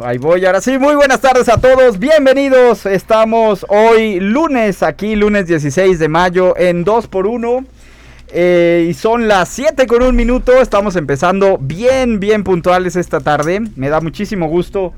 Ahí 0.00 0.18
voy, 0.18 0.44
ahora 0.44 0.60
sí, 0.60 0.78
muy 0.78 0.94
buenas 0.94 1.20
tardes 1.20 1.48
a 1.48 1.60
todos, 1.60 1.98
bienvenidos, 1.98 2.86
estamos 2.86 3.66
hoy 3.68 4.20
lunes, 4.20 4.84
aquí 4.84 5.16
lunes 5.16 5.48
16 5.48 5.98
de 5.98 6.08
mayo 6.08 6.56
en 6.56 6.84
2x1 6.84 7.66
eh, 8.28 8.86
y 8.88 8.94
son 8.94 9.26
las 9.26 9.48
7 9.48 9.88
con 9.88 10.04
un 10.04 10.14
minuto, 10.14 10.60
estamos 10.60 10.94
empezando 10.94 11.58
bien, 11.60 12.20
bien 12.20 12.44
puntuales 12.44 12.94
esta 12.94 13.18
tarde, 13.18 13.60
me 13.74 13.88
da 13.88 14.00
muchísimo 14.00 14.46
gusto 14.46 14.92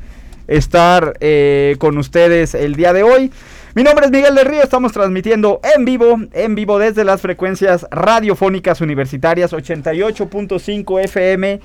estar 0.48 1.14
eh, 1.20 1.76
con 1.78 1.96
ustedes 1.96 2.54
el 2.54 2.74
día 2.74 2.92
de 2.92 3.02
hoy. 3.02 3.32
Mi 3.74 3.84
nombre 3.84 4.04
es 4.04 4.10
Miguel 4.10 4.34
del 4.34 4.46
Río, 4.46 4.62
estamos 4.62 4.92
transmitiendo 4.92 5.60
en 5.74 5.86
vivo, 5.86 6.18
en 6.32 6.54
vivo 6.54 6.78
desde 6.78 7.04
las 7.04 7.22
frecuencias 7.22 7.86
radiofónicas 7.90 8.82
universitarias 8.82 9.52
88.5 9.52 11.04
FM 11.04 11.60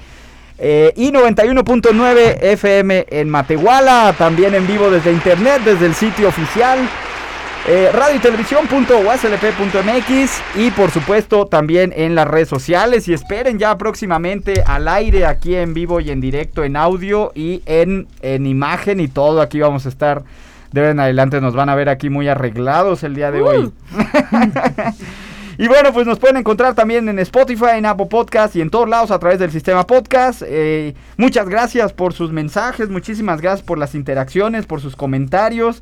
eh, 0.58 0.94
y 0.96 1.12
91.9 1.12 2.38
FM 2.42 3.08
en 3.10 3.30
Matehuala, 3.30 4.16
también 4.18 4.56
en 4.56 4.66
vivo 4.66 4.90
desde 4.90 5.12
internet, 5.12 5.62
desde 5.66 5.86
el 5.86 5.94
sitio 5.94 6.30
oficial. 6.30 6.80
Eh, 7.68 7.90
radio 7.92 8.18
y 8.18 8.20
televisión.uslp.mx 8.20 10.42
y 10.56 10.70
por 10.70 10.92
supuesto 10.92 11.48
también 11.48 11.92
en 11.96 12.14
las 12.14 12.28
redes 12.28 12.48
sociales 12.48 13.08
y 13.08 13.14
esperen 13.14 13.58
ya 13.58 13.76
próximamente 13.76 14.62
al 14.68 14.88
aire 14.88 15.26
aquí 15.26 15.56
en 15.56 15.74
vivo 15.74 16.00
y 16.00 16.12
en 16.12 16.22
directo 16.22 16.64
en 16.64 16.76
audio 16.76 17.32
y 17.34 17.64
en, 17.66 18.08
en 18.22 18.46
imagen 18.46 19.00
y 19.00 19.08
todo 19.08 19.42
aquí 19.42 19.62
vamos 19.62 19.88
a 19.88 19.90
estar 19.90 20.22
de 20.74 20.92
en 20.92 21.00
adelante 21.00 21.42
nos 21.42 21.56
van 21.56 21.70
a 21.70 21.76
ver 21.76 21.90
aquí 21.90 22.12
muy 22.12 22.28
arreglados 22.28 23.02
el 23.04 23.16
día 23.16 23.32
de 23.32 23.42
hoy. 23.42 23.72
Y 25.58 25.68
bueno, 25.68 25.94
pues 25.94 26.06
nos 26.06 26.20
pueden 26.20 26.38
encontrar 26.38 26.76
también 26.76 27.08
en 27.08 27.18
Spotify, 27.20 27.78
en 27.78 27.86
Apple 27.86 28.08
Podcast 28.08 28.56
y 28.56 28.62
en 28.62 28.70
todos 28.70 28.90
lados 28.90 29.12
a 29.12 29.20
través 29.20 29.40
del 29.40 29.52
sistema 29.52 29.88
podcast. 29.88 30.42
Eh, 30.46 30.94
muchas 31.18 31.48
gracias 31.48 31.94
por 31.94 32.14
sus 32.14 32.32
mensajes, 32.32 32.90
muchísimas 32.90 33.40
gracias 33.40 33.66
por 33.66 33.78
las 33.78 33.96
interacciones, 33.96 34.66
por 34.66 34.82
sus 34.82 34.96
comentarios. 34.96 35.82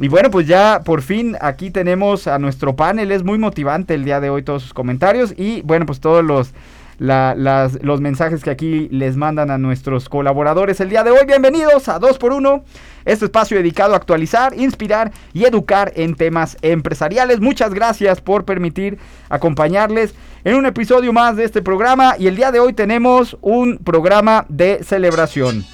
Y 0.00 0.08
bueno, 0.08 0.30
pues 0.30 0.46
ya 0.46 0.80
por 0.84 1.02
fin 1.02 1.36
aquí 1.40 1.70
tenemos 1.70 2.26
a 2.26 2.38
nuestro 2.38 2.74
panel. 2.76 3.12
Es 3.12 3.22
muy 3.22 3.38
motivante 3.38 3.94
el 3.94 4.04
día 4.04 4.20
de 4.20 4.30
hoy 4.30 4.42
todos 4.42 4.62
sus 4.62 4.74
comentarios 4.74 5.34
y 5.36 5.60
bueno, 5.62 5.86
pues 5.86 6.00
todos 6.00 6.24
los, 6.24 6.52
la- 6.98 7.34
las- 7.36 7.82
los 7.82 8.00
mensajes 8.00 8.42
que 8.42 8.50
aquí 8.50 8.88
les 8.90 9.16
mandan 9.16 9.50
a 9.50 9.58
nuestros 9.58 10.08
colaboradores 10.08 10.80
el 10.80 10.88
día 10.88 11.02
de 11.04 11.10
hoy. 11.10 11.26
Bienvenidos 11.26 11.88
a 11.88 11.98
2x1, 11.98 12.64
este 13.04 13.26
espacio 13.26 13.56
dedicado 13.56 13.94
a 13.94 13.96
actualizar, 13.96 14.54
inspirar 14.58 15.12
y 15.32 15.44
educar 15.44 15.92
en 15.96 16.14
temas 16.14 16.56
empresariales. 16.62 17.40
Muchas 17.40 17.74
gracias 17.74 18.20
por 18.20 18.44
permitir 18.44 18.98
acompañarles 19.28 20.14
en 20.44 20.54
un 20.56 20.66
episodio 20.66 21.12
más 21.12 21.36
de 21.36 21.44
este 21.44 21.62
programa 21.62 22.16
y 22.18 22.26
el 22.26 22.36
día 22.36 22.52
de 22.52 22.60
hoy 22.60 22.72
tenemos 22.72 23.36
un 23.40 23.78
programa 23.78 24.46
de 24.48 24.82
celebración. 24.84 25.64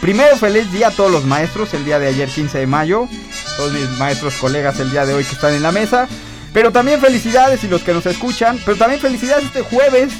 Primero, 0.00 0.36
feliz 0.36 0.70
día 0.72 0.88
a 0.88 0.90
todos 0.92 1.10
los 1.10 1.24
maestros, 1.24 1.74
el 1.74 1.84
día 1.84 1.98
de 1.98 2.06
ayer 2.06 2.28
15 2.28 2.58
de 2.58 2.66
mayo, 2.66 3.06
todos 3.56 3.72
mis 3.72 3.98
maestros, 3.98 4.36
colegas 4.36 4.78
el 4.80 4.90
día 4.90 5.04
de 5.04 5.14
hoy 5.14 5.24
que 5.24 5.32
están 5.34 5.54
en 5.54 5.62
la 5.62 5.72
mesa. 5.72 6.06
Pero 6.54 6.70
también 6.72 7.00
felicidades 7.00 7.62
y 7.64 7.68
los 7.68 7.82
que 7.82 7.92
nos 7.92 8.06
escuchan, 8.06 8.58
pero 8.64 8.78
también 8.78 9.00
felicidades 9.00 9.44
este 9.44 9.62
jueves, 9.62 10.12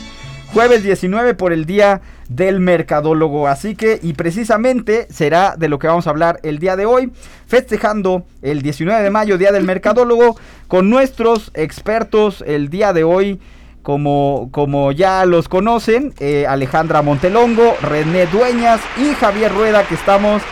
jueves 0.53 0.82
19 0.82 1.34
por 1.34 1.53
el 1.53 1.64
día 1.66 2.00
del 2.28 2.60
mercadólogo. 2.60 3.48
Así 3.48 3.75
que, 3.75 3.98
y 4.03 4.14
precisamente 4.14 5.06
será 5.10 5.56
de 5.56 5.69
lo 5.69 5.78
que 5.78 5.86
vamos 5.86 6.06
a 6.06 6.10
hablar 6.10 6.41
el 6.42 6.59
día 6.59 6.76
de 6.76 6.86
hoy, 6.86 7.12
festejando 7.47 8.25
el 8.42 8.62
19 8.62 9.03
de 9.03 9.10
mayo, 9.10 9.38
día 9.38 9.53
del 9.53 9.64
mercadólogo, 9.64 10.37
con 10.66 10.91
nuestros 10.91 11.50
expertos 11.54 12.42
el 12.47 12.69
día 12.69 12.92
de 12.92 13.04
hoy 13.04 13.41
como, 13.82 14.50
como 14.53 14.92
ya 14.92 15.25
los 15.25 15.48
conocen, 15.48 16.12
eh, 16.19 16.47
Alejandra 16.47 17.00
Montelongo, 17.00 17.75
René 17.81 18.26
Dueñas 18.26 18.81
y 18.98 19.14
Javier 19.14 19.50
Rueda, 19.54 19.87
que 19.87 19.94
estamos 19.94 20.42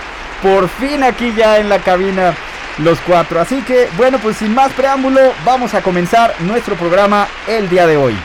por 0.43 0.69
fin 0.69 1.03
aquí 1.03 1.35
ya 1.37 1.59
en 1.59 1.69
la 1.69 1.81
cabina 1.81 2.35
los 2.79 2.99
cuatro. 3.01 3.41
Así 3.41 3.61
que, 3.63 3.89
bueno, 3.97 4.19
pues 4.23 4.39
sin 4.39 4.55
más 4.55 4.73
preámbulo, 4.73 5.21
vamos 5.45 5.75
a 5.75 5.83
comenzar 5.83 6.35
nuestro 6.41 6.77
programa 6.77 7.29
el 7.47 7.69
día 7.69 7.87
de 7.87 7.97
hoy. 7.97 8.17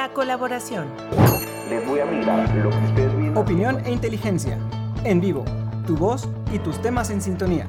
La 0.00 0.08
colaboración. 0.14 0.86
Opinión 3.36 3.82
e 3.84 3.90
inteligencia. 3.92 4.56
En 5.04 5.20
vivo. 5.20 5.44
Tu 5.86 5.94
voz 5.94 6.26
y 6.50 6.58
tus 6.58 6.80
temas 6.80 7.10
en 7.10 7.20
sintonía. 7.20 7.66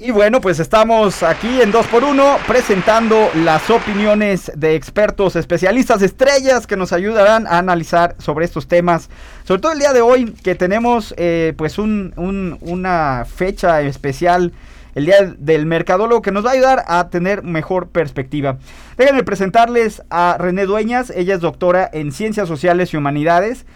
Y 0.00 0.10
bueno, 0.10 0.40
pues 0.40 0.58
estamos 0.58 1.22
aquí 1.22 1.60
en 1.62 1.70
2x1 1.72 2.38
presentando 2.48 3.30
las 3.44 3.70
opiniones 3.70 4.50
de 4.56 4.74
expertos, 4.74 5.36
especialistas, 5.36 6.02
estrellas 6.02 6.66
que 6.66 6.76
nos 6.76 6.92
ayudarán 6.92 7.46
a 7.46 7.58
analizar 7.58 8.16
sobre 8.18 8.44
estos 8.44 8.66
temas. 8.66 9.08
Sobre 9.44 9.60
todo 9.60 9.70
el 9.70 9.78
día 9.78 9.92
de 9.92 10.00
hoy 10.00 10.32
que 10.32 10.56
tenemos 10.56 11.14
eh, 11.16 11.54
pues 11.56 11.78
un- 11.78 12.12
un- 12.16 12.58
una 12.60 13.24
fecha 13.24 13.82
especial, 13.82 14.52
el 14.94 15.06
día 15.06 15.34
del 15.38 15.66
mercadólogo 15.66 16.22
que 16.22 16.32
nos 16.32 16.44
va 16.44 16.50
a 16.50 16.54
ayudar 16.54 16.84
a 16.86 17.08
tener 17.10 17.42
mejor 17.42 17.88
perspectiva. 17.88 18.58
Déjenme 18.96 19.24
presentarles 19.24 20.02
a 20.10 20.36
René 20.38 20.66
Dueñas, 20.66 21.10
ella 21.10 21.34
es 21.34 21.40
doctora 21.40 21.88
en 21.92 22.12
Ciencias 22.12 22.48
Sociales 22.48 22.92
y 22.92 22.96
Humanidades 22.96 23.66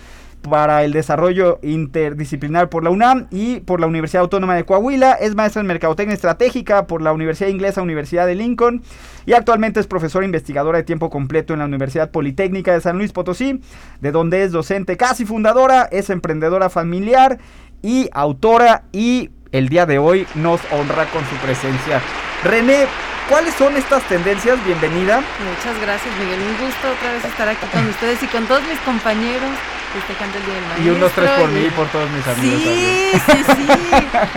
para 0.49 0.85
el 0.85 0.93
desarrollo 0.93 1.59
interdisciplinar 1.63 2.69
por 2.69 2.85
la 2.85 2.91
UNAM 2.91 3.27
y 3.31 3.61
por 3.61 3.81
la 3.81 3.87
Universidad 3.87 4.23
Autónoma 4.23 4.55
de 4.55 4.65
Coahuila. 4.65 5.13
Es 5.13 5.35
maestra 5.35 5.61
en 5.61 5.67
Mercadotecnia 5.67 6.15
Estratégica 6.15 6.87
por 6.87 7.03
la 7.03 7.13
Universidad 7.13 7.51
Inglesa 7.51 7.83
Universidad 7.83 8.27
de 8.27 8.35
Lincoln 8.35 8.83
y 9.25 9.33
actualmente 9.33 9.81
es 9.81 9.87
profesora 9.87 10.25
investigadora 10.25 10.79
de 10.79 10.85
tiempo 10.85 11.11
completo 11.11 11.53
en 11.53 11.61
la 11.61 11.65
Universidad 11.65 12.11
Politécnica 12.11 12.73
de 12.73 12.81
San 12.81 12.97
Luis 12.97 13.13
Potosí, 13.13 13.61
de 14.01 14.13
donde 14.13 14.45
es 14.45 14.53
docente 14.53 14.97
casi 14.97 15.25
fundadora, 15.25 15.89
es 15.91 16.11
emprendedora 16.11 16.71
familiar 16.71 17.39
y 17.83 18.09
autora 18.13 18.85
y 18.93 19.31
el 19.53 19.69
día 19.69 19.87
de 19.87 19.99
hoy 19.99 20.27
nos 20.35 20.61
honra 20.73 21.07
con 21.07 21.25
su 21.27 21.37
presencia. 21.37 22.01
René, 22.47 22.87
¿cuáles 23.29 23.55
son 23.55 23.77
estas 23.77 24.07
tendencias? 24.09 24.63
Bienvenida. 24.65 25.21
Muchas 25.21 25.81
gracias, 25.81 26.15
Miguel. 26.19 26.41
Un 26.41 26.67
gusto 26.67 26.91
otra 26.97 27.13
vez 27.13 27.25
estar 27.25 27.49
aquí 27.49 27.67
con 27.73 27.89
ustedes 27.89 28.23
y 28.23 28.27
con 28.27 28.47
todos 28.47 28.63
mis 28.69 28.79
compañeros 28.81 29.51
festejando 29.93 30.37
el 30.39 30.45
Día 30.45 30.55
del 30.55 30.65
Maestro. 30.65 30.85
Y 30.85 30.89
un, 30.91 31.01
dos, 31.01 31.13
tres 31.13 31.31
por 31.31 31.51
y- 31.51 31.53
mí 31.55 31.61
y 31.67 31.71
por 31.71 31.87
todos 31.89 32.11
mis 32.11 32.27
amigos. 32.27 32.61
Sí, 32.63 33.21
también. 33.25 33.57
sí, 33.57 33.67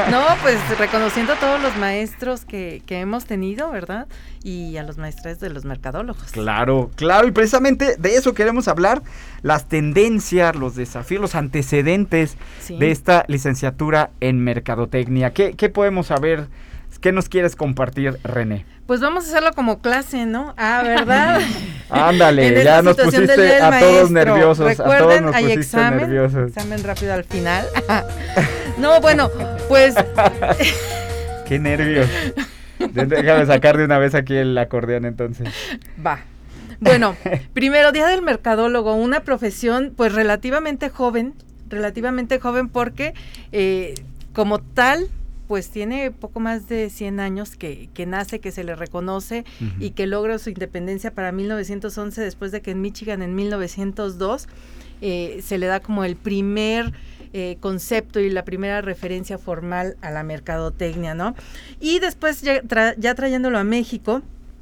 sí. 0.05 0.11
No, 0.11 0.23
pues 0.41 0.57
reconociendo 0.79 1.33
a 1.33 1.35
todos 1.35 1.61
los 1.61 1.75
maestros 1.77 2.45
que, 2.45 2.81
que 2.85 2.99
hemos 3.01 3.25
tenido, 3.25 3.69
¿verdad? 3.69 4.07
Y 4.43 4.77
a 4.77 4.83
los 4.83 4.97
maestres 4.97 5.39
de 5.39 5.49
los 5.49 5.65
mercadólogos. 5.65 6.31
Claro, 6.31 6.89
claro, 6.95 7.27
y 7.27 7.31
precisamente 7.31 7.95
de 7.97 8.15
eso 8.15 8.33
queremos 8.33 8.67
hablar, 8.69 9.01
las 9.41 9.67
tendencias, 9.67 10.55
los 10.55 10.75
desafíos, 10.75 11.21
los 11.21 11.35
antecedentes 11.35 12.37
Sí. 12.61 12.77
de 12.77 12.91
esta 12.91 13.25
licenciatura 13.27 14.11
en 14.21 14.43
Mercadotecnia. 14.43 15.33
¿Qué, 15.33 15.53
qué 15.55 15.69
podemos 15.69 16.07
saber? 16.07 16.47
¿Qué 17.01 17.11
nos 17.11 17.29
quieres 17.29 17.55
compartir, 17.55 18.19
René? 18.23 18.65
Pues 18.85 18.99
vamos 18.99 19.25
a 19.25 19.27
hacerlo 19.29 19.53
como 19.53 19.79
clase, 19.81 20.25
¿no? 20.25 20.53
Ah, 20.57 20.81
¿verdad? 20.83 21.39
Ándale, 21.89 22.63
ya 22.63 22.81
nos 22.81 22.97
pusiste 22.97 23.61
a 23.61 23.79
todos 23.79 24.11
nerviosos, 24.11 24.71
a 24.71 24.75
todos 24.75 24.91
Recuerden, 24.91 25.25
nos 25.25 25.35
hay 25.35 25.43
pusiste 25.43 25.61
examen, 25.61 25.99
nerviosos. 25.99 26.49
examen 26.49 26.83
rápido 26.83 27.13
al 27.13 27.23
final. 27.23 27.65
no, 28.77 28.99
bueno, 28.99 29.29
pues 29.67 29.95
Qué 31.47 31.57
nervios. 31.59 32.07
Déjame 32.79 33.45
sacar 33.45 33.77
de 33.77 33.85
una 33.85 33.97
vez 33.97 34.13
aquí 34.15 34.35
el 34.35 34.57
acordeón 34.57 35.05
entonces. 35.05 35.47
va. 36.05 36.19
Bueno, 36.79 37.15
primero, 37.53 37.91
Día 37.91 38.07
del 38.07 38.21
Mercadólogo, 38.21 38.93
una 38.95 39.21
profesión 39.21 39.93
pues 39.95 40.13
relativamente 40.13 40.89
joven, 40.89 41.33
relativamente 41.69 42.39
joven 42.39 42.69
porque 42.69 43.13
eh, 43.51 43.95
como 44.33 44.59
tal 44.59 45.07
pues 45.49 45.69
tiene 45.71 46.11
poco 46.11 46.39
más 46.39 46.69
de 46.69 46.91
100 46.91 47.19
años 47.19 47.55
que, 47.55 47.89
que 47.95 48.05
nace, 48.05 48.39
que 48.39 48.51
se 48.51 48.63
le 48.63 48.75
reconoce 48.75 49.45
y 49.79 49.89
que 49.89 50.05
logra 50.05 50.37
su 50.37 50.51
independencia 50.51 51.11
para 51.11 51.31
1911 51.31 52.21
después 52.21 52.51
de 52.51 52.61
que 52.61 52.69
en 52.69 52.81
Michigan 52.81 53.23
en 53.23 53.33
1902 53.33 54.47
eh, 55.01 55.39
se 55.43 55.57
le 55.57 55.65
da 55.65 55.79
como 55.79 56.03
el 56.03 56.15
primer 56.15 56.93
eh, 57.33 57.57
concepto 57.61 58.19
y 58.19 58.29
la 58.29 58.45
primera 58.45 58.81
referencia 58.81 59.39
formal 59.39 59.97
a 60.01 60.11
la 60.11 60.21
mercadotecnia, 60.21 61.15
¿no? 61.15 61.33
Y 61.79 61.97
después 61.99 62.41
ya, 62.43 62.61
tra- 62.61 62.93
ya 62.99 63.15
trayéndolo 63.15 63.57
a 63.57 63.63
México, 63.63 64.21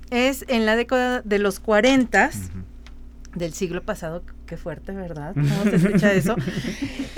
es 0.09 0.45
en 0.47 0.65
la 0.65 0.77
década 0.77 1.21
de 1.25 1.39
los 1.39 1.59
40 1.59 2.29
Ujú. 2.33 3.37
del 3.39 3.51
siglo 3.53 3.83
pasado 3.83 4.23
qué 4.45 4.55
fuerte, 4.55 4.93
¿verdad? 4.93 5.33
¿Cómo 5.33 5.63
se 5.69 5.75
escucha 5.85 6.13
eso? 6.13 6.35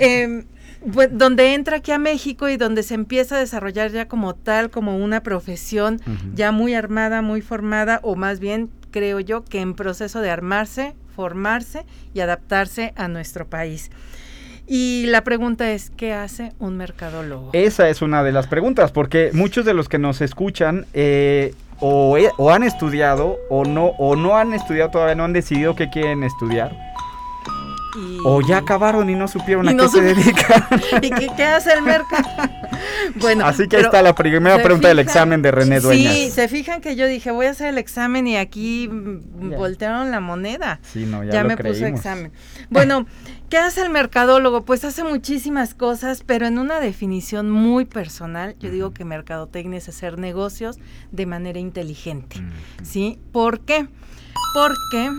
Em, 0.00 0.44
pues, 0.92 1.08
donde 1.12 1.54
entra 1.54 1.78
aquí 1.78 1.92
a 1.92 1.98
México 1.98 2.48
y 2.48 2.56
donde 2.56 2.82
se 2.82 2.94
empieza 2.94 3.36
a 3.36 3.38
desarrollar 3.38 3.90
ya 3.90 4.08
como 4.08 4.34
tal, 4.34 4.70
como 4.70 4.96
una 4.96 5.22
profesión 5.22 6.00
ya 6.34 6.52
muy 6.52 6.74
armada, 6.74 7.22
muy 7.22 7.42
formada, 7.42 8.00
o 8.02 8.16
más 8.16 8.40
bien 8.40 8.70
creo 8.90 9.20
yo 9.20 9.44
que 9.44 9.60
en 9.60 9.74
proceso 9.74 10.20
de 10.20 10.30
armarse, 10.30 10.94
formarse 11.14 11.84
y 12.14 12.20
adaptarse 12.20 12.92
a 12.96 13.08
nuestro 13.08 13.46
país. 13.46 13.90
Y 14.66 15.06
la 15.06 15.24
pregunta 15.24 15.72
es, 15.72 15.90
¿qué 15.90 16.12
hace 16.12 16.52
un 16.60 16.76
mercadólogo? 16.76 17.50
Esa 17.52 17.88
es 17.88 18.02
una 18.02 18.22
de 18.22 18.30
las 18.30 18.46
preguntas, 18.46 18.92
porque 18.92 19.30
muchos 19.32 19.64
de 19.64 19.74
los 19.74 19.88
que 19.88 19.98
nos 19.98 20.20
escuchan 20.20 20.86
eh, 20.94 21.54
o, 21.80 22.16
o 22.36 22.50
han 22.50 22.62
estudiado 22.62 23.38
o 23.48 23.64
no, 23.64 23.86
o 23.98 24.14
no 24.14 24.36
han 24.36 24.54
estudiado 24.54 24.90
todavía, 24.90 25.16
no 25.16 25.24
han 25.24 25.32
decidido 25.32 25.74
qué 25.74 25.90
quieren 25.90 26.22
estudiar, 26.22 26.89
Y- 27.96 28.18
o 28.24 28.40
ya 28.40 28.58
acabaron 28.58 29.08
y 29.10 29.14
no 29.14 29.26
supieron 29.28 29.64
Y 29.66 29.68
a 29.68 29.72
no 29.72 29.84
qué 29.84 29.88
se 29.88 30.00
dedican. 30.00 30.64
¿Y 31.02 31.10
qué, 31.10 31.28
qué 31.36 31.44
hace 31.44 31.72
el 31.72 31.82
mercado? 31.82 32.22
bueno, 33.16 33.44
Así 33.46 33.66
que 33.68 33.76
ahí 33.78 33.82
está 33.82 34.00
la 34.02 34.14
primera 34.14 34.56
¿se 34.56 34.62
pregunta 34.62 34.88
del 34.88 34.98
examen 35.00 35.42
de 35.42 35.50
René 35.50 35.80
Dueñas. 35.80 36.14
Sí, 36.14 36.30
se 36.30 36.48
fijan 36.48 36.80
que 36.80 36.94
yo 36.96 37.06
dije, 37.06 37.30
voy 37.30 37.46
a 37.46 37.50
hacer 37.50 37.68
el 37.68 37.78
examen 37.78 38.26
y 38.26 38.36
aquí 38.36 38.88
Ya. 38.88 39.56
voltearon 39.56 40.10
la 40.10 40.20
moneda. 40.20 40.80
Sí, 40.82 41.04
no, 41.06 41.24
ya, 41.24 41.30
ya 41.32 41.42
lo 41.42 41.48
me 41.48 41.56
puso 41.56 41.68
creímos. 41.70 41.98
examen. 42.00 42.32
Bueno, 42.68 43.06
¿qué 43.50 43.58
hace 43.58 43.82
el 43.82 43.90
mercadólogo? 43.90 44.64
Pues 44.64 44.84
hace 44.84 45.02
muchísimas 45.04 45.74
cosas, 45.74 46.22
pero 46.24 46.46
en 46.46 46.58
una 46.58 46.80
definición 46.80 47.50
muy 47.50 47.84
personal, 47.86 48.54
yo 48.60 48.70
digo 48.70 48.92
que 48.92 49.04
mercadotecnia 49.04 49.78
es 49.78 49.88
hacer 49.88 50.18
negocios 50.18 50.78
de 51.10 51.26
manera 51.26 51.58
inteligente. 51.58 52.36
¿Sí? 52.82 53.18
¿Por 53.32 53.60
qué? 53.60 53.88
Porque, 54.52 55.10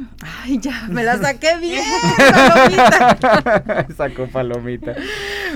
ay, 0.44 0.60
ya, 0.60 0.88
me 0.90 1.04
la 1.04 1.18
saqué 1.18 1.58
bien, 1.62 1.84
palomita. 2.18 3.88
Sacó 3.98 4.28
palomita. 4.28 4.96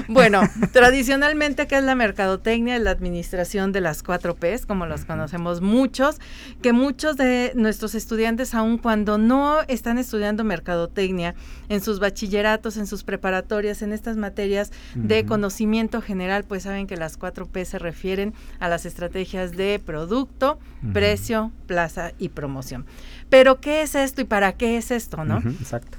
Bueno, 0.07 0.41
tradicionalmente, 0.71 1.67
¿qué 1.67 1.77
es 1.77 1.83
la 1.83 1.95
mercadotecnia? 1.95 2.77
Es 2.77 2.81
la 2.81 2.91
administración 2.91 3.73
de 3.73 3.81
las 3.81 4.01
cuatro 4.01 4.35
Ps, 4.35 4.65
como 4.65 4.85
los 4.85 5.03
conocemos 5.03 5.59
muchos, 5.59 6.21
que 6.61 6.71
muchos 6.71 7.17
de 7.17 7.51
nuestros 7.55 7.95
estudiantes, 7.95 8.53
aun 8.53 8.77
cuando 8.77 9.17
no 9.17 9.59
están 9.67 9.97
estudiando 9.97 10.45
mercadotecnia, 10.45 11.35
en 11.67 11.81
sus 11.81 11.99
bachilleratos, 11.99 12.77
en 12.77 12.87
sus 12.87 13.03
preparatorias, 13.03 13.81
en 13.81 13.91
estas 13.91 14.15
materias 14.15 14.71
de 14.93 15.25
conocimiento 15.25 16.01
general, 16.01 16.45
pues 16.45 16.63
saben 16.63 16.87
que 16.87 16.95
las 16.95 17.17
cuatro 17.17 17.45
P 17.45 17.65
se 17.65 17.79
refieren 17.79 18.33
a 18.59 18.69
las 18.69 18.85
estrategias 18.85 19.51
de 19.51 19.81
producto, 19.83 20.59
precio, 20.93 21.51
plaza 21.67 22.11
y 22.19 22.29
promoción. 22.29 22.85
Pero, 23.30 23.60
¿qué 23.60 23.81
es 23.81 23.95
esto 23.95 24.22
y 24.22 24.25
para 24.25 24.54
qué 24.54 24.77
es 24.77 24.92
esto, 24.92 25.25
no? 25.25 25.39
Exacto. 25.39 25.98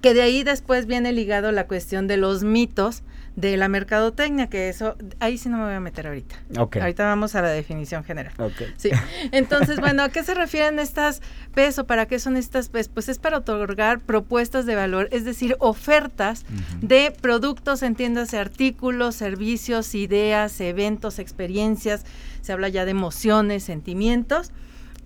que 0.00 0.14
de 0.14 0.22
ahí 0.22 0.44
después 0.44 0.86
viene 0.86 1.12
ligado 1.12 1.50
la 1.52 1.66
cuestión 1.66 2.06
de 2.06 2.16
los 2.16 2.44
mitos 2.44 3.02
de 3.34 3.56
la 3.56 3.68
mercadotecnia, 3.68 4.48
que 4.48 4.68
eso, 4.68 4.96
ahí 5.20 5.38
sí 5.38 5.48
no 5.48 5.58
me 5.58 5.64
voy 5.64 5.74
a 5.74 5.80
meter 5.80 6.08
ahorita. 6.08 6.34
Ahorita 6.56 7.04
vamos 7.04 7.36
a 7.36 7.42
la 7.42 7.50
definición 7.50 8.02
general. 8.02 8.32
Sí. 8.76 8.90
Entonces, 9.30 9.78
bueno, 9.78 10.02
¿a 10.02 10.08
qué 10.08 10.24
se 10.24 10.34
refieren 10.34 10.80
estas 10.80 11.22
PES 11.54 11.78
o 11.80 11.86
para 11.86 12.06
qué 12.06 12.18
son 12.18 12.36
estas 12.36 12.68
PES? 12.68 12.88
Pues 12.88 13.08
es 13.08 13.18
para 13.18 13.38
otorgar 13.38 14.00
propuestas 14.00 14.66
de 14.66 14.74
valor, 14.74 15.08
es 15.12 15.24
decir, 15.24 15.54
ofertas 15.60 16.44
de 16.80 17.12
productos, 17.20 17.84
entiéndase, 17.84 18.38
artículos, 18.38 19.14
servicios, 19.14 19.94
ideas, 19.94 20.60
eventos, 20.60 21.20
experiencias, 21.20 22.04
se 22.40 22.52
habla 22.52 22.68
ya 22.68 22.84
de 22.84 22.90
emociones, 22.90 23.62
sentimientos 23.62 24.50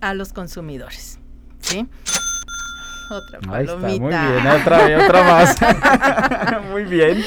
a 0.01 0.15
los 0.15 0.33
consumidores. 0.33 1.19
¿Sí? 1.63 1.87
Otra 3.09 3.39
Ahí 3.49 3.65
está, 3.65 3.75
palomita. 3.79 4.23
muy 4.23 4.31
bien, 4.41 4.47
otra 4.47 4.85
vez, 4.85 5.03
otra 5.03 5.23
más. 5.23 6.63
muy 6.71 6.83
bien. 6.85 7.23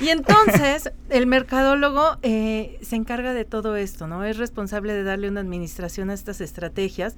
Y 0.00 0.08
entonces 0.08 0.90
el 1.10 1.26
mercadólogo 1.26 2.16
eh, 2.22 2.78
se 2.82 2.96
encarga 2.96 3.34
de 3.34 3.44
todo 3.44 3.76
esto, 3.76 4.06
¿no? 4.06 4.24
Es 4.24 4.38
responsable 4.38 4.92
de 4.94 5.02
darle 5.02 5.28
una 5.28 5.40
administración 5.40 6.10
a 6.10 6.14
estas 6.14 6.40
estrategias, 6.40 7.16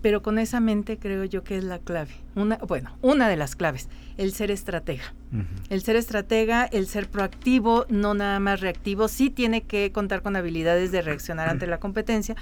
pero 0.00 0.22
con 0.22 0.38
esa 0.38 0.60
mente 0.60 0.98
creo 0.98 1.24
yo 1.24 1.44
que 1.44 1.58
es 1.58 1.64
la 1.64 1.78
clave. 1.78 2.10
Una, 2.34 2.56
bueno, 2.56 2.96
una 3.02 3.28
de 3.28 3.36
las 3.36 3.54
claves, 3.54 3.88
el 4.16 4.32
ser 4.32 4.50
estratega. 4.50 5.12
El 5.68 5.82
ser 5.82 5.96
estratega, 5.96 6.64
el 6.64 6.86
ser 6.86 7.08
proactivo, 7.08 7.84
no 7.90 8.14
nada 8.14 8.40
más 8.40 8.60
reactivo, 8.60 9.08
sí 9.08 9.28
tiene 9.28 9.62
que 9.62 9.92
contar 9.92 10.22
con 10.22 10.36
habilidades 10.36 10.92
de 10.92 11.02
reaccionar 11.02 11.48
ante 11.50 11.66
la 11.66 11.78
competencia, 11.78 12.34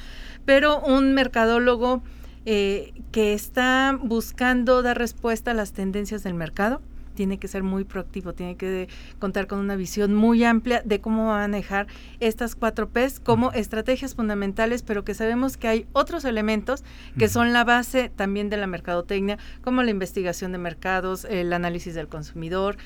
pero 0.45 0.81
un 0.81 1.15
mercadólogo 1.15 2.03
eh, 2.47 2.93
que 3.13 3.35
está 3.35 3.99
buscando 4.03 4.83
dar 4.83 4.99
respuesta 4.99 5.51
a 5.51 5.55
las 5.55 5.73
tendencias 5.73 6.23
del 6.23 6.35
mercado, 6.35 6.81
tiene 7.15 7.39
que 7.39 7.49
ser 7.49 7.65
muy 7.65 7.83
proactivo, 7.83 8.33
tiene 8.33 8.55
que 8.57 8.87
contar 9.19 9.49
con 9.49 9.59
una 9.59 9.75
visión 9.75 10.15
muy 10.15 10.45
amplia 10.45 10.83
de 10.85 11.01
cómo 11.01 11.27
manejar 11.27 11.89
estas 12.21 12.55
cuatro 12.55 12.89
Ps 12.91 13.19
como 13.19 13.51
estrategias 13.51 14.15
fundamentales, 14.15 14.83
pero 14.83 15.05
que 15.05 15.15
sabemos 15.15 15.57
que 15.57 15.67
hay 15.67 15.87
otros 15.95 16.25
elementos 16.25 16.85
que 17.19 17.29
son 17.29 17.53
la 17.53 17.65
base 17.65 18.09
también 18.15 18.51
de 18.51 18.57
la 18.57 18.69
mercadotecnia, 18.69 19.37
como 19.63 19.83
la 19.83 19.91
investigación 19.91 20.53
de 20.53 20.59
mercados, 20.59 21.25
el 21.25 21.53
análisis 21.53 21.97
del 21.97 22.07
consumidor, 22.07 22.77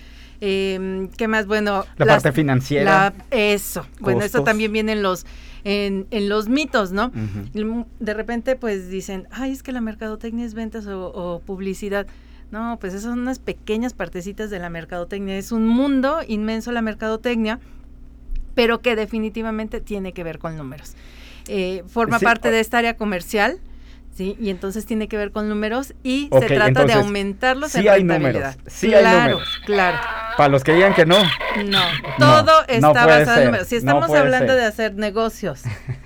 eh, 0.40 1.08
¿qué 1.19 1.28
más? 1.28 1.46
Bueno, 1.46 1.84
La 1.99 2.06
las- 2.06 2.22
parte 2.22 2.32
financiera. 2.32 2.84
la- 2.90 3.14
eso. 3.31 3.87
Bueno, 4.00 4.22
esto 4.22 4.43
también 4.43 4.72
viene 4.72 4.93
en 4.93 5.02
los 5.02 5.26
en, 5.64 6.06
en 6.11 6.29
los 6.29 6.49
mitos, 6.49 6.93
¿no? 6.93 7.12
De 8.00 8.14
repente, 8.14 8.56
pues 8.56 8.88
dicen, 8.88 9.29
ay, 9.31 9.53
es 9.53 9.62
que 9.62 9.73
la 9.73 9.81
mercadotecnia 9.81 10.44
es 10.44 10.55
ventas 10.55 10.87
o, 10.87 11.06
o 11.12 11.41
publicidad. 11.41 12.06
No, 12.50 12.76
pues 12.81 12.93
esas 12.93 13.05
son 13.11 13.20
unas 13.20 13.38
pequeñas 13.38 13.94
partecitas 13.94 14.50
de 14.50 14.59
la 14.59 14.69
mercadotecnia. 14.69 15.38
Es 15.38 15.53
un 15.53 15.67
mundo 15.67 16.19
inmenso 16.26 16.70
la 16.73 16.82
mercadotecnia, 16.82 17.61
pero 18.55 18.82
que 18.82 18.94
definitivamente 18.97 19.81
tiene 19.81 20.12
que 20.12 20.23
ver 20.23 20.38
con 20.38 20.56
números. 20.56 20.94
Eh, 21.49 21.82
forma 21.88 22.19
Sí, 22.19 22.25
parte 22.25 22.50
de 22.50 22.61
esta 22.61 22.79
área 22.79 22.97
comercial, 22.97 23.59
¿sí? 24.14 24.37
Y 24.41 24.50
entonces 24.50 24.87
tiene 24.87 25.09
que 25.09 25.17
ver 25.17 25.32
con 25.32 25.49
números 25.49 25.94
y 26.03 26.29
se 26.32 26.47
trata 26.47 26.69
entonces, 26.69 26.97
de 26.97 27.03
aumentarlos 27.03 27.73
sí 27.73 27.81
en 27.81 27.88
hay 27.88 28.00
rentabilidad. 28.00 28.56
números, 28.56 28.73
sí 28.75 28.94
hay 28.94 29.03
claro, 29.03 29.31
números. 29.32 29.61
claro. 29.64 29.99
Para 30.37 30.49
los 30.49 30.64
que 30.64 30.75
digan 30.75 30.94
que 30.94 31.06
no. 31.06 31.19
No, 31.67 31.81
todo 32.19 32.44
no 32.44 32.67
está 32.69 33.06
basado 33.06 33.41
en 33.41 33.47
números. 33.47 33.69
Si 33.69 33.76
estamos 33.76 34.11
hablando 34.11 34.53
ser. 34.53 34.61
de 34.61 34.67
hacer 34.67 34.94
negocios, 34.94 35.62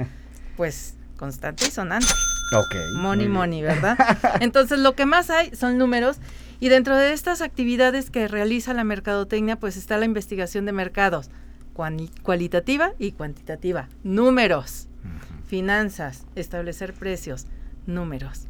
pues 0.56 0.94
constante 1.16 1.66
y 1.66 1.70
sonante. 1.70 2.08
Ok. 2.52 2.74
Money, 2.96 3.28
money, 3.28 3.62
¿verdad? 3.62 3.96
Entonces, 4.40 4.78
lo 4.78 4.94
que 4.94 5.06
más 5.06 5.30
hay 5.30 5.54
son 5.54 5.78
números. 5.78 6.18
Y 6.58 6.70
dentro 6.70 6.96
de 6.96 7.12
estas 7.12 7.42
actividades 7.42 8.10
que 8.10 8.28
realiza 8.28 8.72
la 8.72 8.82
mercadotecnia, 8.82 9.56
pues 9.56 9.76
está 9.76 9.98
la 9.98 10.06
investigación 10.06 10.64
de 10.64 10.72
mercados, 10.72 11.30
cualitativa 12.22 12.92
y 12.98 13.12
cuantitativa. 13.12 13.88
Números, 14.04 14.88
finanzas, 15.46 16.24
establecer 16.34 16.94
precios, 16.94 17.46
números. 17.86 18.46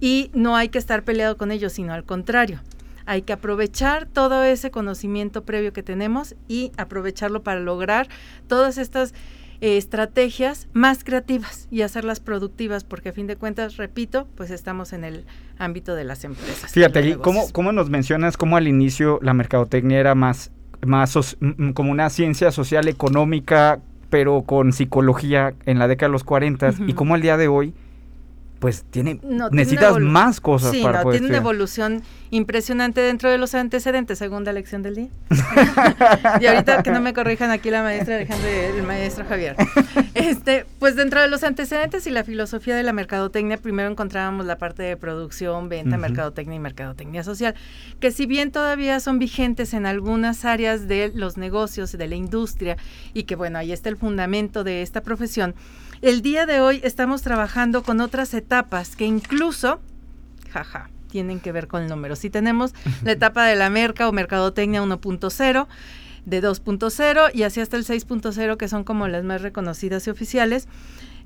Y 0.00 0.30
no 0.32 0.56
hay 0.56 0.68
que 0.70 0.78
estar 0.78 1.02
peleado 1.04 1.36
con 1.36 1.50
ellos, 1.50 1.72
sino 1.74 1.92
al 1.92 2.04
contrario. 2.04 2.60
Hay 3.06 3.22
que 3.22 3.32
aprovechar 3.32 4.06
todo 4.06 4.44
ese 4.44 4.70
conocimiento 4.70 5.44
previo 5.44 5.72
que 5.72 5.82
tenemos 5.82 6.34
y 6.48 6.72
aprovecharlo 6.76 7.42
para 7.42 7.60
lograr 7.60 8.08
todas 8.46 8.78
estas 8.78 9.14
eh, 9.62 9.76
estrategias 9.76 10.68
más 10.72 11.04
creativas 11.04 11.68
y 11.70 11.82
hacerlas 11.82 12.20
productivas, 12.20 12.82
porque 12.84 13.10
a 13.10 13.12
fin 13.12 13.26
de 13.26 13.36
cuentas, 13.36 13.76
repito, 13.76 14.26
pues 14.34 14.50
estamos 14.50 14.94
en 14.94 15.04
el 15.04 15.26
ámbito 15.58 15.94
de 15.94 16.04
las 16.04 16.24
empresas. 16.24 16.72
Fíjate, 16.72 17.18
¿cómo, 17.18 17.50
cómo 17.52 17.72
nos 17.72 17.90
mencionas 17.90 18.38
cómo 18.38 18.56
al 18.56 18.68
inicio 18.68 19.18
la 19.20 19.34
mercadotecnia 19.34 19.98
era 19.98 20.14
más, 20.14 20.50
más 20.86 21.36
como 21.74 21.90
una 21.90 22.08
ciencia 22.08 22.52
social 22.52 22.88
económica, 22.88 23.80
pero 24.08 24.42
con 24.42 24.72
psicología 24.72 25.52
en 25.66 25.78
la 25.78 25.88
década 25.88 26.08
de 26.08 26.12
los 26.12 26.24
40 26.24 26.74
y 26.86 26.94
cómo 26.94 27.14
al 27.14 27.20
día 27.20 27.36
de 27.36 27.48
hoy, 27.48 27.74
pues 28.60 28.84
tiene, 28.90 29.18
No, 29.22 29.48
necesitas 29.48 29.98
más 29.98 30.38
cosas 30.40 30.72
Sí, 30.72 30.82
para 30.82 30.98
no, 30.98 31.04
poder 31.04 31.18
tiene 31.18 31.32
una 31.32 31.38
evolución 31.38 32.02
impresionante 32.30 33.00
dentro 33.00 33.30
de 33.30 33.38
los 33.38 33.54
antecedentes, 33.54 34.18
segunda 34.18 34.52
lección 34.52 34.82
del 34.82 34.94
día. 34.96 35.08
y 36.40 36.46
ahorita 36.46 36.82
que 36.82 36.90
no 36.90 37.00
me 37.00 37.14
corrijan 37.14 37.50
aquí 37.50 37.70
la 37.70 37.82
maestra 37.82 38.16
Alejandra 38.16 38.48
y 38.50 38.78
el 38.78 38.82
maestro 38.84 39.24
Javier. 39.26 39.56
Este, 40.14 40.66
pues 40.78 40.94
dentro 40.94 41.22
de 41.22 41.28
los 41.28 41.42
antecedentes 41.42 42.06
y 42.06 42.10
la 42.10 42.22
filosofía 42.22 42.76
de 42.76 42.82
la 42.82 42.92
mercadotecnia, 42.92 43.56
primero 43.56 43.90
encontrábamos 43.90 44.44
la 44.44 44.58
parte 44.58 44.82
de 44.82 44.96
producción, 44.96 45.70
venta, 45.70 45.96
mercadotecnia 45.96 46.56
y 46.56 46.60
mercadotecnia 46.60 47.24
social, 47.24 47.54
que 47.98 48.10
si 48.10 48.26
bien 48.26 48.52
todavía 48.52 49.00
son 49.00 49.18
vigentes 49.18 49.72
en 49.72 49.86
algunas 49.86 50.44
áreas 50.44 50.86
de 50.86 51.10
los 51.14 51.38
negocios, 51.38 51.92
de 51.92 52.06
la 52.06 52.14
industria, 52.14 52.76
y 53.14 53.22
que 53.22 53.36
bueno, 53.36 53.58
ahí 53.58 53.72
está 53.72 53.88
el 53.88 53.96
fundamento 53.96 54.64
de 54.64 54.82
esta 54.82 55.00
profesión, 55.00 55.54
el 56.02 56.22
día 56.22 56.46
de 56.46 56.60
hoy 56.60 56.80
estamos 56.82 57.22
trabajando 57.22 57.82
con 57.82 58.00
otras 58.00 58.32
etapas 58.34 58.96
que 58.96 59.04
incluso, 59.04 59.80
jaja, 60.50 60.90
tienen 61.10 61.40
que 61.40 61.52
ver 61.52 61.66
con 61.66 61.86
números. 61.86 62.20
Si 62.20 62.30
tenemos 62.30 62.72
la 63.04 63.12
etapa 63.12 63.44
de 63.44 63.56
la 63.56 63.68
merca 63.70 64.08
o 64.08 64.12
mercadotecnia 64.12 64.82
1.0, 64.82 65.66
de 66.26 66.42
2.0 66.42 67.30
y 67.34 67.42
así 67.42 67.60
hasta 67.60 67.76
el 67.76 67.84
6.0, 67.84 68.56
que 68.56 68.68
son 68.68 68.84
como 68.84 69.08
las 69.08 69.24
más 69.24 69.42
reconocidas 69.42 70.06
y 70.06 70.10
oficiales. 70.10 70.68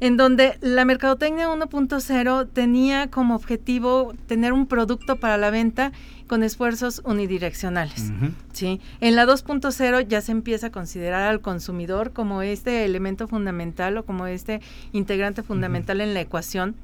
En 0.00 0.16
donde 0.16 0.58
la 0.60 0.84
mercadotecnia 0.84 1.48
1.0 1.48 2.48
tenía 2.52 3.10
como 3.10 3.34
objetivo 3.34 4.14
tener 4.26 4.52
un 4.52 4.66
producto 4.66 5.16
para 5.16 5.36
la 5.36 5.50
venta 5.50 5.92
con 6.26 6.42
esfuerzos 6.42 7.02
unidireccionales. 7.04 8.12
¿sí? 8.52 8.80
En 9.00 9.16
la 9.16 9.26
2.0 9.26 10.06
ya 10.08 10.20
se 10.20 10.32
empieza 10.32 10.68
a 10.68 10.70
considerar 10.70 11.22
al 11.28 11.40
consumidor 11.40 12.12
como 12.12 12.42
este 12.42 12.84
elemento 12.84 13.28
fundamental 13.28 13.96
o 13.98 14.04
como 14.04 14.26
este 14.26 14.60
integrante 14.92 15.42
fundamental 15.42 16.00
en 16.00 16.14
la 16.14 16.20
ecuación 16.20 16.76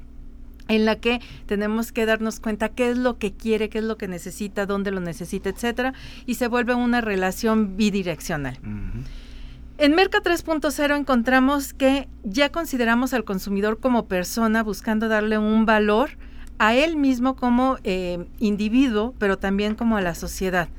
en 0.67 0.85
la 0.85 0.95
que 0.95 1.19
tenemos 1.47 1.91
que 1.91 2.05
darnos 2.05 2.39
cuenta 2.39 2.69
qué 2.69 2.91
es 2.91 2.97
lo 2.97 3.17
que 3.17 3.33
quiere, 3.33 3.69
qué 3.69 3.79
es 3.79 3.83
lo 3.83 3.97
que 3.97 4.07
necesita, 4.07 4.65
dónde 4.65 4.91
lo 4.91 5.01
necesita, 5.01 5.49
etcétera, 5.49 5.93
y 6.25 6.35
se 6.35 6.47
vuelve 6.47 6.73
una 6.73 7.01
relación 7.01 7.75
bidireccional. 7.75 8.57
En 9.81 9.95
Merca 9.95 10.21
3.0 10.21 10.95
encontramos 10.95 11.73
que 11.73 12.07
ya 12.23 12.51
consideramos 12.51 13.15
al 13.15 13.23
consumidor 13.23 13.79
como 13.79 14.05
persona 14.05 14.61
buscando 14.61 15.07
darle 15.07 15.39
un 15.39 15.65
valor 15.65 16.19
a 16.59 16.75
él 16.75 16.97
mismo 16.97 17.35
como 17.35 17.79
eh, 17.83 18.27
individuo, 18.37 19.15
pero 19.17 19.39
también 19.39 19.73
como 19.73 19.97
a 19.97 20.01
la 20.01 20.13
sociedad, 20.13 20.69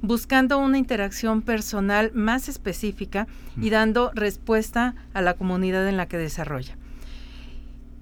buscando 0.00 0.58
una 0.58 0.78
interacción 0.78 1.42
personal 1.42 2.12
más 2.14 2.48
específica 2.48 3.26
y 3.60 3.70
dando 3.70 4.12
respuesta 4.14 4.94
a 5.12 5.22
la 5.22 5.34
comunidad 5.34 5.88
en 5.88 5.96
la 5.96 6.06
que 6.06 6.18
desarrolla. 6.18 6.76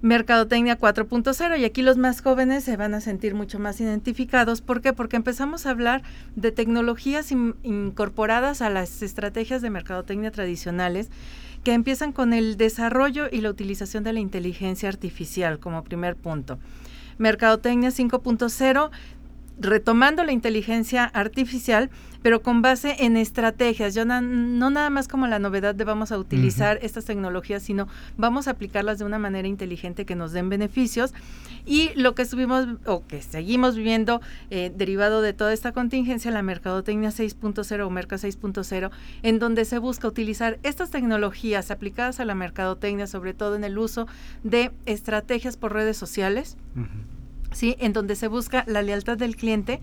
Mercadotecnia 0.03 0.79
4.0 0.79 1.59
y 1.59 1.65
aquí 1.67 1.83
los 1.83 1.99
más 1.99 2.23
jóvenes 2.23 2.65
se 2.65 2.79
van 2.79 2.95
a 2.95 3.03
sentir 3.03 3.35
mucho 3.35 3.59
más 3.59 3.81
identificados. 3.83 4.63
¿Por 4.63 4.81
qué? 4.81 4.95
Porque 4.95 5.17
empezamos 5.17 5.67
a 5.67 5.71
hablar 5.71 6.03
de 6.37 6.53
tecnologías 6.53 7.31
incorporadas 7.31 8.63
a 8.63 8.71
las 8.71 9.03
estrategias 9.03 9.61
de 9.61 9.69
mercadotecnia 9.69 10.31
tradicionales 10.31 11.11
que 11.65 11.75
empiezan 11.75 12.13
con 12.13 12.33
el 12.33 12.57
desarrollo 12.57 13.29
y 13.31 13.43
la 13.43 13.51
utilización 13.51 14.03
de 14.03 14.15
la 14.15 14.21
inteligencia 14.21 14.89
artificial 14.89 15.59
como 15.59 15.85
primer 15.85 16.17
punto. 16.17 16.59
Mercadotecnia 17.19 17.91
5.0 17.91 18.91
retomando 19.61 20.25
la 20.25 20.33
inteligencia 20.33 21.05
artificial, 21.05 21.91
pero 22.23 22.43
con 22.43 22.63
base 22.63 22.97
en 23.01 23.17
estrategias. 23.17 23.95
Yo 23.95 24.05
no 24.05 24.71
nada 24.71 24.91
más 24.91 25.09
como 25.09 25.27
la 25.27 25.39
novedad 25.39 25.75
de 25.75 25.85
vamos 25.85 26.13
a 26.13 26.19
utilizar 26.19 26.79
estas 26.83 27.05
tecnologías, 27.05 27.63
sino 27.63 27.89
vamos 28.17 28.49
a 28.49 28.53
aplicarlas 28.53 28.99
de 28.99 29.05
una 29.05 29.19
manera 29.19 29.49
inteligente 29.49 30.05
que 30.05 30.17
nos 30.17 30.33
den 30.33 30.49
beneficios. 30.49 31.13
Y 31.67 31.91
lo 31.95 32.15
que 32.15 32.23
estuvimos 32.23 32.67
o 32.87 33.07
que 33.07 33.23
seguimos 33.23 33.77
viviendo 33.77 34.21
eh, 34.51 34.73
derivado 34.75 35.23
de 35.23 35.33
toda 35.33 35.53
esta 35.53 35.73
contingencia, 35.73 36.31
la 36.31 36.43
mercadotecnia 36.43 37.11
6.0 37.11 37.87
o 37.87 37.91
Merca 37.91 38.17
6.0, 38.17 38.91
en 39.23 39.39
donde 39.39 39.65
se 39.65 39.79
busca 39.79 40.09
utilizar 40.09 40.59
estas 40.63 40.91
tecnologías 40.91 41.71
aplicadas 41.71 42.21
a 42.21 42.25
la 42.25 42.35
mercadotecnia, 42.35 43.07
sobre 43.07 43.35
todo 43.35 43.57
en 43.57 43.65
el 43.65 43.79
uso 43.79 44.07
de 44.43 44.73
estrategias 44.87 45.57
por 45.57 45.73
redes 45.73 45.97
sociales. 45.97 46.57
¿Sí? 47.53 47.77
En 47.79 47.93
donde 47.93 48.17
se 48.17 48.29
busca 48.29 48.65
la 48.67 48.83
lealtad 48.83 49.17
del 49.17 49.37
cliente 49.37 49.81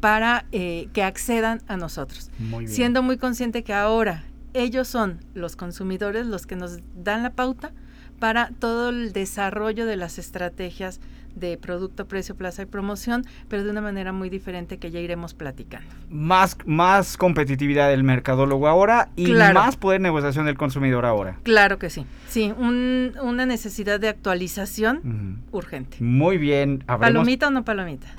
para 0.00 0.46
eh, 0.52 0.88
que 0.92 1.02
accedan 1.02 1.62
a 1.66 1.76
nosotros. 1.76 2.30
Siendo 2.66 3.02
muy 3.02 3.16
consciente 3.16 3.64
que 3.64 3.72
ahora 3.72 4.24
ellos 4.52 4.86
son 4.86 5.20
los 5.34 5.56
consumidores 5.56 6.26
los 6.26 6.46
que 6.46 6.56
nos 6.56 6.78
dan 6.94 7.22
la 7.22 7.30
pauta 7.30 7.72
para 8.18 8.50
todo 8.58 8.90
el 8.90 9.12
desarrollo 9.12 9.86
de 9.86 9.96
las 9.96 10.18
estrategias 10.18 11.00
de 11.34 11.56
producto, 11.56 12.06
precio, 12.06 12.36
plaza 12.36 12.62
y 12.62 12.66
promoción, 12.66 13.24
pero 13.48 13.64
de 13.64 13.70
una 13.70 13.80
manera 13.80 14.12
muy 14.12 14.30
diferente 14.30 14.78
que 14.78 14.90
ya 14.90 15.00
iremos 15.00 15.34
platicando. 15.34 15.88
Más, 16.08 16.56
más 16.66 17.16
competitividad 17.16 17.88
del 17.88 18.04
mercadólogo 18.04 18.68
ahora 18.68 19.08
y 19.16 19.32
más 19.32 19.76
poder 19.76 20.00
negociación 20.00 20.46
del 20.46 20.56
consumidor 20.56 21.06
ahora. 21.06 21.38
Claro 21.42 21.78
que 21.78 21.90
sí. 21.90 22.06
Sí, 22.28 22.52
una 22.58 23.46
necesidad 23.46 24.00
de 24.00 24.08
actualización 24.08 25.42
urgente. 25.52 25.96
Muy 26.00 26.38
bien. 26.38 26.84
¿Palomita 26.86 27.48
o 27.48 27.50
no 27.50 27.64
palomita? 27.64 28.06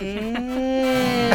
Eh. 0.00 1.30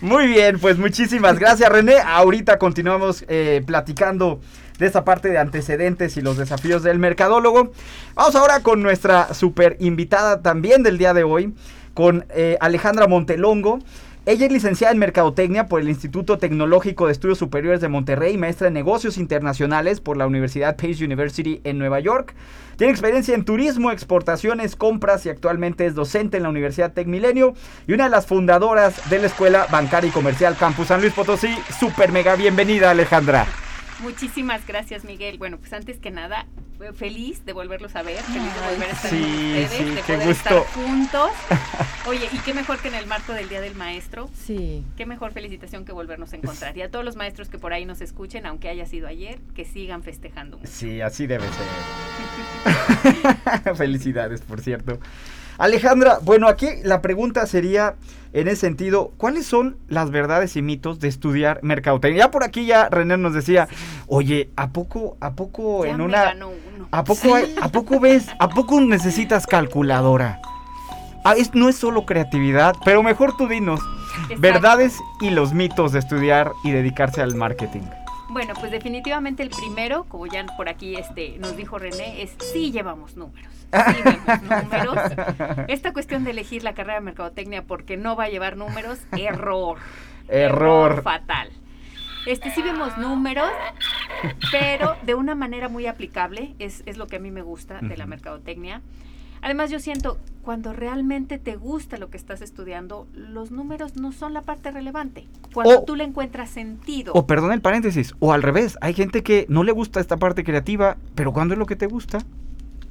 Muy 0.00 0.26
bien, 0.26 0.58
pues 0.58 0.76
muchísimas 0.76 1.38
gracias 1.38 1.70
René. 1.70 1.98
Ahorita 2.04 2.58
continuamos 2.58 3.24
eh, 3.28 3.62
platicando 3.64 4.40
de 4.78 4.86
esta 4.86 5.04
parte 5.04 5.28
de 5.28 5.38
antecedentes 5.38 6.16
y 6.16 6.20
los 6.20 6.36
desafíos 6.36 6.82
del 6.82 6.98
mercadólogo. 6.98 7.72
Vamos 8.14 8.34
ahora 8.34 8.60
con 8.60 8.82
nuestra 8.82 9.34
super 9.34 9.76
invitada 9.80 10.40
también 10.42 10.82
del 10.82 10.98
día 10.98 11.14
de 11.14 11.24
hoy, 11.24 11.54
con 11.94 12.24
eh, 12.30 12.56
Alejandra 12.60 13.08
Montelongo. 13.08 13.80
Ella 14.28 14.44
es 14.44 14.52
licenciada 14.52 14.92
en 14.92 14.98
Mercadotecnia 14.98 15.68
por 15.68 15.80
el 15.80 15.88
Instituto 15.88 16.36
Tecnológico 16.36 17.06
de 17.06 17.12
Estudios 17.12 17.38
Superiores 17.38 17.80
de 17.80 17.88
Monterrey, 17.88 18.36
maestra 18.36 18.68
en 18.68 18.74
Negocios 18.74 19.16
Internacionales 19.16 20.02
por 20.02 20.18
la 20.18 20.26
Universidad 20.26 20.76
Pace 20.76 21.02
University 21.02 21.62
en 21.64 21.78
Nueva 21.78 21.98
York. 22.00 22.34
Tiene 22.76 22.90
experiencia 22.92 23.34
en 23.34 23.46
turismo, 23.46 23.90
exportaciones, 23.90 24.76
compras 24.76 25.24
y 25.24 25.30
actualmente 25.30 25.86
es 25.86 25.94
docente 25.94 26.36
en 26.36 26.42
la 26.42 26.50
Universidad 26.50 26.92
Tec 26.92 27.06
Milenio 27.06 27.54
y 27.86 27.94
una 27.94 28.04
de 28.04 28.10
las 28.10 28.26
fundadoras 28.26 29.08
de 29.08 29.18
la 29.18 29.28
Escuela 29.28 29.66
Bancaria 29.72 30.10
y 30.10 30.12
Comercial 30.12 30.58
Campus 30.58 30.88
San 30.88 31.00
Luis 31.00 31.14
Potosí. 31.14 31.48
Super 31.80 32.12
mega 32.12 32.36
bienvenida 32.36 32.90
Alejandra. 32.90 33.46
Muchísimas 34.00 34.66
gracias, 34.66 35.04
Miguel. 35.04 35.38
Bueno, 35.38 35.58
pues 35.58 35.72
antes 35.72 35.98
que 35.98 36.10
nada, 36.10 36.46
eh, 36.80 36.92
feliz 36.92 37.44
de 37.44 37.52
volverlos 37.52 37.96
a 37.96 38.02
ver, 38.02 38.22
feliz 38.22 38.54
de 38.54 38.60
volver 38.70 38.88
a 38.88 38.92
estar 38.92 39.10
con 39.10 39.20
ustedes, 39.20 39.94
de 39.94 40.02
poder 40.02 40.28
estar 40.28 40.64
juntos. 40.66 41.30
Oye, 42.06 42.28
y 42.32 42.38
qué 42.38 42.54
mejor 42.54 42.78
que 42.78 42.88
en 42.88 42.94
el 42.94 43.06
marco 43.06 43.32
del 43.32 43.48
Día 43.48 43.60
del 43.60 43.74
Maestro. 43.74 44.30
Sí. 44.34 44.84
Qué 44.96 45.04
mejor 45.04 45.32
felicitación 45.32 45.84
que 45.84 45.90
volvernos 45.92 46.32
a 46.32 46.36
encontrar. 46.36 46.76
Y 46.76 46.82
a 46.82 46.90
todos 46.90 47.04
los 47.04 47.16
maestros 47.16 47.48
que 47.48 47.58
por 47.58 47.72
ahí 47.72 47.84
nos 47.84 48.00
escuchen, 48.00 48.46
aunque 48.46 48.68
haya 48.68 48.86
sido 48.86 49.08
ayer, 49.08 49.40
que 49.54 49.64
sigan 49.64 50.04
festejando. 50.04 50.60
Sí, 50.64 51.00
así 51.00 51.26
debe 51.26 51.46
ser. 51.48 51.66
Felicidades, 53.76 54.42
por 54.42 54.60
cierto. 54.60 55.00
Alejandra, 55.58 56.20
bueno, 56.22 56.46
aquí 56.46 56.68
la 56.84 57.02
pregunta 57.02 57.44
sería 57.46 57.96
en 58.32 58.46
ese 58.46 58.60
sentido, 58.60 59.12
¿cuáles 59.16 59.44
son 59.44 59.76
las 59.88 60.10
verdades 60.10 60.54
y 60.56 60.62
mitos 60.62 61.00
de 61.00 61.08
estudiar 61.08 61.58
mercadotecnia? 61.62 62.26
Ya 62.26 62.30
por 62.30 62.44
aquí 62.44 62.64
ya 62.64 62.88
René 62.88 63.16
nos 63.16 63.34
decía, 63.34 63.66
oye, 64.06 64.50
¿a 64.54 64.70
poco, 64.70 65.16
a 65.20 65.32
poco 65.32 65.84
en 65.84 66.00
una... 66.00 66.36
¿A 66.92 67.04
poco, 67.04 67.36
¿A 67.60 67.68
poco 67.70 68.00
ves, 68.00 68.28
a 68.38 68.48
poco 68.48 68.80
necesitas 68.80 69.46
calculadora? 69.46 70.40
Ah, 71.24 71.34
es, 71.36 71.52
no 71.54 71.68
es 71.68 71.76
solo 71.76 72.06
creatividad, 72.06 72.74
pero 72.84 73.02
mejor 73.02 73.36
tú 73.36 73.48
dinos, 73.48 73.80
verdades 74.38 74.96
y 75.20 75.30
los 75.30 75.52
mitos 75.52 75.92
de 75.92 75.98
estudiar 75.98 76.52
y 76.62 76.70
dedicarse 76.70 77.20
al 77.20 77.34
marketing. 77.34 77.82
Bueno, 78.30 78.54
pues 78.60 78.70
definitivamente 78.70 79.42
el 79.42 79.50
primero, 79.50 80.04
como 80.04 80.26
ya 80.26 80.44
por 80.56 80.68
aquí 80.68 80.96
este, 80.96 81.38
nos 81.38 81.56
dijo 81.56 81.78
René, 81.78 82.22
es 82.22 82.36
sí 82.52 82.70
llevamos 82.70 83.16
números. 83.16 83.52
Sí 83.72 84.02
números. 84.42 84.96
Esta 85.68 85.92
cuestión 85.92 86.24
de 86.24 86.32
elegir 86.32 86.62
la 86.62 86.74
carrera 86.74 86.94
de 86.96 87.00
mercadotecnia 87.00 87.62
porque 87.62 87.96
no 87.96 88.16
va 88.16 88.24
a 88.24 88.28
llevar 88.28 88.56
números, 88.56 89.00
error. 89.16 89.78
Error. 90.28 91.02
fatal. 91.02 91.50
Este 92.26 92.50
sí 92.50 92.60
vemos 92.60 92.98
números, 92.98 93.50
pero 94.52 94.96
de 95.02 95.14
una 95.14 95.34
manera 95.34 95.70
muy 95.70 95.86
aplicable, 95.86 96.54
es, 96.58 96.82
es 96.84 96.98
lo 96.98 97.06
que 97.06 97.16
a 97.16 97.18
mí 97.18 97.30
me 97.30 97.40
gusta 97.40 97.78
de 97.80 97.96
la 97.96 98.04
mercadotecnia. 98.04 98.82
Además, 99.42 99.70
yo 99.70 99.78
siento, 99.80 100.18
cuando 100.42 100.72
realmente 100.72 101.38
te 101.38 101.56
gusta 101.56 101.98
lo 101.98 102.10
que 102.10 102.16
estás 102.16 102.42
estudiando, 102.42 103.06
los 103.12 103.50
números 103.50 103.96
no 103.96 104.12
son 104.12 104.34
la 104.34 104.42
parte 104.42 104.70
relevante. 104.70 105.26
Cuando 105.52 105.84
tú 105.84 105.96
le 105.96 106.04
encuentras 106.04 106.50
sentido. 106.50 107.12
O 107.14 107.26
perdón 107.26 107.52
el 107.52 107.60
paréntesis, 107.60 108.14
o 108.18 108.32
al 108.32 108.42
revés, 108.42 108.78
hay 108.80 108.94
gente 108.94 109.22
que 109.22 109.46
no 109.48 109.64
le 109.64 109.72
gusta 109.72 110.00
esta 110.00 110.16
parte 110.16 110.44
creativa, 110.44 110.96
pero 111.14 111.32
cuando 111.32 111.54
es 111.54 111.58
lo 111.58 111.66
que 111.66 111.76
te 111.76 111.86
gusta, 111.86 112.18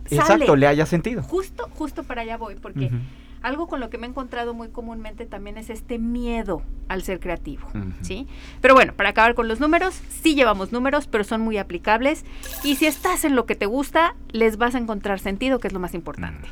exacto, 0.10 0.56
le 0.56 0.68
haya 0.68 0.86
sentido. 0.86 1.24
Justo, 1.24 1.70
justo 1.74 2.04
para 2.04 2.22
allá 2.22 2.38
voy, 2.38 2.56
porque 2.56 2.92
algo 3.42 3.68
con 3.68 3.80
lo 3.80 3.90
que 3.90 3.98
me 3.98 4.08
he 4.08 4.10
encontrado 4.10 4.54
muy 4.54 4.70
comúnmente 4.70 5.26
también 5.26 5.58
es 5.58 5.70
este 5.70 5.98
miedo 6.00 6.64
al 6.88 7.04
ser 7.04 7.20
creativo, 7.20 7.68
¿sí? 8.02 8.28
Pero 8.62 8.74
bueno, 8.74 8.94
para 8.94 9.10
acabar 9.10 9.36
con 9.36 9.48
los 9.48 9.60
números, 9.60 10.02
sí 10.10 10.36
llevamos 10.36 10.72
números, 10.72 11.08
pero 11.08 11.24
son 11.24 11.42
muy 11.42 11.58
aplicables 11.58 12.26
y 12.64 12.76
si 12.76 12.86
estás 12.86 13.26
en 13.26 13.36
lo 13.36 13.46
que 13.46 13.56
te 13.56 13.66
gusta, 13.66 14.16
les 14.32 14.58
vas 14.58 14.76
a 14.76 14.78
encontrar 14.78 15.20
sentido, 15.20 15.60
que 15.60 15.68
es 15.68 15.74
lo 15.74 15.80
más 15.80 15.94
importante. 15.94 16.48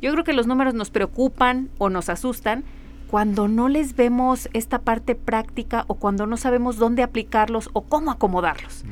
Yo 0.00 0.12
creo 0.12 0.24
que 0.24 0.32
los 0.32 0.46
números 0.46 0.74
nos 0.74 0.90
preocupan 0.90 1.70
o 1.78 1.90
nos 1.90 2.08
asustan 2.08 2.64
cuando 3.10 3.48
no 3.48 3.68
les 3.68 3.96
vemos 3.96 4.48
esta 4.52 4.82
parte 4.82 5.16
práctica 5.16 5.84
o 5.88 5.96
cuando 5.96 6.26
no 6.26 6.36
sabemos 6.36 6.76
dónde 6.76 7.02
aplicarlos 7.02 7.68
o 7.72 7.82
cómo 7.82 8.12
acomodarlos. 8.12 8.84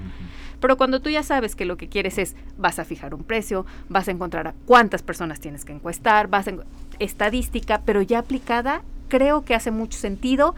Pero 0.61 0.77
cuando 0.77 1.01
tú 1.01 1.11
ya 1.11 1.23
sabes 1.23 1.55
que 1.55 1.65
lo 1.65 1.77
que 1.77 1.89
quieres 1.89 2.19
es, 2.19 2.37
vas 2.57 2.79
a 2.79 2.85
fijar 2.85 3.15
un 3.15 3.25
precio, 3.25 3.67
vas 3.89 4.09
a 4.09 4.11
encontrar 4.11 4.49
a 4.49 4.55
cuántas 4.67 5.03
personas 5.03 5.41
tienes 5.41 5.65
que 5.65 5.73
encuestar, 5.73 6.29
vas 6.29 6.49
a 6.49 6.53
estadística, 6.99 7.83
pero 7.85 8.03
ya 8.03 8.19
aplicada, 8.19 8.83
creo 9.09 9.45
que 9.45 9.55
hace 9.55 9.71
mucho 9.71 9.99
sentido 9.99 10.55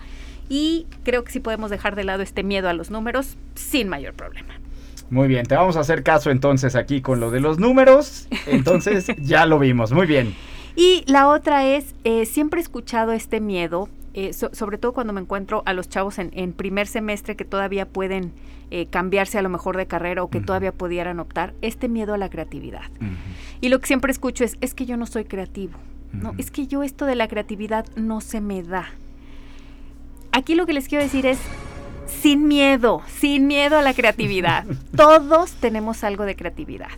y 0.49 0.87
creo 1.05 1.25
que 1.25 1.33
sí 1.33 1.41
podemos 1.41 1.71
dejar 1.71 1.95
de 1.95 2.05
lado 2.05 2.23
este 2.23 2.43
miedo 2.43 2.69
a 2.69 2.73
los 2.73 2.91
números 2.91 3.37
sin 3.55 3.89
mayor 3.89 4.15
problema. 4.15 4.55
Muy 5.11 5.27
bien, 5.27 5.45
te 5.45 5.57
vamos 5.57 5.77
a 5.77 5.81
hacer 5.81 6.03
caso 6.03 6.31
entonces 6.31 6.77
aquí 6.77 7.01
con 7.03 7.19
lo 7.19 7.31
de 7.31 7.41
los 7.41 7.59
números. 7.59 8.29
Entonces 8.47 9.07
ya 9.19 9.45
lo 9.47 9.59
vimos, 9.59 9.93
muy 9.93 10.07
bien. 10.07 10.35
Y 10.77 11.05
la 11.07 11.29
otra 11.29 11.67
es, 11.67 11.95
eh, 12.05 12.27
siempre 12.27 12.61
he 12.61 12.63
escuchado 12.63 13.13
este 13.13 13.41
miedo 13.41 13.89
eh, 14.15 14.33
so- 14.33 14.51
sobre 14.53 14.79
todo 14.79 14.93
cuando 14.93 15.13
me 15.13 15.21
encuentro 15.21 15.63
a 15.67 15.73
los 15.73 15.89
chavos 15.89 16.19
en, 16.19 16.31
en 16.35 16.53
primer 16.53 16.87
semestre 16.87 17.37
que 17.37 17.45
todavía 17.45 17.87
pueden 17.87 18.33
eh, 18.71 18.87
cambiarse 18.87 19.39
a 19.39 19.43
lo 19.43 19.49
mejor 19.49 19.77
de 19.77 19.87
carrera 19.87 20.23
o 20.23 20.31
que 20.31 20.41
todavía 20.41 20.73
pudieran 20.73 21.19
optar, 21.21 21.55
este 21.63 21.89
miedo 21.89 22.15
a 22.15 22.19
la 22.19 22.29
creatividad. 22.29 22.83
Y 23.61 23.69
lo 23.69 23.79
que 23.81 23.87
siempre 23.87 24.13
escucho 24.13 24.45
es, 24.45 24.57
es 24.61 24.75
que 24.75 24.87
yo 24.87 24.97
no 24.97 25.07
soy 25.07 25.25
creativo, 25.25 25.75
¿no? 26.13 26.35
Es 26.39 26.51
que 26.51 26.67
yo 26.67 26.83
esto 26.83 27.05
de 27.07 27.15
la 27.17 27.27
creatividad 27.29 27.87
no 27.97 28.21
se 28.21 28.41
me 28.41 28.63
da. 28.63 28.87
Aquí 30.33 30.55
lo 30.55 30.67
que 30.67 30.73
les 30.73 30.89
quiero 30.89 31.03
decir 31.05 31.27
es, 31.27 31.39
sin 32.07 32.47
miedo, 32.47 33.03
sin 33.09 33.47
miedo 33.47 33.77
a 33.79 33.83
la 33.83 33.95
creatividad. 33.95 34.65
Todos 34.97 35.53
tenemos 35.53 36.05
algo 36.05 36.25
de 36.25 36.37
creatividad. 36.37 36.89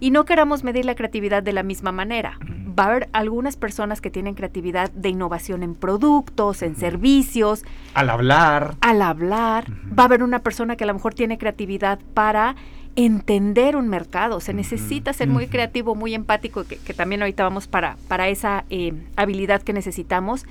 Y 0.00 0.10
no 0.10 0.24
queramos 0.24 0.64
medir 0.64 0.84
la 0.86 0.94
creatividad 0.94 1.42
de 1.42 1.52
la 1.52 1.62
misma 1.62 1.92
manera. 1.92 2.38
Va 2.78 2.84
a 2.84 2.86
haber 2.88 3.08
algunas 3.12 3.56
personas 3.56 4.00
que 4.00 4.10
tienen 4.10 4.34
creatividad 4.34 4.90
de 4.92 5.10
innovación 5.10 5.62
en 5.62 5.74
productos, 5.74 6.62
en 6.62 6.74
servicios, 6.76 7.64
Al 7.94 8.08
hablar. 8.08 8.76
al 8.80 9.02
hablar. 9.02 9.66
Va 9.96 10.04
a 10.04 10.06
haber 10.06 10.22
una 10.22 10.38
persona 10.38 10.76
que 10.76 10.84
a 10.84 10.86
lo 10.86 10.94
mejor 10.94 11.12
tiene 11.14 11.36
creatividad 11.36 11.98
para 12.14 12.56
entender 12.96 13.76
un 13.76 13.88
mercado. 13.88 14.40
Se 14.40 14.54
necesita 14.54 15.12
ser 15.12 15.28
muy 15.28 15.46
creativo, 15.46 15.94
muy 15.94 16.14
empático, 16.14 16.64
que, 16.64 16.76
que 16.76 16.94
también 16.94 17.20
ahorita 17.22 17.42
vamos 17.42 17.66
para, 17.68 17.96
para 18.08 18.28
esa 18.28 18.64
eh, 18.70 18.94
habilidad 19.16 19.62
que 19.62 19.72
necesitamos. 19.72 20.46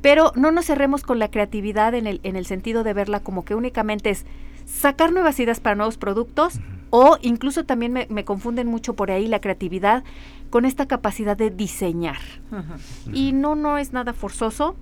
Pero 0.00 0.32
no 0.36 0.50
nos 0.52 0.66
cerremos 0.66 1.02
con 1.02 1.18
la 1.18 1.28
creatividad 1.30 1.94
en 1.94 2.06
el, 2.06 2.20
en 2.24 2.36
el 2.36 2.46
sentido 2.46 2.84
de 2.84 2.92
verla 2.92 3.20
como 3.20 3.44
que 3.44 3.54
únicamente 3.54 4.10
es 4.10 4.26
sacar 4.66 5.12
nuevas 5.12 5.38
ideas 5.40 5.60
para 5.60 5.76
nuevos 5.76 5.96
productos 5.96 6.60
o 6.90 7.18
incluso 7.22 7.64
también 7.64 7.92
me, 7.92 8.06
me 8.10 8.24
confunden 8.24 8.66
mucho 8.68 8.94
por 8.94 9.10
ahí 9.10 9.26
la 9.26 9.40
creatividad 9.40 10.04
con 10.50 10.64
esta 10.64 10.86
capacidad 10.86 11.36
de 11.36 11.50
diseñar. 11.50 12.18
Y 13.12 13.32
no, 13.32 13.56
no 13.56 13.78
es 13.78 13.92
nada 13.92 14.12
forzoso. 14.12 14.76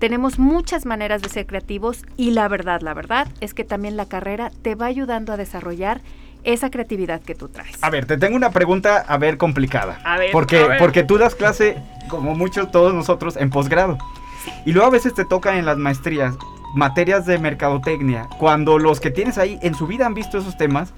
Tenemos 0.00 0.40
muchas 0.40 0.86
maneras 0.86 1.22
de 1.22 1.28
ser 1.28 1.46
creativos 1.46 2.02
y 2.16 2.32
la 2.32 2.48
verdad, 2.48 2.80
la 2.80 2.94
verdad 2.94 3.28
es 3.40 3.54
que 3.54 3.62
también 3.62 3.96
la 3.96 4.06
carrera 4.06 4.50
te 4.62 4.74
va 4.74 4.86
ayudando 4.86 5.32
a 5.32 5.36
desarrollar 5.36 6.00
esa 6.42 6.70
creatividad 6.70 7.22
que 7.22 7.34
tú 7.36 7.48
traes. 7.48 7.78
A 7.82 7.88
ver, 7.90 8.04
te 8.06 8.18
tengo 8.18 8.34
una 8.36 8.50
pregunta, 8.50 8.96
a 9.06 9.16
ver, 9.16 9.38
complicada. 9.38 10.00
A 10.04 10.18
ver, 10.18 10.32
Porque, 10.32 10.58
a 10.58 10.66
ver. 10.66 10.78
porque 10.78 11.04
tú 11.04 11.16
das 11.16 11.34
clase, 11.36 11.80
como 12.08 12.34
muchos, 12.34 12.70
todos 12.72 12.92
nosotros, 12.92 13.36
en 13.36 13.50
posgrado. 13.50 13.96
Y 14.66 14.72
luego 14.72 14.88
a 14.88 14.90
veces 14.90 15.14
te 15.14 15.24
tocan 15.24 15.56
en 15.56 15.64
las 15.64 15.78
maestrías 15.78 16.34
materias 16.74 17.26
de 17.26 17.38
mercadotecnia. 17.38 18.28
Cuando 18.38 18.78
los 18.78 19.00
que 19.00 19.10
tienes 19.10 19.38
ahí 19.38 19.58
en 19.62 19.74
su 19.74 19.86
vida 19.86 20.06
han 20.06 20.14
visto 20.14 20.38
esos 20.38 20.56
temas, 20.56 20.92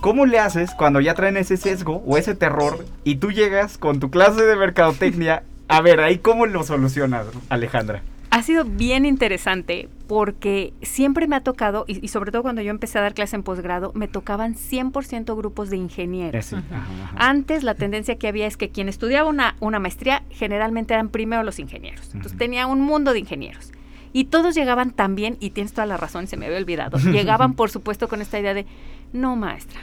¿cómo 0.00 0.26
le 0.26 0.38
haces 0.38 0.74
cuando 0.74 1.00
ya 1.00 1.14
traen 1.14 1.36
ese 1.36 1.56
sesgo 1.56 2.02
o 2.06 2.16
ese 2.16 2.34
terror 2.34 2.84
y 3.04 3.16
tú 3.16 3.30
llegas 3.30 3.78
con 3.78 4.00
tu 4.00 4.10
clase 4.10 4.42
de 4.42 4.56
mercadotecnia? 4.56 5.42
A 5.68 5.82
ver, 5.82 6.00
ahí 6.00 6.18
cómo 6.18 6.46
lo 6.46 6.62
solucionas, 6.64 7.26
Alejandra. 7.50 8.02
Ha 8.30 8.42
sido 8.42 8.64
bien 8.64 9.06
interesante 9.06 9.88
porque 10.06 10.72
siempre 10.82 11.26
me 11.26 11.36
ha 11.36 11.40
tocado, 11.40 11.84
y, 11.88 12.04
y 12.04 12.08
sobre 12.08 12.30
todo 12.30 12.42
cuando 12.42 12.60
yo 12.60 12.70
empecé 12.70 12.98
a 12.98 13.02
dar 13.02 13.14
clase 13.14 13.36
en 13.36 13.42
posgrado, 13.42 13.92
me 13.94 14.06
tocaban 14.06 14.54
100% 14.54 15.34
grupos 15.36 15.70
de 15.70 15.76
ingenieros. 15.76 16.46
Ese, 16.46 16.56
ajá, 16.56 16.86
ajá. 17.04 17.16
Antes 17.16 17.62
la 17.62 17.74
tendencia 17.74 18.16
que 18.16 18.28
había 18.28 18.46
es 18.46 18.56
que 18.56 18.68
quien 18.70 18.88
estudiaba 18.88 19.28
una, 19.28 19.56
una 19.60 19.78
maestría 19.78 20.22
generalmente 20.30 20.94
eran 20.94 21.08
primero 21.08 21.42
los 21.42 21.58
ingenieros. 21.58 22.14
Entonces 22.14 22.38
tenía 22.38 22.66
un 22.66 22.80
mundo 22.80 23.12
de 23.12 23.20
ingenieros. 23.20 23.72
Y 24.12 24.24
todos 24.24 24.54
llegaban 24.54 24.90
también, 24.90 25.36
y 25.40 25.50
tienes 25.50 25.72
toda 25.72 25.86
la 25.86 25.96
razón, 25.96 26.26
se 26.26 26.36
me 26.36 26.46
había 26.46 26.58
olvidado, 26.58 26.98
llegaban 27.12 27.54
por 27.54 27.70
supuesto 27.70 28.08
con 28.08 28.20
esta 28.20 28.38
idea 28.38 28.54
de, 28.54 28.66
no 29.12 29.36
maestra, 29.36 29.80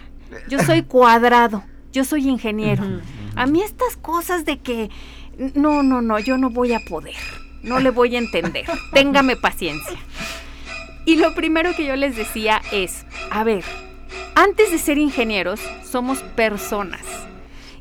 yo 0.49 0.59
soy 0.59 0.83
cuadrado, 0.83 1.63
yo 1.91 2.03
soy 2.03 2.27
ingeniero. 2.27 2.83
A 3.35 3.45
mí 3.45 3.61
estas 3.61 3.95
cosas 3.97 4.45
de 4.45 4.59
que, 4.59 4.89
no, 5.53 5.83
no, 5.83 6.01
no, 6.01 6.19
yo 6.19 6.37
no 6.37 6.49
voy 6.49 6.73
a 6.73 6.79
poder, 6.79 7.15
no 7.63 7.79
le 7.79 7.91
voy 7.91 8.15
a 8.15 8.19
entender, 8.19 8.65
téngame 8.93 9.35
paciencia. 9.35 9.97
Y 11.05 11.17
lo 11.17 11.35
primero 11.35 11.75
que 11.75 11.85
yo 11.85 11.95
les 11.95 12.15
decía 12.15 12.61
es, 12.71 13.05
a 13.29 13.43
ver, 13.43 13.63
antes 14.33 14.71
de 14.71 14.79
ser 14.79 14.97
ingenieros, 14.97 15.61
somos 15.83 16.23
personas. 16.23 17.03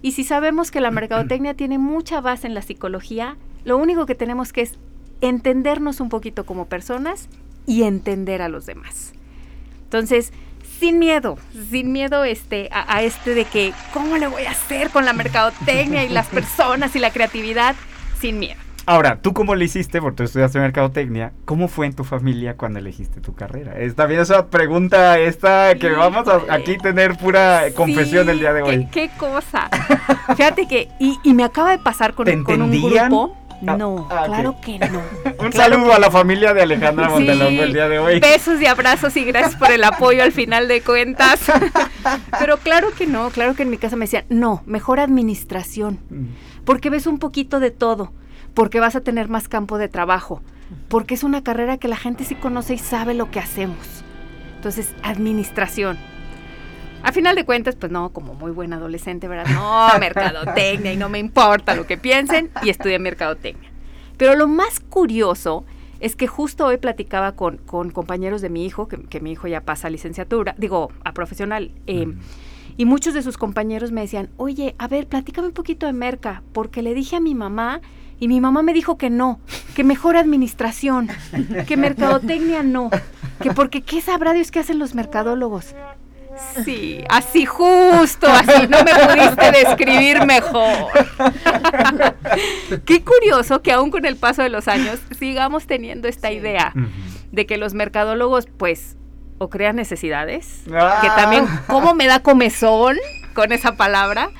Y 0.02 0.12
si 0.12 0.22
sabemos 0.24 0.70
que 0.70 0.82
la 0.82 0.90
mercadotecnia 0.90 1.54
tiene 1.54 1.78
mucha 1.78 2.20
base 2.20 2.46
en 2.46 2.54
la 2.54 2.60
psicología, 2.60 3.38
lo 3.64 3.78
único 3.78 4.04
que 4.04 4.14
tenemos 4.14 4.52
que 4.52 4.60
es 4.60 4.78
entendernos 5.28 6.00
un 6.00 6.08
poquito 6.08 6.44
como 6.44 6.66
personas 6.66 7.28
y 7.66 7.82
entender 7.82 8.42
a 8.42 8.48
los 8.48 8.66
demás. 8.66 9.12
Entonces, 9.84 10.32
sin 10.78 10.98
miedo, 10.98 11.38
sin 11.70 11.92
miedo 11.92 12.24
este, 12.24 12.68
a, 12.72 12.96
a 12.96 13.02
este 13.02 13.34
de 13.34 13.44
que, 13.44 13.72
¿cómo 13.92 14.16
le 14.16 14.26
voy 14.26 14.44
a 14.44 14.50
hacer 14.50 14.90
con 14.90 15.04
la 15.04 15.12
mercadotecnia 15.12 16.04
y 16.04 16.08
las 16.08 16.26
personas 16.28 16.94
y 16.96 16.98
la 16.98 17.10
creatividad? 17.10 17.74
Sin 18.20 18.38
miedo. 18.38 18.64
Ahora, 18.86 19.18
¿tú 19.22 19.32
cómo 19.32 19.54
le 19.54 19.64
hiciste? 19.64 20.00
Porque 20.00 20.16
tú 20.18 20.22
estudiaste 20.24 20.58
mercadotecnia. 20.58 21.32
¿Cómo 21.46 21.68
fue 21.68 21.86
en 21.86 21.94
tu 21.94 22.04
familia 22.04 22.56
cuando 22.56 22.80
elegiste 22.80 23.20
tu 23.22 23.34
carrera? 23.34 23.78
Es 23.78 23.94
también 23.94 24.20
esa 24.20 24.48
pregunta 24.48 25.18
esta 25.18 25.74
que 25.76 25.90
vamos 25.90 26.28
a 26.28 26.42
aquí 26.52 26.76
tener 26.76 27.16
pura 27.16 27.62
confesión 27.74 28.26
Sí, 28.26 28.32
el 28.32 28.38
día 28.40 28.52
de 28.52 28.62
hoy. 28.62 28.86
¿Qué, 28.92 29.08
qué 29.08 29.10
cosa? 29.16 29.70
Fíjate 30.36 30.68
que, 30.68 30.88
y, 31.00 31.18
y 31.22 31.32
me 31.32 31.44
acaba 31.44 31.70
de 31.70 31.78
pasar 31.78 32.12
con, 32.12 32.26
¿Te 32.26 32.42
con 32.42 32.60
un 32.60 32.70
grupo. 32.70 33.34
Ah, 33.66 33.76
No, 33.76 34.08
ah, 34.10 34.24
claro 34.26 34.56
que 34.62 34.78
no. 34.78 34.98
Un 35.38 35.50
Claro 35.50 35.74
saludo 35.74 35.88
que 35.90 35.94
a 35.94 35.98
la 35.98 36.10
familia 36.10 36.54
de 36.54 36.62
Alejandra 36.62 37.06
Sí, 37.06 37.12
Montelongo 37.12 37.62
el 37.62 37.72
día 37.72 37.88
de 37.88 37.98
hoy. 37.98 38.20
Besos 38.20 38.60
y 38.60 38.66
abrazos 38.66 39.16
y 39.16 39.24
gracias 39.24 39.56
por 39.56 39.70
el 39.70 39.84
apoyo 39.84 40.22
al 40.22 40.32
final 40.32 40.68
de 40.68 40.80
cuentas. 40.82 41.40
Pero 42.38 42.58
claro 42.58 42.88
que 42.96 43.06
no, 43.06 43.30
claro 43.30 43.54
que 43.54 43.62
en 43.62 43.70
mi 43.70 43.78
casa 43.78 43.96
me 43.96 44.04
decían, 44.04 44.24
no, 44.28 44.62
mejor 44.66 45.00
administración, 45.00 45.98
porque 46.64 46.90
ves 46.90 47.06
un 47.06 47.18
poquito 47.18 47.60
de 47.60 47.70
todo, 47.70 48.12
porque 48.54 48.80
vas 48.80 48.96
a 48.96 49.00
tener 49.00 49.28
más 49.28 49.48
campo 49.48 49.78
de 49.78 49.88
trabajo, 49.88 50.42
porque 50.88 51.14
es 51.14 51.24
una 51.24 51.42
carrera 51.42 51.78
que 51.78 51.88
la 51.88 51.96
gente 51.96 52.24
sí 52.24 52.34
conoce 52.34 52.74
y 52.74 52.78
sabe 52.78 53.14
lo 53.14 53.30
que 53.30 53.40
hacemos. 53.40 54.04
Entonces, 54.56 54.94
administración. 55.02 55.98
Final 57.14 57.36
de 57.36 57.44
cuentas, 57.44 57.76
pues 57.76 57.92
no, 57.92 58.10
como 58.10 58.34
muy 58.34 58.50
buen 58.50 58.72
adolescente, 58.72 59.28
¿verdad? 59.28 59.46
No, 59.54 59.88
mercadotecnia 60.00 60.92
y 60.92 60.96
no 60.96 61.08
me 61.08 61.20
importa 61.20 61.76
lo 61.76 61.86
que 61.86 61.96
piensen 61.96 62.50
y 62.64 62.70
estudié 62.70 62.98
mercadotecnia. 62.98 63.70
Pero 64.16 64.34
lo 64.34 64.48
más 64.48 64.80
curioso 64.80 65.64
es 66.00 66.16
que 66.16 66.26
justo 66.26 66.66
hoy 66.66 66.78
platicaba 66.78 67.36
con, 67.36 67.58
con 67.58 67.90
compañeros 67.90 68.42
de 68.42 68.50
mi 68.50 68.66
hijo, 68.66 68.88
que, 68.88 69.00
que 69.00 69.20
mi 69.20 69.30
hijo 69.30 69.46
ya 69.46 69.60
pasa 69.60 69.86
a 69.86 69.90
licenciatura, 69.90 70.56
digo, 70.58 70.90
a 71.04 71.12
profesional, 71.12 71.70
eh, 71.86 72.12
y 72.76 72.84
muchos 72.84 73.14
de 73.14 73.22
sus 73.22 73.38
compañeros 73.38 73.92
me 73.92 74.00
decían, 74.00 74.30
oye, 74.36 74.74
a 74.78 74.88
ver, 74.88 75.06
platícame 75.06 75.46
un 75.46 75.54
poquito 75.54 75.86
de 75.86 75.92
merca, 75.92 76.42
porque 76.52 76.82
le 76.82 76.94
dije 76.94 77.14
a 77.14 77.20
mi 77.20 77.36
mamá 77.36 77.80
y 78.18 78.26
mi 78.26 78.40
mamá 78.40 78.62
me 78.62 78.72
dijo 78.72 78.98
que 78.98 79.08
no, 79.08 79.38
que 79.76 79.84
mejor 79.84 80.16
administración, 80.16 81.08
que 81.68 81.76
mercadotecnia 81.76 82.64
no, 82.64 82.90
que 83.40 83.52
porque 83.52 83.82
qué 83.82 84.00
sabrá 84.00 84.32
Dios 84.32 84.50
qué 84.50 84.58
hacen 84.58 84.80
los 84.80 84.96
mercadólogos. 84.96 85.76
Sí, 86.64 87.02
así 87.08 87.44
justo, 87.46 88.26
así, 88.28 88.66
no 88.68 88.78
me 88.84 88.92
pudiste 88.94 89.52
describir 89.52 90.24
mejor. 90.26 90.88
Qué 92.84 93.02
curioso 93.04 93.62
que 93.62 93.72
aún 93.72 93.90
con 93.90 94.04
el 94.06 94.16
paso 94.16 94.42
de 94.42 94.48
los 94.48 94.68
años 94.68 95.00
sigamos 95.18 95.66
teniendo 95.66 96.08
esta 96.08 96.30
idea 96.32 96.72
de 97.32 97.46
que 97.46 97.56
los 97.56 97.74
mercadólogos, 97.74 98.46
pues, 98.56 98.96
o 99.38 99.50
crean 99.50 99.76
necesidades, 99.76 100.62
Ah. 100.72 100.98
que 101.02 101.08
también, 101.08 101.46
¿cómo 101.66 101.94
me 101.94 102.06
da 102.06 102.20
comezón 102.20 102.96
con 103.34 103.52
esa 103.52 103.76
palabra? 103.76 104.30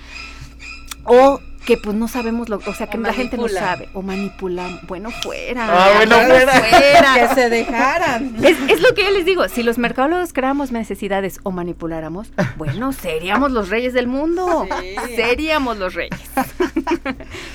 O 1.04 1.40
que 1.66 1.76
pues 1.78 1.96
no 1.96 2.08
sabemos 2.08 2.48
lo, 2.48 2.56
o 2.66 2.74
sea, 2.74 2.88
que 2.88 2.98
O 2.98 3.00
la 3.00 3.12
gente 3.12 3.36
no 3.36 3.48
sabe, 3.48 3.88
o 3.94 4.02
manipulan, 4.02 4.80
bueno 4.86 5.10
fuera, 5.10 5.66
Ah, 5.70 5.92
bueno 5.96 6.16
fuera. 6.16 7.14
que 7.14 7.34
se 7.34 7.48
dejaran. 7.50 8.36
Es, 8.44 8.56
es 8.68 8.80
lo 8.82 8.94
que 8.94 9.02
yo 9.04 9.10
les 9.10 9.24
digo, 9.24 9.48
si 9.48 9.62
los 9.62 9.78
mercadólogos 9.78 10.32
creáramos 10.32 10.72
necesidades 10.72 11.40
o 11.42 11.50
manipuláramos, 11.50 12.32
bueno, 12.56 12.92
seríamos 12.92 13.50
los 13.52 13.70
reyes 13.70 13.92
del 13.94 14.06
mundo. 14.06 14.66
Sí. 14.80 15.14
Seríamos 15.16 15.78
los 15.78 15.94
reyes. 15.94 16.20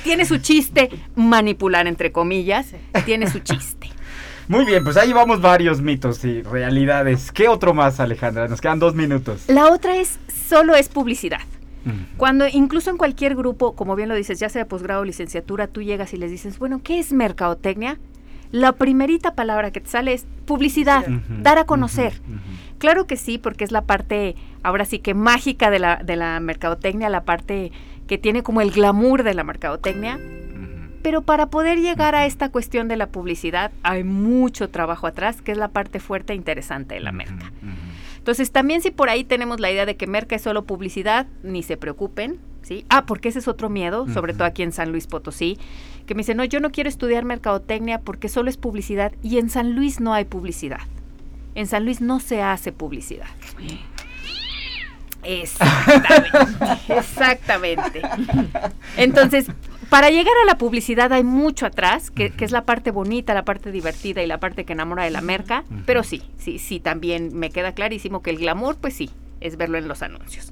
tiene 0.03 0.25
su 0.25 0.37
chiste 0.39 0.89
manipular, 1.15 1.87
entre 1.87 2.11
comillas, 2.11 2.67
tiene 3.05 3.29
su 3.29 3.39
chiste. 3.39 3.89
Muy 4.47 4.65
bien, 4.65 4.83
pues 4.83 4.97
ahí 4.97 5.13
vamos 5.13 5.41
varios 5.41 5.79
mitos 5.81 6.25
y 6.25 6.41
realidades. 6.41 7.31
¿Qué 7.31 7.47
otro 7.47 7.75
más, 7.75 7.99
Alejandra? 7.99 8.47
Nos 8.47 8.61
quedan 8.61 8.79
dos 8.79 8.95
minutos. 8.95 9.43
La 9.47 9.67
otra 9.71 9.95
es, 9.97 10.17
solo 10.49 10.75
es 10.75 10.89
publicidad. 10.89 11.41
Cuando 12.17 12.45
incluso 12.47 12.89
en 12.89 12.97
cualquier 12.97 13.35
grupo, 13.35 13.75
como 13.75 13.95
bien 13.95 14.09
lo 14.09 14.15
dices, 14.15 14.39
ya 14.39 14.49
sea 14.49 14.63
de 14.63 14.65
posgrado 14.69 15.01
o 15.01 15.05
licenciatura, 15.05 15.67
tú 15.67 15.81
llegas 15.81 16.13
y 16.13 16.17
les 16.17 16.29
dices, 16.31 16.59
bueno, 16.59 16.81
¿qué 16.83 16.99
es 16.99 17.13
mercadotecnia? 17.13 17.97
La 18.51 18.73
primerita 18.73 19.35
palabra 19.35 19.71
que 19.71 19.79
te 19.79 19.89
sale 19.89 20.13
es 20.13 20.25
publicidad, 20.45 21.05
dar 21.41 21.57
a 21.57 21.65
conocer. 21.65 22.13
Claro 22.79 23.07
que 23.07 23.17
sí, 23.17 23.37
porque 23.37 23.63
es 23.63 23.71
la 23.71 23.83
parte, 23.83 24.35
ahora 24.63 24.85
sí 24.85 24.99
que 24.99 25.13
mágica 25.13 25.69
de 25.69 25.79
la, 25.79 25.97
de 25.97 26.15
la 26.15 26.39
mercadotecnia, 26.39 27.09
la 27.09 27.23
parte 27.23 27.71
que 28.07 28.17
tiene 28.17 28.41
como 28.41 28.61
el 28.61 28.71
glamour 28.71 29.23
de 29.23 29.33
la 29.33 29.43
mercadotecnia. 29.43 30.19
Pero 31.01 31.21
para 31.21 31.45
poder 31.49 31.79
llegar 31.79 32.15
a 32.15 32.25
esta 32.25 32.49
cuestión 32.49 32.87
de 32.87 32.97
la 32.97 33.07
publicidad 33.07 33.71
hay 33.83 34.03
mucho 34.03 34.69
trabajo 34.69 35.07
atrás, 35.07 35.41
que 35.41 35.51
es 35.51 35.57
la 35.57 35.69
parte 35.69 35.99
fuerte 35.99 36.33
e 36.33 36.35
interesante 36.35 36.95
de 36.95 37.01
la 37.01 37.11
merca. 37.11 37.51
Entonces, 38.29 38.51
también 38.51 38.83
si 38.83 38.91
por 38.91 39.09
ahí 39.09 39.23
tenemos 39.23 39.59
la 39.59 39.71
idea 39.71 39.87
de 39.87 39.97
que 39.97 40.05
Merca 40.05 40.35
es 40.35 40.43
solo 40.43 40.63
publicidad, 40.63 41.25
ni 41.41 41.63
se 41.63 41.77
preocupen, 41.77 42.37
¿sí? 42.61 42.85
Ah, 42.87 43.07
porque 43.07 43.29
ese 43.29 43.39
es 43.39 43.47
otro 43.47 43.69
miedo, 43.69 44.07
sobre 44.07 44.33
todo 44.33 44.43
aquí 44.43 44.61
en 44.61 44.71
San 44.71 44.91
Luis 44.91 45.07
Potosí, 45.07 45.57
que 46.05 46.13
me 46.13 46.19
dicen, 46.19 46.37
no, 46.37 46.43
yo 46.43 46.59
no 46.59 46.69
quiero 46.71 46.89
estudiar 46.89 47.25
mercadotecnia 47.25 48.01
porque 48.01 48.29
solo 48.29 48.51
es 48.51 48.57
publicidad 48.57 49.13
y 49.23 49.39
en 49.39 49.49
San 49.49 49.73
Luis 49.73 49.99
no 49.99 50.13
hay 50.13 50.25
publicidad. 50.25 50.81
En 51.55 51.65
San 51.65 51.85
Luis 51.85 52.01
no 52.01 52.19
se 52.19 52.43
hace 52.43 52.71
publicidad. 52.71 53.25
Exactamente, 55.23 56.43
exactamente. 56.87 58.01
Entonces, 58.95 59.47
para 59.89 60.09
llegar 60.09 60.33
a 60.43 60.45
la 60.45 60.57
publicidad 60.57 61.11
hay 61.13 61.23
mucho 61.23 61.65
atrás, 61.65 62.11
que, 62.11 62.31
que, 62.31 62.45
es 62.45 62.51
la 62.51 62.65
parte 62.65 62.91
bonita, 62.91 63.33
la 63.33 63.45
parte 63.45 63.71
divertida 63.71 64.23
y 64.23 64.27
la 64.27 64.39
parte 64.39 64.65
que 64.65 64.73
enamora 64.73 65.03
de 65.03 65.11
la 65.11 65.21
merca, 65.21 65.63
pero 65.85 66.03
sí, 66.03 66.21
sí, 66.37 66.59
sí, 66.59 66.79
también 66.79 67.37
me 67.37 67.49
queda 67.49 67.73
clarísimo 67.73 68.21
que 68.21 68.29
el 68.29 68.37
glamour, 68.37 68.77
pues 68.77 68.93
sí, 68.93 69.09
es 69.41 69.57
verlo 69.57 69.77
en 69.77 69.87
los 69.87 70.01
anuncios. 70.01 70.51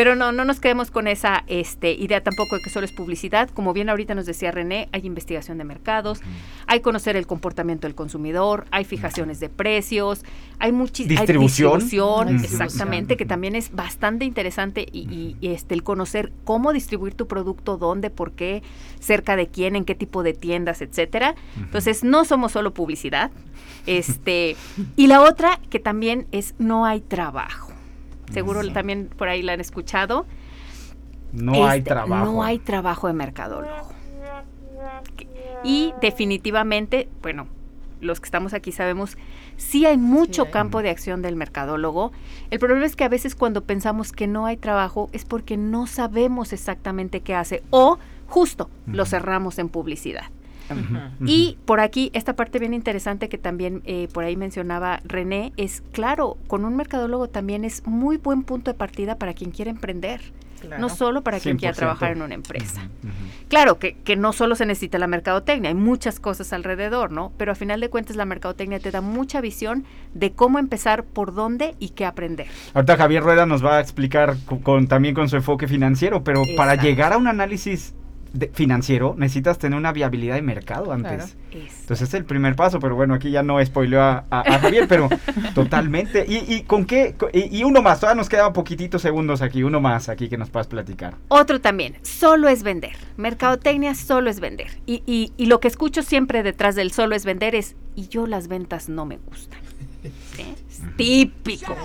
Pero 0.00 0.16
no, 0.16 0.32
no 0.32 0.46
nos 0.46 0.60
quedemos 0.60 0.90
con 0.90 1.06
esa 1.06 1.44
este, 1.46 1.92
idea 1.92 2.22
tampoco 2.22 2.56
de 2.56 2.62
que 2.62 2.70
solo 2.70 2.86
es 2.86 2.92
publicidad. 2.92 3.50
Como 3.50 3.74
bien 3.74 3.90
ahorita 3.90 4.14
nos 4.14 4.24
decía 4.24 4.50
René, 4.50 4.88
hay 4.92 5.04
investigación 5.04 5.58
de 5.58 5.64
mercados, 5.64 6.22
hay 6.66 6.80
conocer 6.80 7.16
el 7.16 7.26
comportamiento 7.26 7.86
del 7.86 7.94
consumidor, 7.94 8.64
hay 8.70 8.86
fijaciones 8.86 9.40
de 9.40 9.50
precios, 9.50 10.24
hay 10.58 10.72
muchísima 10.72 11.20
distribución, 11.20 11.80
distribución 11.80 12.42
exactamente, 12.42 13.18
que 13.18 13.26
también 13.26 13.54
es 13.54 13.74
bastante 13.74 14.24
interesante 14.24 14.86
y, 14.90 15.36
y, 15.38 15.48
este, 15.48 15.74
el 15.74 15.82
conocer 15.82 16.32
cómo 16.44 16.72
distribuir 16.72 17.12
tu 17.12 17.26
producto, 17.26 17.76
dónde, 17.76 18.08
por 18.08 18.32
qué, 18.32 18.62
cerca 19.00 19.36
de 19.36 19.48
quién, 19.48 19.76
en 19.76 19.84
qué 19.84 19.94
tipo 19.94 20.22
de 20.22 20.32
tiendas, 20.32 20.80
etcétera. 20.80 21.34
Entonces, 21.58 22.04
no 22.04 22.24
somos 22.24 22.52
solo 22.52 22.72
publicidad. 22.72 23.30
Este, 23.84 24.56
y 24.96 25.08
la 25.08 25.20
otra 25.20 25.60
que 25.68 25.78
también 25.78 26.26
es 26.32 26.54
no 26.58 26.86
hay 26.86 27.02
trabajo. 27.02 27.69
Seguro 28.30 28.66
también 28.72 29.08
por 29.16 29.28
ahí 29.28 29.42
la 29.42 29.52
han 29.52 29.60
escuchado. 29.60 30.26
No 31.32 31.52
este, 31.52 31.64
hay 31.64 31.82
trabajo. 31.82 32.24
No 32.24 32.42
hay 32.42 32.58
trabajo 32.58 33.06
de 33.06 33.12
mercadólogo. 33.12 33.88
Y 35.62 35.92
definitivamente, 36.00 37.08
bueno, 37.22 37.46
los 38.00 38.20
que 38.20 38.24
estamos 38.24 38.54
aquí 38.54 38.72
sabemos, 38.72 39.18
sí 39.56 39.84
hay 39.84 39.98
mucho 39.98 40.44
sí. 40.46 40.50
campo 40.50 40.82
de 40.82 40.90
acción 40.90 41.22
del 41.22 41.36
mercadólogo. 41.36 42.12
El 42.50 42.58
problema 42.58 42.86
es 42.86 42.96
que 42.96 43.04
a 43.04 43.08
veces 43.08 43.34
cuando 43.34 43.64
pensamos 43.64 44.12
que 44.12 44.26
no 44.26 44.46
hay 44.46 44.56
trabajo 44.56 45.10
es 45.12 45.24
porque 45.24 45.56
no 45.56 45.86
sabemos 45.86 46.52
exactamente 46.52 47.20
qué 47.20 47.34
hace 47.34 47.62
o 47.70 47.98
justo 48.26 48.64
uh 48.64 48.90
-huh. 48.90 48.94
lo 48.94 49.04
cerramos 49.04 49.58
en 49.58 49.68
publicidad. 49.68 50.24
Uh 50.74 50.78
-huh. 50.78 51.28
Y 51.28 51.58
por 51.64 51.80
aquí, 51.80 52.10
esta 52.14 52.34
parte 52.34 52.58
bien 52.58 52.74
interesante 52.74 53.28
que 53.28 53.38
también 53.38 53.82
eh, 53.84 54.08
por 54.12 54.24
ahí 54.24 54.36
mencionaba 54.36 55.00
René, 55.04 55.52
es 55.56 55.82
claro, 55.92 56.36
con 56.46 56.64
un 56.64 56.76
mercadólogo 56.76 57.28
también 57.28 57.64
es 57.64 57.86
muy 57.86 58.16
buen 58.16 58.42
punto 58.42 58.70
de 58.70 58.76
partida 58.76 59.16
para 59.16 59.34
quien 59.34 59.50
quiere 59.50 59.70
emprender. 59.70 60.20
Claro. 60.60 60.82
No 60.82 60.88
solo 60.90 61.22
para 61.22 61.40
quien 61.40 61.56
100%. 61.56 61.58
quiera 61.58 61.74
trabajar 61.74 62.12
en 62.12 62.20
una 62.20 62.34
empresa. 62.34 62.82
Uh 63.02 63.06
-huh. 63.06 63.48
Claro 63.48 63.78
que, 63.78 63.94
que, 63.94 64.16
no 64.16 64.34
solo 64.34 64.54
se 64.56 64.66
necesita 64.66 64.98
la 64.98 65.06
mercadotecnia, 65.06 65.70
hay 65.70 65.74
muchas 65.74 66.20
cosas 66.20 66.52
alrededor, 66.52 67.12
¿no? 67.12 67.32
Pero 67.38 67.52
a 67.52 67.54
final 67.54 67.80
de 67.80 67.88
cuentas 67.88 68.14
la 68.14 68.26
mercadotecnia 68.26 68.78
te 68.78 68.90
da 68.90 69.00
mucha 69.00 69.40
visión 69.40 69.84
de 70.12 70.32
cómo 70.32 70.58
empezar, 70.58 71.04
por 71.04 71.34
dónde 71.34 71.74
y 71.78 71.90
qué 71.90 72.04
aprender. 72.04 72.46
Ahorita 72.74 72.96
Javier 72.98 73.22
Rueda 73.22 73.46
nos 73.46 73.64
va 73.64 73.78
a 73.78 73.80
explicar 73.80 74.36
con, 74.44 74.58
con 74.58 74.86
también 74.86 75.14
con 75.14 75.30
su 75.30 75.36
enfoque 75.36 75.66
financiero, 75.66 76.22
pero 76.22 76.40
Exacto. 76.40 76.56
para 76.56 76.74
llegar 76.74 77.14
a 77.14 77.16
un 77.16 77.26
análisis 77.26 77.94
de, 78.32 78.48
financiero, 78.48 79.14
necesitas 79.16 79.58
tener 79.58 79.78
una 79.78 79.92
viabilidad 79.92 80.34
de 80.36 80.42
mercado 80.42 80.92
antes. 80.92 81.36
Claro. 81.50 81.66
Entonces 81.80 82.08
es 82.08 82.14
el 82.14 82.24
primer 82.24 82.56
paso, 82.56 82.78
pero 82.78 82.94
bueno, 82.94 83.14
aquí 83.14 83.30
ya 83.30 83.42
no 83.42 83.64
spoileo 83.64 84.00
a, 84.00 84.24
a, 84.30 84.40
a 84.40 84.58
Javier, 84.58 84.86
pero 84.88 85.08
totalmente. 85.54 86.24
¿Y, 86.26 86.54
¿Y, 86.54 86.62
con 86.62 86.84
qué? 86.84 87.14
Y, 87.32 87.58
y, 87.58 87.64
uno 87.64 87.82
más, 87.82 88.00
todavía 88.00 88.16
nos 88.16 88.28
quedan 88.28 88.52
poquititos 88.52 89.02
segundos 89.02 89.42
aquí, 89.42 89.62
uno 89.62 89.80
más 89.80 90.08
aquí 90.08 90.28
que 90.28 90.36
nos 90.36 90.50
puedas 90.50 90.66
platicar. 90.66 91.14
Otro 91.28 91.60
también, 91.60 91.96
solo 92.02 92.48
es 92.48 92.62
vender. 92.62 92.96
Mercadotecnia 93.16 93.94
solo 93.94 94.30
es 94.30 94.40
vender. 94.40 94.68
Y, 94.86 95.02
y, 95.06 95.32
y 95.36 95.46
lo 95.46 95.60
que 95.60 95.68
escucho 95.68 96.02
siempre 96.02 96.42
detrás 96.42 96.74
del 96.74 96.92
solo 96.92 97.16
es 97.16 97.24
vender 97.24 97.54
es, 97.54 97.76
y 97.96 98.08
yo 98.08 98.26
las 98.26 98.48
ventas 98.48 98.88
no 98.88 99.06
me 99.06 99.18
gustan. 99.18 99.60
¿Sí? 100.36 100.54
Típico 100.96 101.76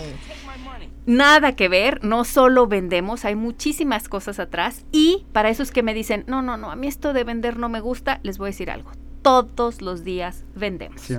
nada 1.06 1.56
que 1.56 1.70
ver, 1.70 2.04
no 2.04 2.24
solo 2.24 2.68
vendemos, 2.68 3.26
hay 3.26 3.36
muchísimas 3.36 4.10
cosas 4.10 4.40
atrás 4.40 4.86
y 4.92 5.26
para 5.32 5.50
esos 5.50 5.72
que 5.72 5.84
me 5.84 5.94
dicen, 5.94 6.24
no, 6.28 6.42
no, 6.42 6.58
no, 6.58 6.72
a 6.72 6.76
mí 6.76 6.88
esto 6.88 7.14
de 7.14 7.24
vender 7.24 7.58
no 7.58 7.70
me 7.70 7.80
gusta, 7.80 8.20
les 8.24 8.38
voy 8.38 8.48
a 8.48 8.52
decir 8.52 8.72
algo. 8.72 8.92
Todos 9.22 9.82
los 9.82 10.04
días 10.04 10.46
vendemos. 10.56 11.02
Sí. 11.02 11.18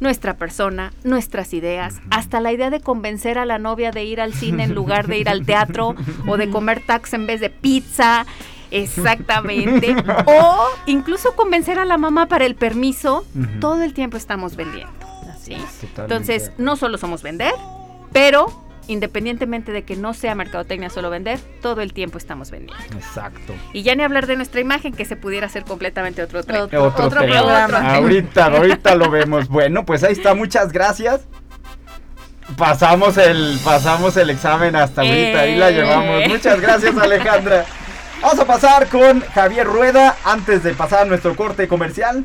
Nuestra 0.00 0.36
persona, 0.36 0.92
nuestras 1.02 1.54
ideas, 1.54 1.94
uh 1.94 2.00
-huh. 2.00 2.18
hasta 2.18 2.40
la 2.40 2.52
idea 2.52 2.68
de 2.68 2.80
convencer 2.80 3.38
a 3.38 3.46
la 3.46 3.58
novia 3.58 3.90
de 3.90 4.04
ir 4.04 4.20
al 4.20 4.34
cine 4.34 4.64
en 4.64 4.74
lugar 4.74 5.06
de 5.06 5.18
ir 5.18 5.30
al 5.30 5.46
teatro 5.46 5.94
o 6.26 6.36
de 6.36 6.50
comer 6.50 6.84
tax 6.84 7.14
en 7.14 7.26
vez 7.26 7.40
de 7.40 7.48
pizza. 7.48 8.26
Exactamente. 8.70 9.96
o 10.26 10.66
incluso 10.84 11.34
convencer 11.34 11.78
a 11.78 11.86
la 11.86 11.96
mamá 11.96 12.26
para 12.26 12.44
el 12.44 12.54
permiso. 12.54 13.24
Uh 13.34 13.38
-huh. 13.38 13.60
Todo 13.60 13.82
el 13.82 13.94
tiempo 13.94 14.18
estamos 14.18 14.54
vendiendo. 14.54 14.92
¿sí? 15.40 15.56
Entonces, 15.96 16.52
no 16.58 16.76
solo 16.76 16.98
somos 16.98 17.22
vender, 17.22 17.54
pero 18.12 18.61
independientemente 18.88 19.72
de 19.72 19.82
que 19.84 19.96
no 19.96 20.14
sea 20.14 20.34
mercadotecnia 20.34 20.90
solo 20.90 21.10
vender, 21.10 21.38
todo 21.60 21.80
el 21.80 21.92
tiempo 21.92 22.18
estamos 22.18 22.50
vendiendo. 22.50 22.96
Exacto. 22.96 23.54
Y 23.72 23.82
ya 23.82 23.94
ni 23.94 24.02
hablar 24.02 24.26
de 24.26 24.36
nuestra 24.36 24.60
imagen, 24.60 24.92
que 24.92 25.04
se 25.04 25.16
pudiera 25.16 25.46
hacer 25.46 25.64
completamente 25.64 26.22
otro, 26.22 26.40
otro, 26.40 26.64
otro, 26.64 26.84
otro, 26.84 27.06
otro 27.06 27.20
programa. 27.20 27.94
Ahorita, 27.94 28.46
ahorita 28.46 28.94
lo 28.94 29.10
vemos. 29.10 29.48
Bueno, 29.48 29.84
pues 29.84 30.02
ahí 30.02 30.12
está, 30.12 30.34
muchas 30.34 30.72
gracias. 30.72 31.22
Pasamos 32.56 33.16
el, 33.16 33.58
pasamos 33.64 34.16
el 34.16 34.30
examen 34.30 34.76
hasta 34.76 35.02
ahorita, 35.02 35.16
eh. 35.16 35.38
ahí 35.38 35.56
la 35.56 35.70
llevamos. 35.70 36.28
Muchas 36.28 36.60
gracias, 36.60 36.96
Alejandra. 36.96 37.64
Vamos 38.20 38.38
a 38.38 38.44
pasar 38.46 38.88
con 38.88 39.20
Javier 39.20 39.66
Rueda 39.66 40.16
antes 40.24 40.62
de 40.62 40.74
pasar 40.74 41.02
a 41.02 41.04
nuestro 41.06 41.34
corte 41.34 41.66
comercial. 41.66 42.24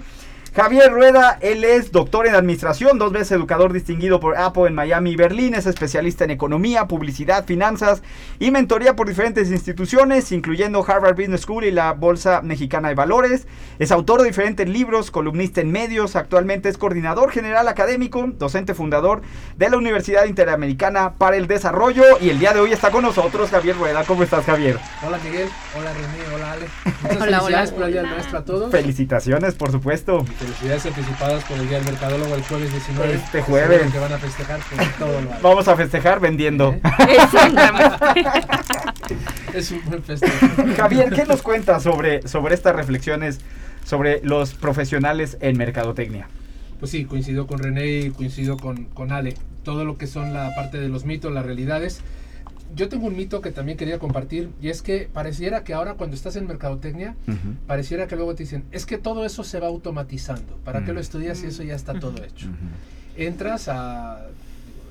Javier 0.57 0.91
Rueda, 0.91 1.37
él 1.39 1.63
es 1.63 1.91
doctor 1.91 2.25
en 2.25 2.33
administración, 2.33 2.97
dos 2.97 3.11
veces 3.11 3.33
educador 3.33 3.73
distinguido 3.73 4.19
por 4.19 4.35
Apple 4.39 4.65
en 4.65 4.73
Miami 4.73 5.11
y 5.11 5.15
Berlín, 5.15 5.53
es 5.53 5.67
especialista 5.67 6.23
en 6.23 6.31
economía, 6.31 6.87
publicidad, 6.87 7.45
finanzas 7.45 8.01
y 8.39 8.49
mentoría 8.49 8.95
por 8.95 9.07
diferentes 9.07 9.51
instituciones, 9.51 10.31
incluyendo 10.31 10.83
Harvard 10.83 11.15
Business 11.15 11.41
School 11.41 11.65
y 11.65 11.69
la 11.69 11.93
Bolsa 11.93 12.41
Mexicana 12.41 12.87
de 12.87 12.95
Valores. 12.95 13.45
Es 13.77 13.91
autor 13.91 14.21
de 14.21 14.29
diferentes 14.29 14.67
libros, 14.67 15.11
columnista 15.11 15.61
en 15.61 15.71
medios, 15.71 16.15
actualmente 16.15 16.69
es 16.69 16.79
coordinador 16.79 17.29
general 17.29 17.67
académico, 17.67 18.25
docente 18.25 18.73
fundador 18.73 19.21
de 19.57 19.69
la 19.69 19.77
Universidad 19.77 20.25
Interamericana 20.25 21.19
para 21.19 21.37
el 21.37 21.45
Desarrollo 21.45 22.03
y 22.19 22.31
el 22.31 22.39
día 22.39 22.53
de 22.53 22.61
hoy 22.61 22.71
está 22.71 22.89
con 22.89 23.03
nosotros 23.03 23.51
Javier 23.51 23.77
Rueda. 23.77 24.05
¿Cómo 24.05 24.23
estás, 24.23 24.43
Javier? 24.43 24.79
Hola, 25.05 25.19
Miguel. 25.23 25.49
Hola, 25.77 25.93
René. 25.93 26.35
Hola, 26.35 26.51
Ale. 26.53 26.65
Muchas 27.03 27.21
hola, 27.21 27.37
felicidades 27.37 27.69
hola. 27.69 27.77
por 27.77 27.85
el 27.85 27.91
Día 27.91 28.01
del 28.01 28.09
Maestro 28.09 28.37
a 28.39 28.43
todos. 28.43 28.71
Felicitaciones, 28.71 29.53
por 29.53 29.71
supuesto. 29.71 30.25
Felicidades 30.47 30.85
anticipadas 30.85 31.43
por 31.43 31.57
el 31.57 31.67
Día 31.67 31.79
del 31.79 31.87
Mercadólogo 31.91 32.33
el 32.33 32.41
jueves 32.41 32.71
19. 32.71 33.15
Este 33.15 33.41
jueves. 33.41 33.91
Que 33.91 33.99
van 33.99 34.13
a 34.13 34.17
festejar 34.17 34.61
todo 34.97 35.19
lo 35.19 35.29
Vamos 35.41 35.67
a 35.67 35.75
festejar 35.75 36.21
vendiendo. 36.21 36.73
¿Eh? 36.73 37.17
es 39.53 39.71
un 39.71 39.83
buen 39.83 40.01
festejo. 40.03 40.47
Javier, 40.77 41.11
¿qué 41.11 41.25
nos 41.25 41.41
cuentas 41.41 41.83
sobre, 41.83 42.25
sobre 42.29 42.55
estas 42.55 42.77
reflexiones 42.77 43.41
sobre 43.83 44.21
los 44.23 44.53
profesionales 44.53 45.37
en 45.41 45.57
mercadotecnia? 45.57 46.29
Pues 46.79 46.91
sí, 46.91 47.03
coincido 47.03 47.45
con 47.45 47.59
René 47.59 47.85
y 47.87 48.11
coincido 48.11 48.55
con, 48.55 48.85
con 48.85 49.11
Ale. 49.11 49.33
Todo 49.65 49.83
lo 49.83 49.97
que 49.97 50.07
son 50.07 50.33
la 50.33 50.55
parte 50.55 50.79
de 50.79 50.87
los 50.87 51.03
mitos, 51.03 51.33
las 51.33 51.45
realidades 51.45 51.99
yo 52.77 52.87
tengo 52.89 53.07
un 53.07 53.15
mito 53.15 53.41
que 53.41 53.51
también 53.51 53.77
quería 53.77 53.97
compartir 53.99 54.51
y 54.61 54.69
es 54.69 54.81
que 54.81 55.09
pareciera 55.11 55.63
que 55.63 55.73
ahora 55.73 55.95
cuando 55.95 56.15
estás 56.15 56.35
en 56.35 56.47
mercadotecnia, 56.47 57.15
uh 57.27 57.31
-huh. 57.31 57.55
pareciera 57.65 58.07
que 58.07 58.15
luego 58.15 58.35
te 58.35 58.43
dicen, 58.43 58.63
es 58.71 58.85
que 58.85 58.97
todo 58.97 59.25
eso 59.25 59.43
se 59.43 59.59
va 59.59 59.67
automatizando. 59.67 60.57
¿Para 60.63 60.79
uh 60.79 60.81
-huh. 60.81 60.85
qué 60.85 60.93
lo 60.93 60.99
estudias 60.99 61.39
si 61.39 61.47
eso 61.47 61.63
ya 61.63 61.75
está 61.75 61.99
todo 61.99 62.23
hecho? 62.23 62.47
Uh 62.47 62.51
-huh. 62.51 63.25
Entras 63.27 63.67
a, 63.67 64.27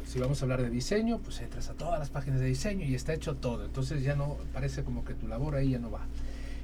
si 0.07 0.19
vamos 0.19 0.43
a 0.43 0.45
hablar 0.45 0.63
de 0.63 0.69
diseño, 0.69 1.19
pues 1.21 1.41
entras 1.41 1.71
a 1.71 1.75
todas 1.75 1.99
las 1.99 2.11
páginas 2.11 2.41
de 2.41 2.47
diseño 2.47 2.85
y 2.85 2.95
está 2.95 3.15
hecho 3.15 3.35
todo. 3.37 3.65
Entonces 3.65 4.03
ya 4.03 4.17
no, 4.17 4.37
parece 4.53 4.83
como 4.83 5.05
que 5.05 5.15
tu 5.15 5.29
labor 5.29 5.55
ahí 5.55 5.71
ya 5.71 5.79
no 5.79 5.91
va. 5.91 6.01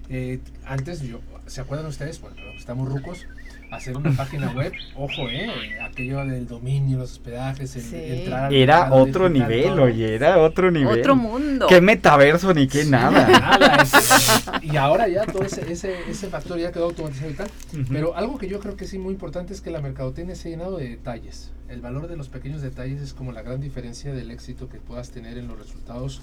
Eh, 0.09 0.41
antes, 0.67 1.01
yo, 1.03 1.21
¿se 1.47 1.61
acuerdan 1.61 1.87
ustedes? 1.87 2.21
Bueno, 2.21 2.37
estamos 2.59 2.89
rucos 2.89 3.27
hacer 3.73 3.97
una 3.97 4.13
página 4.13 4.53
web, 4.53 4.73
ojo, 4.95 5.29
eh, 5.31 5.81
aquello 5.83 6.25
del 6.27 6.47
dominio, 6.47 6.99
los 6.99 7.13
hospedajes, 7.13 7.75
el, 7.77 7.83
sí. 7.83 7.97
entrar. 7.97 8.53
Era 8.53 8.93
otro 8.93 9.31
nivel, 9.31 9.71
todo. 9.71 9.85
oye, 9.85 10.15
era 10.15 10.39
otro 10.39 10.71
nivel. 10.71 11.01
Otro 11.01 11.17
mundo. 11.17 11.67
Qué 11.69 11.81
metaverso 11.81 12.53
ni 12.53 12.67
qué 12.69 12.85
sí, 12.85 12.91
nada. 12.91 13.27
nada 13.29 13.83
es, 13.83 14.45
y 14.63 14.77
ahora 14.77 15.09
ya 15.09 15.25
todo 15.25 15.43
ese, 15.45 15.73
ese, 15.73 15.97
ese 16.09 16.29
factor 16.29 16.59
ya 16.59 16.71
quedó 16.71 16.85
automatizado 16.85 17.31
y 17.31 17.35
tal. 17.35 17.49
Uh 17.73 17.77
-huh. 17.79 17.87
Pero 17.91 18.15
algo 18.17 18.37
que 18.37 18.47
yo 18.47 18.61
creo 18.61 18.77
que 18.77 18.87
sí 18.87 18.99
muy 18.99 19.15
importante 19.15 19.55
es 19.55 19.63
que 19.63 19.71
la 19.71 19.81
mercadotecnia 19.81 20.37
se 20.37 20.49
ha 20.49 20.51
llenado 20.51 20.77
de 20.77 20.91
detalles. 20.91 21.51
El 21.71 21.81
valor 21.81 22.09
de 22.09 22.17
los 22.19 22.29
pequeños 22.29 22.61
detalles 22.61 23.01
es 23.01 23.15
como 23.15 23.33
la 23.33 23.41
gran 23.41 23.63
diferencia 23.63 24.13
del 24.13 24.31
éxito 24.31 24.69
que 24.69 24.77
puedas 24.77 25.11
tener 25.11 25.39
en 25.39 25.49
los 25.49 25.59
resultados, 25.59 26.21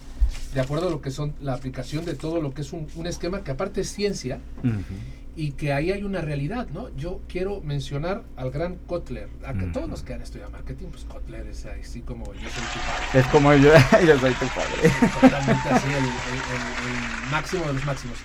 de 0.54 0.62
acuerdo 0.62 0.90
a 0.90 0.92
lo 0.92 1.02
que 1.02 1.10
son 1.10 1.34
la 1.42 1.54
aplicación 1.56 2.06
de 2.06 2.14
todo 2.14 2.40
lo 2.40 2.54
que 2.54 2.62
es 2.62 2.72
un, 2.72 2.86
un 2.96 3.08
esquema 3.08 3.44
que 3.44 3.50
aparte 3.50 3.82
es 3.82 3.92
ciencia. 3.92 4.40
Uh 4.64 4.68
-huh 4.68 5.19
y 5.42 5.52
que 5.54 5.72
ahí 5.72 5.92
hay 5.92 6.04
una 6.04 6.20
realidad, 6.22 6.68
¿no? 6.74 6.90
Yo 6.98 7.22
quiero 7.30 7.62
mencionar 7.62 8.24
al 8.36 8.52
gran 8.52 8.76
Kotler. 8.88 9.30
A 9.46 9.54
que 9.54 9.68
Mm. 9.68 9.72
todos 9.72 9.90
los 9.90 10.04
que 10.04 10.14
han 10.14 10.22
estudiado 10.22 10.52
marketing, 10.52 10.88
pues 10.88 11.06
Kotler 11.06 11.48
es 11.48 11.66
así 11.66 12.02
como 12.02 12.26
yo 12.34 12.50
soy 12.50 12.64
tu 12.74 12.80
padre. 12.88 13.20
Es 13.20 13.28
como 13.28 13.54
yo, 13.54 13.72
yo 14.08 14.20
soy 14.20 14.34
tu 14.34 14.48
padre. 14.48 14.92
Totalmente 15.22 15.70
así, 15.70 15.88
el, 15.88 15.94
el- 15.96 16.04
el- 16.04 17.24
el 17.26 17.32
máximo 17.32 17.66
de 17.68 17.74
los 17.74 17.86
máximos. 17.86 18.18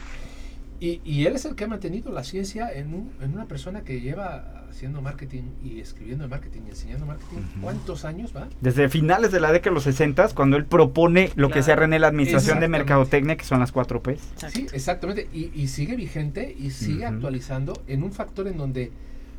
Y, 0.81 1.01
y 1.05 1.27
él 1.27 1.37
es 1.37 1.45
el 1.45 1.55
que 1.55 1.65
ha 1.65 1.69
mantenido 1.69 2.11
la 2.13 2.25
ciencia 2.25 2.71
en, 2.73 2.93
un- 2.93 3.13
en 3.23 3.33
una 3.33 3.47
persona 3.47 3.83
que 3.83 4.01
lleva 4.01 4.64
haciendo 4.75 5.01
marketing 5.01 5.45
y 5.63 5.81
escribiendo 5.81 6.29
marketing 6.29 6.63
y 6.67 6.71
enseñando 6.71 7.07
marketing. 7.07 7.37
Ujú. 7.39 7.61
¿Cuántos 7.63 8.05
años 8.05 8.33
va? 8.37 8.49
Desde 8.61 8.89
finales 8.89 9.31
de 9.31 9.39
la 9.41 9.53
década 9.53 9.71
de 9.71 9.75
los 9.75 9.85
60, 9.85 10.29
cuando 10.35 10.57
él 10.57 10.67
propone 10.67 11.31
lo 11.37 11.49
que 11.49 11.55
Claro. 11.55 11.65
sea 11.67 11.77
René 11.77 11.99
la 11.99 12.09
administración 12.09 12.59
de 12.61 12.69
mercadotecnia, 12.69 13.37
que 13.37 13.45
son 13.45 13.61
las 13.61 13.71
4 13.73 14.03
P. 14.03 14.19
Sí, 14.51 14.67
exactamente. 14.73 15.29
Y, 15.33 15.51
y 15.55 15.69
sigue 15.69 15.95
vigente 15.97 16.55
y 16.59 16.71
sigue 16.71 17.07
Ujú. 17.07 17.15
actualizando 17.15 17.73
en 17.87 18.03
un 18.03 18.13
factor 18.13 18.49
en 18.49 18.57
donde 18.59 18.91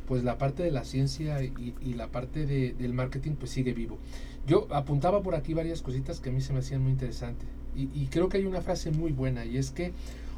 pues 0.08 0.22
la 0.24 0.38
parte 0.38 0.62
de 0.62 0.70
la 0.70 0.84
ciencia 0.84 1.42
y, 1.42 1.74
y 1.80 1.94
la 1.94 2.06
parte 2.08 2.46
de- 2.46 2.74
del 2.78 2.92
marketing 2.94 3.32
pues 3.32 3.50
sigue 3.50 3.74
vivo. 3.74 3.98
Yo 4.46 4.68
apuntaba 4.70 5.20
por 5.22 5.34
aquí 5.34 5.52
varias 5.52 5.82
cositas 5.82 6.20
que 6.20 6.30
a 6.30 6.32
mí 6.32 6.40
se 6.40 6.52
me 6.52 6.60
hacían 6.60 6.80
muy 6.82 6.92
interesantes. 6.92 7.48
Y, 7.74 7.90
y 7.92 8.06
creo 8.06 8.28
que 8.28 8.38
hay 8.38 8.46
una 8.46 8.60
frase 8.62 8.90
muy 8.92 9.10
buena 9.12 9.44
y 9.44 9.58
es 9.58 9.70
que 9.72 9.92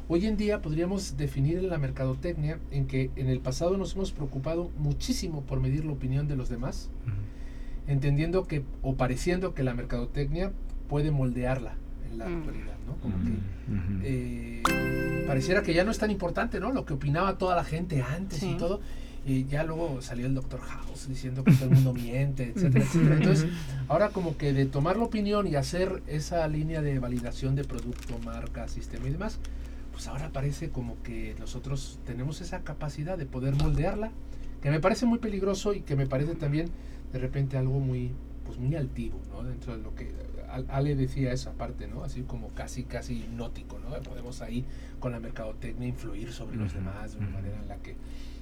hoy 0.09 0.25
en 0.25 0.35
día 0.35 0.61
podríamos 0.61 1.15
definir 1.15 1.63
la 1.63 1.77
mercadotecnia 1.77 2.59
en 2.71 2.87
que 2.87 3.11
en 3.15 3.29
el 3.29 3.39
pasado 3.39 3.77
nos 3.77 3.93
hemos 3.95 4.11
preocupado 4.11 4.69
muchísimo 4.77 5.43
por 5.43 5.61
medir 5.61 5.85
la 5.85 5.93
opinión 5.93 6.27
de 6.27 6.35
los 6.35 6.49
demás, 6.49 6.89
entendiendo 7.87 8.45
que 8.45 8.63
o 8.81 8.95
pareciendo 8.95 9.53
que 9.53 9.63
la 9.63 9.73
mercadotecnia 9.73 10.51
puede 10.87 11.11
moldearla 11.11 11.75
en 12.11 12.17
la 12.17 12.27
Mm. 12.27 12.37
actualidad, 12.37 12.75
¿no? 12.87 12.95
Como 12.97 13.15
que 13.23 13.31
eh, 14.03 14.63
pareciera 15.27 15.61
que 15.61 15.73
ya 15.73 15.83
no 15.83 15.91
es 15.91 15.99
tan 15.99 16.09
importante, 16.11 16.59
¿no? 16.59 16.71
Lo 16.71 16.85
que 16.85 16.93
opinaba 16.93 17.37
toda 17.37 17.55
la 17.55 17.63
gente 17.63 18.01
antes 18.01 18.41
y 18.43 18.55
todo. 18.55 18.81
Y 19.25 19.45
ya 19.45 19.63
luego 19.63 20.01
salió 20.01 20.25
el 20.25 20.33
Dr. 20.33 20.59
House 20.61 21.07
diciendo 21.07 21.43
que 21.43 21.51
todo 21.51 21.65
el 21.65 21.71
mundo 21.75 21.93
miente, 21.93 22.51
etcétera, 22.55 22.85
etcétera. 22.85 23.15
Entonces, 23.17 23.47
ahora 23.87 24.09
como 24.09 24.37
que 24.37 24.53
de 24.53 24.65
tomar 24.65 24.97
la 24.97 25.03
opinión 25.03 25.45
y 25.45 25.55
hacer 25.55 26.01
esa 26.07 26.47
línea 26.47 26.81
de 26.81 26.97
validación 26.99 27.53
de 27.55 27.63
producto, 27.63 28.17
marca, 28.23 28.67
sistema 28.69 29.07
y 29.07 29.11
demás, 29.11 29.37
pues 29.99 30.07
ahora 30.07 30.29
parece 30.31 30.69
como 30.69 30.95
que 31.03 31.35
nosotros 31.39 31.99
tenemos 32.05 32.39
esa 32.39 32.61
capacidad 32.63 33.17
de 33.17 33.25
poder 33.25 33.53
moldearla, 33.55 34.11
que 34.61 34.71
me 34.71 34.79
parece 34.79 35.05
muy 35.05 35.19
peligroso 35.19 35.73
y 35.73 35.81
que 35.81 35.97
me 35.97 36.07
parece 36.07 36.35
también 36.35 36.69
de 37.11 37.19
repente 37.19 37.57
algo 37.57 37.81
muy, 37.81 38.13
pues 38.45 38.57
muy 38.57 38.77
altivo, 38.77 39.19
¿no? 39.29 39.43
Dentro 39.43 39.75
de 39.75 39.83
lo 39.83 39.93
que 39.95 40.09
Al- 40.49 40.65
Ale 40.69 40.95
decía 40.95 41.33
esa 41.33 41.51
parte, 41.51 41.85
¿no? 41.89 42.05
Así 42.05 42.21
como 42.21 42.47
casi, 42.55 42.83
casi 42.83 43.15
hipnótico, 43.15 43.77
¿no? 43.79 43.89
Podemos 44.01 44.41
ahí 44.41 44.63
con 45.01 45.11
la 45.11 45.19
mercadotecnia 45.19 45.89
influir 45.89 46.31
sobre 46.31 46.55
los 46.55 46.73
demás 46.73 47.11
de 47.11 47.17
una 47.19 47.29
manera 47.31 47.57
en 47.61 47.67
la 47.67 47.75
que, 47.75 47.95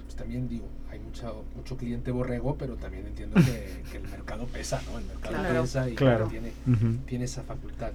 pues 0.03 0.15
también 0.15 0.47
digo, 0.47 0.67
hay 0.91 0.99
mucho, 0.99 1.43
mucho 1.55 1.75
cliente 1.75 2.11
borrego, 2.11 2.55
pero 2.55 2.75
también 2.75 3.07
entiendo 3.07 3.35
que, 3.43 3.81
que 3.91 3.97
el 3.97 4.03
mercado 4.09 4.45
pesa, 4.45 4.79
¿no? 4.91 4.99
El 4.99 5.05
mercado 5.05 5.35
Claro. 5.37 5.61
pesa 5.63 5.89
y 5.89 5.95
Claro. 5.95 6.27
tiene, 6.27 6.51
Ujú. 6.67 6.97
tiene 7.07 7.25
esa 7.25 7.41
facultad. 7.41 7.93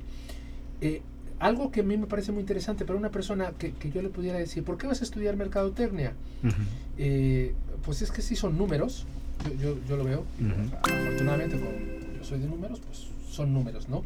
Eh, 0.80 1.00
algo 1.42 1.72
que 1.72 1.80
a 1.80 1.82
mí 1.82 1.96
me 1.96 2.06
parece 2.06 2.30
muy 2.30 2.40
interesante 2.42 2.84
para 2.84 2.98
una 2.98 3.10
persona 3.10 3.52
que, 3.58 3.72
que 3.72 3.90
yo 3.90 4.00
le 4.00 4.08
pudiera 4.08 4.38
decir, 4.38 4.62
¿por 4.62 4.78
qué 4.78 4.86
vas 4.86 5.00
a 5.00 5.04
estudiar 5.04 5.36
mercadotecnia? 5.36 6.12
Ujú. 6.44 6.62
Eh, 6.98 7.52
pues 7.84 8.00
es 8.00 8.12
que 8.12 8.22
sí 8.22 8.36
son 8.36 8.56
números, 8.56 9.06
yo, 9.44 9.54
yo, 9.74 9.78
yo 9.88 9.96
lo 9.96 10.04
veo, 10.04 10.24
y 10.38 10.44
Ujú. 10.44 10.76
afortunadamente 10.76 11.58
como 11.58 11.72
yo 12.16 12.24
soy 12.24 12.38
de 12.38 12.46
números, 12.46 12.80
pues 12.80 13.08
son 13.28 13.52
números, 13.52 13.88
¿no? 13.88 14.04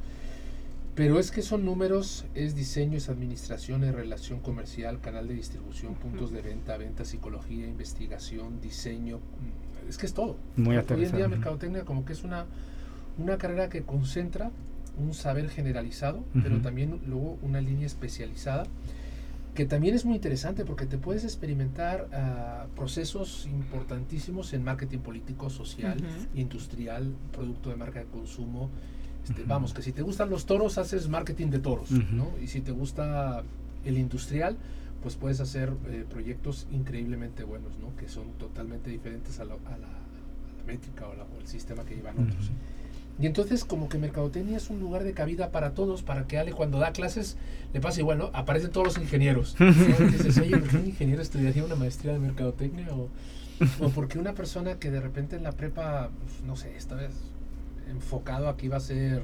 Pero 0.94 1.18
es 1.18 1.30
que 1.30 1.42
son 1.42 1.66
números, 1.66 2.24
es 2.34 2.54
diseño, 2.54 2.96
es 2.96 3.10
administración, 3.10 3.84
es 3.84 3.94
relación 3.94 4.40
comercial, 4.40 4.98
canal 5.02 5.28
de 5.28 5.34
distribución, 5.34 5.94
puntos 5.94 6.32
de 6.32 6.40
venta, 6.40 6.78
venta, 6.78 7.04
psicología, 7.04 7.66
investigación, 7.66 8.62
diseño, 8.62 9.18
es 9.90 9.98
que 9.98 10.06
es 10.06 10.14
todo. 10.14 10.36
Muy 10.56 10.74
Hoy 10.74 11.04
en 11.04 11.12
día 11.12 11.28
mercadotecnia 11.28 11.84
como 11.84 12.06
que 12.06 12.14
es 12.14 12.24
una, 12.24 12.46
una 13.18 13.36
carrera 13.36 13.68
que 13.68 13.82
concentra 13.82 14.50
un 14.98 15.14
saber 15.14 15.48
generalizado, 15.50 16.24
pero 16.42 16.58
también 16.62 17.00
luego 17.06 17.38
una 17.42 17.60
línea 17.60 17.86
especializada 17.86 18.66
que 19.54 19.64
también 19.64 19.94
es 19.94 20.04
muy 20.04 20.16
interesante 20.16 20.66
porque 20.66 20.84
te 20.84 20.98
puedes 20.98 21.24
experimentar 21.24 22.08
ah, 22.12 22.66
procesos 22.76 23.46
importantísimos 23.50 24.52
en 24.52 24.62
marketing 24.64 24.98
político, 24.98 25.48
social, 25.48 25.96
industrial, 26.34 27.10
producto 27.32 27.70
de 27.70 27.76
marca 27.76 28.00
de 28.00 28.04
consumo. 28.06 28.68
Este. 29.26 29.42
Vamos, 29.44 29.72
que 29.72 29.80
si 29.82 29.92
te 29.92 30.02
gustan 30.02 30.28
los 30.30 30.44
toros, 30.44 30.76
haces 30.78 31.08
marketing 31.08 31.46
de 31.48 31.58
toros. 31.58 31.90
¿no? 31.90 32.28
Y 32.42 32.48
si 32.48 32.60
te 32.60 32.70
gusta 32.72 33.42
el 33.86 33.96
industrial, 33.98 34.56
pues 35.02 35.14
puedes 35.16 35.40
hacer 35.40 35.72
eh, 35.88 36.04
proyectos 36.08 36.66
increíblemente 36.70 37.42
buenos, 37.44 37.78
¿no? 37.78 37.96
Que 37.96 38.08
son 38.08 38.32
totalmente 38.38 38.90
diferentes 38.90 39.40
a, 39.40 39.44
la- 39.44 39.54
a 39.54 39.78
la, 39.78 39.86
a 39.86 40.58
la 40.58 40.64
métrica 40.66 41.06
o, 41.08 41.14
la- 41.14 41.24
o 41.24 41.40
el 41.40 41.46
sistema 41.46 41.84
que 41.84 41.94
llevan 41.96 42.18
otros. 42.18 42.50
Y 43.18 43.26
entonces 43.26 43.64
como 43.64 43.88
que 43.88 43.98
mercadotecnia 43.98 44.58
es 44.58 44.68
un 44.68 44.78
lugar 44.78 45.02
de 45.02 45.14
cabida 45.14 45.50
para 45.50 45.72
todos, 45.72 46.02
para 46.02 46.26
que 46.26 46.38
Ale 46.38 46.52
cuando 46.52 46.78
da 46.78 46.92
clases 46.92 47.36
le 47.72 47.80
pase 47.80 48.00
igual, 48.00 48.18
¿no? 48.18 48.30
Aparecen 48.34 48.70
todos 48.70 48.86
los 48.86 48.98
ingenieros. 48.98 49.56
dices, 49.58 50.38
oye, 50.38 50.58
¿por 50.58 50.68
qué 50.68 50.76
un 50.76 50.86
ingeniero 50.86 51.22
estudiaría 51.22 51.64
una 51.64 51.76
maestría 51.76 52.12
de 52.12 52.18
mercadotecnia? 52.18 52.88
O, 52.92 53.08
o 53.84 53.88
porque 53.90 54.18
una 54.18 54.34
persona 54.34 54.78
que 54.78 54.90
de 54.90 55.00
repente 55.00 55.36
en 55.36 55.44
la 55.44 55.52
prepa, 55.52 56.10
pues, 56.24 56.42
no 56.46 56.56
sé, 56.56 56.76
esta 56.76 56.94
vez 56.94 57.12
enfocado 57.90 58.48
aquí 58.48 58.68
va 58.68 58.76
a 58.76 58.80
ser 58.80 59.22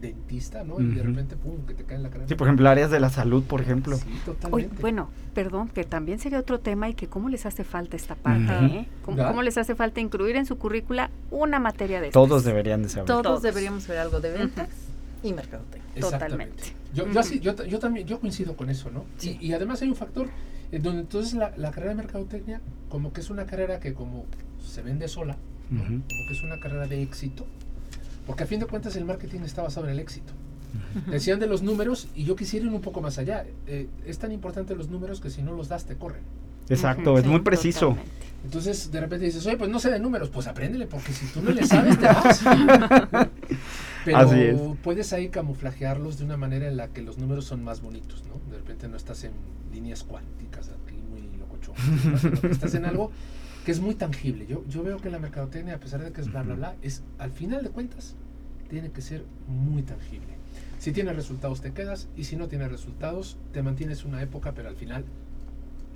dentista, 0.00 0.64
¿no? 0.64 0.80
Y 0.80 0.86
de 0.86 1.02
repente, 1.02 1.36
pum, 1.36 1.64
que 1.66 1.74
te 1.74 1.84
cae 1.84 1.96
en 1.96 2.02
la 2.02 2.10
cara. 2.10 2.26
Sí, 2.28 2.34
por 2.34 2.46
ejemplo, 2.46 2.68
áreas 2.68 2.90
de 2.90 3.00
la 3.00 3.08
salud, 3.10 3.42
por 3.44 3.60
ejemplo. 3.60 3.96
Sí, 3.96 4.04
Oye, 4.08 4.20
totalmente. 4.24 4.76
bueno, 4.80 5.08
perdón, 5.34 5.68
que 5.68 5.84
también 5.84 6.18
sería 6.18 6.38
otro 6.38 6.60
tema 6.60 6.88
y 6.88 6.94
que 6.94 7.06
cómo 7.08 7.28
les 7.28 7.46
hace 7.46 7.64
falta 7.64 7.96
esta 7.96 8.14
parte. 8.14 8.52
¿eh? 8.66 8.88
¿Cómo, 9.04 9.42
les 9.42 9.56
hace 9.56 9.74
falta 9.74 10.00
incluir 10.00 10.36
en 10.36 10.46
su 10.46 10.58
currícula 10.58 11.10
una 11.30 11.58
materia 11.58 12.00
de 12.00 12.10
Todos 12.10 12.38
estas? 12.38 12.44
deberían 12.44 12.82
de 12.82 12.88
saber. 12.88 13.06
Todos, 13.06 13.22
Todos. 13.22 13.42
deberíamos 13.42 13.86
ver 13.88 13.98
algo 13.98 14.20
de 14.20 14.30
ventas 14.32 14.68
y 15.22 15.32
mercadotecnia. 15.32 16.00
Totalmente. 16.00 16.64
Yo, 16.92 17.10
yo, 17.10 17.20
así- 17.20 17.40
yo, 17.40 17.54
ta- 17.54 17.64
yo 17.66 17.78
también 17.78 18.06
yo 18.06 18.20
coincido 18.20 18.56
con 18.56 18.68
eso, 18.70 18.90
¿no? 18.90 19.04
Sí. 19.18 19.38
Y, 19.40 19.48
y 19.48 19.52
además 19.54 19.80
hay 19.82 19.88
un 19.88 19.96
factor 19.96 20.28
en 20.70 20.82
donde 20.82 21.00
entonces 21.02 21.34
la, 21.34 21.52
la 21.56 21.70
carrera 21.70 21.90
de 21.90 21.96
mercadotecnia 21.96 22.60
como 22.88 23.12
que 23.12 23.20
es 23.20 23.30
una 23.30 23.46
carrera 23.46 23.80
que 23.80 23.94
como 23.94 24.26
se 24.62 24.82
vende 24.82 25.08
sola, 25.08 25.36
como 25.70 25.82
que 26.28 26.32
es 26.32 26.42
una 26.42 26.58
carrera 26.60 26.86
de 26.86 27.02
éxito, 27.02 27.46
porque 28.26 28.44
a 28.44 28.46
fin 28.46 28.60
de 28.60 28.66
cuentas 28.66 28.96
el 28.96 29.04
marketing 29.04 29.40
está 29.40 29.62
basado 29.62 29.86
en 29.86 29.92
el 29.92 29.98
éxito. 29.98 30.32
Decían 31.06 31.38
de 31.38 31.46
los 31.46 31.62
números 31.62 32.08
y 32.14 32.24
yo 32.24 32.34
quisiera 32.36 32.66
ir 32.66 32.72
un 32.72 32.80
poco 32.80 33.00
más 33.00 33.18
allá. 33.18 33.44
Eh, 33.66 33.88
es 34.06 34.18
tan 34.18 34.32
importante 34.32 34.74
los 34.74 34.88
números 34.88 35.20
que 35.20 35.30
si 35.30 35.42
no 35.42 35.52
los 35.52 35.68
das 35.68 35.84
te 35.84 35.96
corren. 35.96 36.22
Exacto, 36.68 37.16
es 37.18 37.24
sí, 37.24 37.30
muy 37.30 37.40
preciso. 37.40 37.88
totalmente. 37.90 38.24
Entonces 38.44 38.90
de 38.90 39.00
repente 39.00 39.24
dices, 39.24 39.46
oye, 39.46 39.56
pues 39.56 39.70
no 39.70 39.78
sé 39.78 39.90
de 39.90 39.98
números, 39.98 40.28
pues 40.28 40.46
apréndele, 40.46 40.86
porque 40.86 41.12
si 41.12 41.26
tú 41.26 41.40
no 41.42 41.50
le 41.50 41.66
sabes 41.66 41.98
te 41.98 42.06
vas. 42.06 42.42
Pero 44.04 44.18
Así 44.18 44.38
es. 44.40 44.60
puedes 44.82 45.12
ahí 45.14 45.30
camuflajearlos 45.30 46.18
de 46.18 46.24
una 46.26 46.36
manera 46.36 46.68
en 46.68 46.76
la 46.76 46.88
que 46.88 47.00
los 47.00 47.16
números 47.16 47.46
son 47.46 47.64
más 47.64 47.80
bonitos, 47.80 48.22
¿no? 48.26 48.38
De 48.50 48.58
repente 48.58 48.86
no 48.86 48.96
estás 48.98 49.24
en 49.24 49.32
líneas 49.72 50.02
cuánticas 50.02 50.68
aquí 50.68 50.96
muy 51.10 51.22
locochón, 51.38 51.74
estás 52.50 52.74
en 52.74 52.84
algo 52.84 53.10
que 53.64 53.72
es 53.72 53.80
muy 53.80 53.94
tangible. 53.94 54.46
Yo, 54.46 54.64
yo 54.68 54.82
veo 54.82 54.98
que 54.98 55.10
la 55.10 55.18
mercadotecnia, 55.18 55.74
a 55.74 55.80
pesar 55.80 56.02
de 56.04 56.12
que 56.12 56.20
es 56.20 56.30
bla, 56.30 56.42
bla, 56.42 56.54
bla, 56.54 56.74
es 56.82 57.02
al 57.18 57.30
final 57.30 57.62
de 57.62 57.70
cuentas 57.70 58.14
tiene 58.68 58.90
que 58.90 59.00
ser 59.00 59.24
muy 59.48 59.82
tangible. 59.82 60.34
Si 60.78 60.92
tienes 60.92 61.16
resultados 61.16 61.60
te 61.60 61.72
quedas 61.72 62.08
y 62.16 62.24
si 62.24 62.36
no 62.36 62.48
tienes 62.48 62.70
resultados 62.70 63.38
te 63.52 63.62
mantienes 63.62 64.04
una 64.04 64.22
época, 64.22 64.52
pero 64.52 64.68
al 64.68 64.76
final 64.76 65.04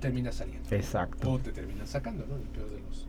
terminas 0.01 0.35
saliendo. 0.35 0.67
Exacto. 0.75 1.31
O 1.31 1.39
te 1.39 1.51
terminas 1.51 1.89
sacando, 1.89 2.25
¿no? 2.25 2.35
En 2.35 2.41
el 2.41 2.47
peor 2.47 2.69
de 2.71 2.79
los, 2.79 3.05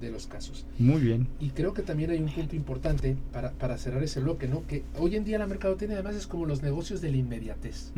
de 0.00 0.10
los 0.10 0.26
casos. 0.26 0.66
Muy 0.78 1.00
bien. 1.00 1.28
Y 1.38 1.50
creo 1.50 1.72
que 1.72 1.82
también 1.82 2.10
hay 2.10 2.18
un 2.18 2.30
punto 2.30 2.56
importante 2.56 3.16
para, 3.32 3.52
para 3.52 3.78
cerrar 3.78 4.02
ese 4.02 4.20
bloque, 4.20 4.48
¿no? 4.48 4.66
Que 4.66 4.82
hoy 4.98 5.14
en 5.14 5.24
día 5.24 5.38
la 5.38 5.46
mercadotecnia 5.46 5.98
además 5.98 6.16
es 6.16 6.26
como 6.26 6.46
los 6.46 6.62
negocios 6.62 7.00
de 7.00 7.10
la 7.12 7.18
inmediatez. 7.18 7.92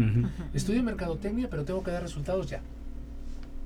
Estudio 0.53 0.83
mercadotecnia, 0.83 1.49
pero 1.49 1.65
tengo 1.65 1.83
que 1.83 1.91
dar 1.91 2.03
resultados 2.03 2.51
ya. 2.51 2.61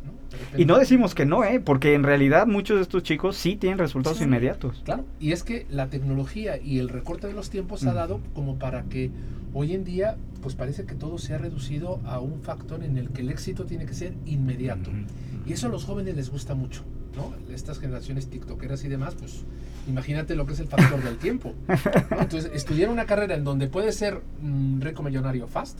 ¿No? 0.07 0.59
Y 0.59 0.65
no 0.65 0.79
decimos 0.79 1.15
que 1.15 1.27
no, 1.27 1.45
¿eh? 1.45 1.61
Porque 1.61 1.95
en 1.95 2.03
realidad 2.03 2.47
muchos 2.47 2.77
de 2.77 2.83
estos 2.83 3.03
chicos 3.03 3.37
sí 3.37 3.57
tienen 3.57 3.79
resultados 3.79 4.19
Sí. 4.19 4.25
inmediatos. 4.25 4.83
Claro, 4.85 5.05
y 5.21 5.33
es 5.33 5.43
que 5.43 5.67
la 5.71 5.89
tecnología 5.89 6.59
y 6.61 6.79
el 6.79 6.89
recorte 6.89 7.27
de 7.27 7.33
los 7.33 7.51
tiempos 7.51 7.85
ha 7.85 7.89
Ujú. 7.89 7.97
dado 7.97 8.21
como 8.35 8.57
para 8.59 8.85
que 8.85 9.11
hoy 9.55 9.73
en 9.75 9.85
día, 9.85 10.17
pues 10.43 10.55
parece 10.55 10.85
que 10.85 10.95
todo 10.95 11.19
se 11.19 11.35
ha 11.35 11.39
reducido 11.39 12.01
a 12.05 12.21
un 12.21 12.41
factor 12.43 12.83
en 12.85 12.97
el 12.99 13.11
que 13.11 13.23
el 13.23 13.31
éxito 13.31 13.65
tiene 13.65 13.87
que 13.87 13.95
ser 13.95 14.15
inmediato. 14.27 14.91
Ujú. 14.91 15.01
Y 15.49 15.53
eso 15.53 15.67
a 15.69 15.71
los 15.71 15.85
jóvenes 15.85 16.17
les 16.17 16.31
gusta 16.31 16.55
mucho, 16.55 16.83
¿no? 17.17 17.33
Estas 17.55 17.79
generaciones 17.79 18.29
tiktokeras 18.29 18.85
y 18.85 18.89
demás, 18.89 19.15
pues 19.15 19.45
imagínate 19.89 20.35
lo 20.35 20.45
que 20.47 20.55
es 20.55 20.61
el 20.61 20.67
factor 20.67 21.03
del 21.03 21.17
tiempo. 21.19 21.55
¿no? 21.69 21.75
Entonces, 22.21 22.51
estudiar 22.53 22.91
una 22.91 23.07
carrera 23.07 23.37
en 23.37 23.45
donde 23.45 23.69
puede 23.69 23.93
ser 23.93 24.21
mm, 24.43 24.81
rico 24.81 25.03
millonario 25.03 25.47
fast, 25.47 25.79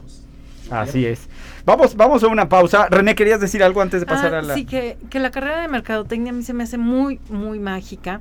pues... 0.00 0.26
Así 0.70 1.06
es. 1.06 1.28
Vamos, 1.64 1.96
vamos 1.96 2.22
a 2.22 2.28
una 2.28 2.48
pausa. 2.48 2.88
René, 2.88 3.14
¿querías 3.14 3.40
decir 3.40 3.62
algo 3.62 3.80
antes 3.82 4.00
de 4.00 4.06
pasar 4.06 4.34
Ah, 4.34 4.38
a 4.38 4.42
la...? 4.42 4.54
Sí, 4.54 4.64
que, 4.64 4.96
que 5.10 5.18
la 5.20 5.30
carrera 5.30 5.60
de 5.62 5.68
mercadotecnia 5.68 6.32
a 6.32 6.34
mí 6.34 6.42
se 6.42 6.52
me 6.54 6.64
hace 6.64 6.78
muy, 6.78 7.20
muy 7.28 7.58
mágica, 7.58 8.20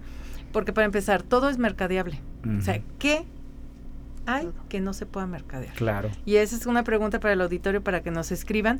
porque 0.51 0.73
para 0.73 0.85
empezar, 0.85 1.23
todo 1.23 1.49
es 1.49 1.57
mercadeable. 1.57 2.19
O 2.57 2.61
sea. 2.61 2.81
¿qué 2.99 3.23
hay 4.25 4.49
que 4.69 4.79
no 4.79 4.93
se 4.93 5.05
pueda 5.05 5.27
mercadear? 5.27 5.73
Claro. 5.75 6.09
Y 6.25 6.35
esa 6.37 6.55
es 6.55 6.65
una 6.65 6.83
pregunta 6.83 7.19
para 7.19 7.33
el 7.33 7.41
auditorio 7.41 7.83
para 7.83 8.01
que 8.03 8.11
nos 8.11 8.31
escriban. 8.31 8.79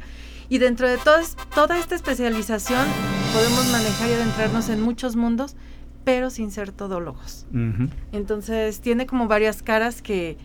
Y 0.49 0.57
dentro 0.59 0.87
de 0.87 0.97
todas- 0.97 1.35
toda 1.53 1.77
esta 1.77 1.95
especialización 1.95 2.85
podemos 3.33 3.67
manejar 3.71 4.09
y 4.09 4.13
adentrarnos 4.13 4.69
en 4.69 4.81
muchos 4.81 5.15
mundos, 5.15 5.55
pero 6.05 6.29
sin 6.29 6.51
ser 6.51 6.71
todólogos. 6.71 7.45
Entonces 8.11 8.79
tiene 8.81 9.05
como 9.05 9.27
varias 9.27 9.63
caras 9.63 10.01
que, 10.01 10.37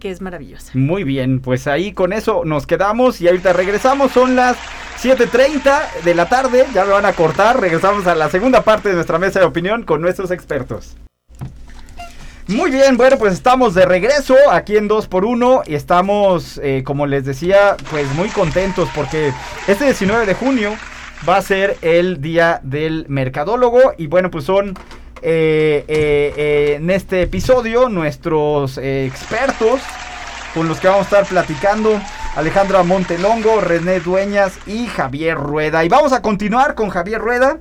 que 0.00 0.10
es 0.10 0.20
maravillosa. 0.20 0.72
Muy 0.74 1.04
bien, 1.04 1.40
pues 1.40 1.68
ahí 1.68 1.92
con 1.92 2.12
eso 2.12 2.42
nos 2.44 2.66
quedamos 2.66 3.20
y 3.20 3.28
ahorita 3.28 3.52
regresamos. 3.52 4.10
Son 4.10 4.34
las 4.34 4.56
7.30 5.00 6.02
de 6.04 6.14
la 6.14 6.28
tarde, 6.28 6.66
ya 6.74 6.84
me 6.84 6.90
van 6.90 7.06
a 7.06 7.12
cortar. 7.12 7.60
Regresamos 7.60 8.06
a 8.08 8.16
la 8.16 8.28
segunda 8.28 8.62
parte 8.62 8.88
de 8.88 8.96
nuestra 8.96 9.18
mesa 9.18 9.38
de 9.38 9.46
opinión 9.46 9.84
con 9.84 10.00
nuestros 10.00 10.32
expertos. 10.32 10.96
Muy 12.48 12.72
bien, 12.72 12.96
bueno, 12.96 13.16
pues 13.16 13.34
estamos 13.34 13.74
de 13.74 13.86
regreso 13.86 14.34
aquí 14.50 14.76
en 14.76 14.88
2x1 14.88 15.62
y 15.68 15.76
estamos, 15.76 16.58
eh, 16.64 16.82
como 16.84 17.06
les 17.06 17.24
decía, 17.24 17.76
pues 17.92 18.12
muy 18.16 18.28
contentos 18.30 18.88
porque 18.92 19.32
este 19.68 19.84
19 19.84 20.26
de 20.26 20.34
junio 20.34 20.72
va 21.28 21.36
a 21.36 21.42
ser 21.42 21.76
el 21.82 22.20
día 22.20 22.60
del 22.64 23.06
mercadólogo 23.08 23.92
y 23.98 24.08
bueno, 24.08 24.32
pues 24.32 24.46
son 24.46 24.74
eh, 25.22 25.84
eh, 25.86 26.34
eh, 26.36 26.74
en 26.76 26.88
este 26.90 27.22
episodio 27.22 27.88
nuestros 27.90 28.78
expertos 28.78 29.80
con 30.54 30.66
los 30.66 30.80
que 30.80 30.88
vamos 30.88 31.02
a 31.02 31.20
estar 31.20 31.26
platicando. 31.26 32.00
Alejandra 32.36 32.82
Montelongo, 32.82 33.60
René 33.60 34.00
Dueñas 34.00 34.58
y 34.66 34.86
Javier 34.86 35.36
Rueda. 35.36 35.84
Y 35.84 35.88
vamos 35.88 36.12
a 36.12 36.22
continuar 36.22 36.74
con 36.74 36.88
Javier 36.88 37.20
Rueda 37.20 37.58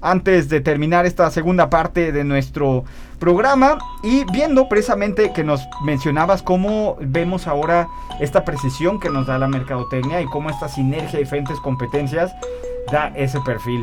antes 0.00 0.48
de 0.48 0.60
terminar 0.60 1.04
esta 1.06 1.30
segunda 1.30 1.68
parte 1.68 2.12
de 2.12 2.24
nuestro 2.24 2.84
programa 3.18 3.78
y 4.02 4.24
viendo 4.32 4.68
precisamente 4.68 5.32
que 5.32 5.44
nos 5.44 5.62
mencionabas 5.84 6.42
cómo 6.42 6.96
vemos 7.00 7.46
ahora 7.46 7.88
esta 8.20 8.44
precisión 8.44 9.00
que 9.00 9.10
nos 9.10 9.26
da 9.26 9.38
la 9.38 9.48
mercadotecnia 9.48 10.20
y 10.22 10.26
cómo 10.26 10.48
esta 10.48 10.68
sinergia 10.68 11.12
de 11.12 11.24
diferentes 11.24 11.58
competencias 11.60 12.32
da 12.90 13.12
ese 13.14 13.40
perfil. 13.40 13.82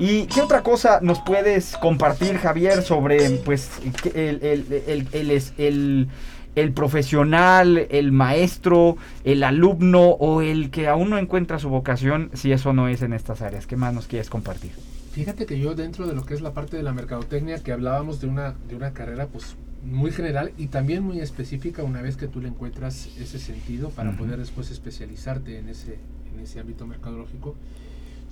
¿Y 0.00 0.24
qué 0.26 0.40
otra 0.40 0.62
cosa 0.62 1.00
nos 1.02 1.20
puedes 1.20 1.76
compartir, 1.76 2.38
Javier, 2.38 2.82
sobre 2.82 3.28
pues 3.44 3.68
el, 4.14 4.42
el- 4.42 4.82
el- 5.12 5.48
el- 5.58 6.08
el- 6.56 6.72
profesional, 6.72 7.86
el 7.90 8.10
maestro, 8.10 8.96
el 9.24 9.42
alumno 9.44 10.00
o 10.08 10.40
el 10.42 10.70
que 10.70 10.88
aún 10.88 11.10
no 11.10 11.18
encuentra 11.18 11.58
su 11.58 11.68
vocación, 11.68 12.30
si 12.34 12.50
eso 12.52 12.72
no 12.72 12.88
es 12.88 13.02
en 13.02 13.12
estas 13.12 13.42
áreas? 13.42 13.66
¿Qué 13.66 13.76
más 13.76 13.92
nos 13.92 14.06
quieres 14.06 14.30
compartir? 14.30 14.72
Fíjate 15.12 15.44
que 15.44 15.58
yo 15.58 15.74
dentro 15.74 16.06
de 16.06 16.14
lo 16.14 16.24
que 16.24 16.32
es 16.34 16.40
la 16.40 16.52
parte 16.54 16.76
de 16.78 16.82
la 16.82 16.92
mercadotecnia, 16.94 17.58
que 17.58 17.72
hablábamos 17.72 18.20
de 18.22 18.26
una, 18.26 18.54
de 18.68 18.76
una 18.76 18.92
carrera 18.92 19.26
pues 19.26 19.56
muy 19.84 20.12
general 20.12 20.52
y 20.56 20.68
también 20.68 21.02
muy 21.02 21.20
específica 21.20 21.82
una 21.82 22.00
vez 22.02 22.16
que 22.16 22.26
tú 22.26 22.40
le 22.40 22.48
encuentras 22.48 23.08
ese 23.18 23.38
sentido 23.38 23.90
para 23.90 24.12
poder 24.12 24.38
después 24.38 24.70
especializarte 24.70 25.58
en 25.58 25.68
ese, 25.68 25.98
en 26.34 26.40
ese 26.40 26.60
ámbito 26.60 26.86
mercadológico. 26.86 27.54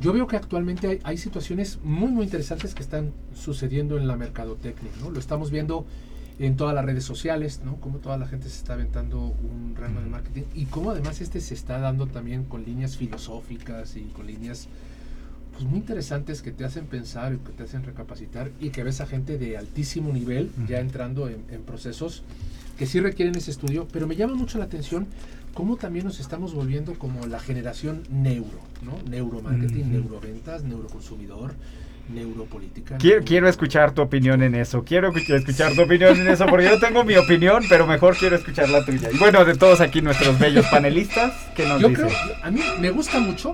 Yo 0.01 0.13
veo 0.13 0.27
que 0.27 0.37
actualmente 0.37 0.87
hay, 0.87 1.01
hay 1.03 1.19
situaciones 1.19 1.79
muy 1.83 2.09
muy 2.09 2.25
interesantes 2.25 2.75
que 2.75 2.83
están 2.83 3.13
sucediendo 3.35 3.99
en 3.99 4.07
la 4.07 4.17
mercadotecnia, 4.17 4.93
¿no? 5.01 5.11
Lo 5.11 5.19
estamos 5.19 5.51
viendo 5.51 5.87
en 6.39 6.57
todas 6.57 6.75
las 6.75 6.85
redes 6.85 7.05
sociales, 7.05 7.61
¿no? 7.65 7.77
Cómo 7.81 7.99
toda 7.99 8.17
la 8.17 8.27
gente 8.27 8.49
se 8.49 8.59
está 8.59 8.75
aventando 8.75 9.19
un 9.21 9.75
rango 9.77 10.01
de 10.01 10.07
marketing 10.07 10.43
y 10.55 10.67
cómo 10.67 10.91
además 10.91 11.21
este 11.21 11.41
se 11.41 11.55
está 11.55 11.81
dando 11.81 12.07
también 12.07 12.45
con 12.45 12.65
líneas 12.65 12.97
filosóficas 12.97 13.97
y 13.97 14.03
con 14.03 14.27
líneas 14.27 14.69
pues 15.53 15.65
muy 15.65 15.81
interesantes 15.81 16.41
que 16.41 16.53
te 16.53 16.65
hacen 16.65 16.87
pensar 16.87 17.35
y 17.35 17.39
que 17.39 17.51
te 17.51 17.65
hacen 17.65 17.83
recapacitar 17.83 18.53
y 18.61 18.71
que 18.71 18.85
ves 18.85 19.01
a 19.01 19.07
gente 19.07 19.39
de 19.39 19.57
altísimo 19.57 20.13
nivel 20.13 20.53
ya 20.69 20.79
entrando 20.79 21.29
en, 21.29 21.45
en 21.51 21.63
procesos 21.63 22.23
que 22.79 22.87
sí 22.87 23.01
requieren 23.01 23.35
ese 23.35 23.51
estudio, 23.51 23.89
pero 23.91 24.07
me 24.07 24.15
llama 24.15 24.35
mucho 24.35 24.59
la 24.59 24.67
atención 24.67 25.09
cómo 25.59 25.75
también 25.77 26.05
nos 26.05 26.21
estamos 26.21 26.55
volviendo 26.55 26.95
como 26.95 27.27
la 27.27 27.41
generación 27.41 28.05
neuro, 28.11 28.61
¿no? 28.83 28.93
Neuromarketing, 29.11 29.91
neuroventas, 29.91 30.63
neuroconsumidor, 30.63 31.53
neuropolítica. 32.15 32.97
Quiero, 32.99 33.25
quiero 33.25 33.49
escuchar 33.49 33.91
tu 33.93 34.01
opinión 34.03 34.41
en 34.45 34.55
eso. 34.55 34.85
Quiero 34.85 35.13
escu- 35.13 35.35
escuchar 35.35 35.73
tu 35.75 35.83
opinión 35.83 36.17
en 36.21 36.29
eso 36.29 36.47
porque 36.47 36.67
yo 36.67 36.79
tengo 36.79 37.03
mi 37.03 37.17
opinión, 37.17 37.65
pero 37.69 37.89
mejor 37.89 38.17
quiero 38.17 38.37
escuchar 38.37 38.69
la 38.69 38.85
tuya. 38.85 39.11
Y 39.13 39.19
bueno, 39.19 39.45
de 39.45 39.57
todos 39.57 39.81
aquí 39.81 40.01
nuestros 40.01 40.39
bellos 40.39 40.65
panelistas, 40.67 41.33
¿qué 41.57 41.67
nos 41.67 41.81
Yo 41.83 41.89
dicen? 41.89 42.07
creo, 42.07 42.19
a 42.41 42.51
mí 42.53 42.61
me 42.81 42.91
gusta 42.91 43.19
mucho, 43.19 43.53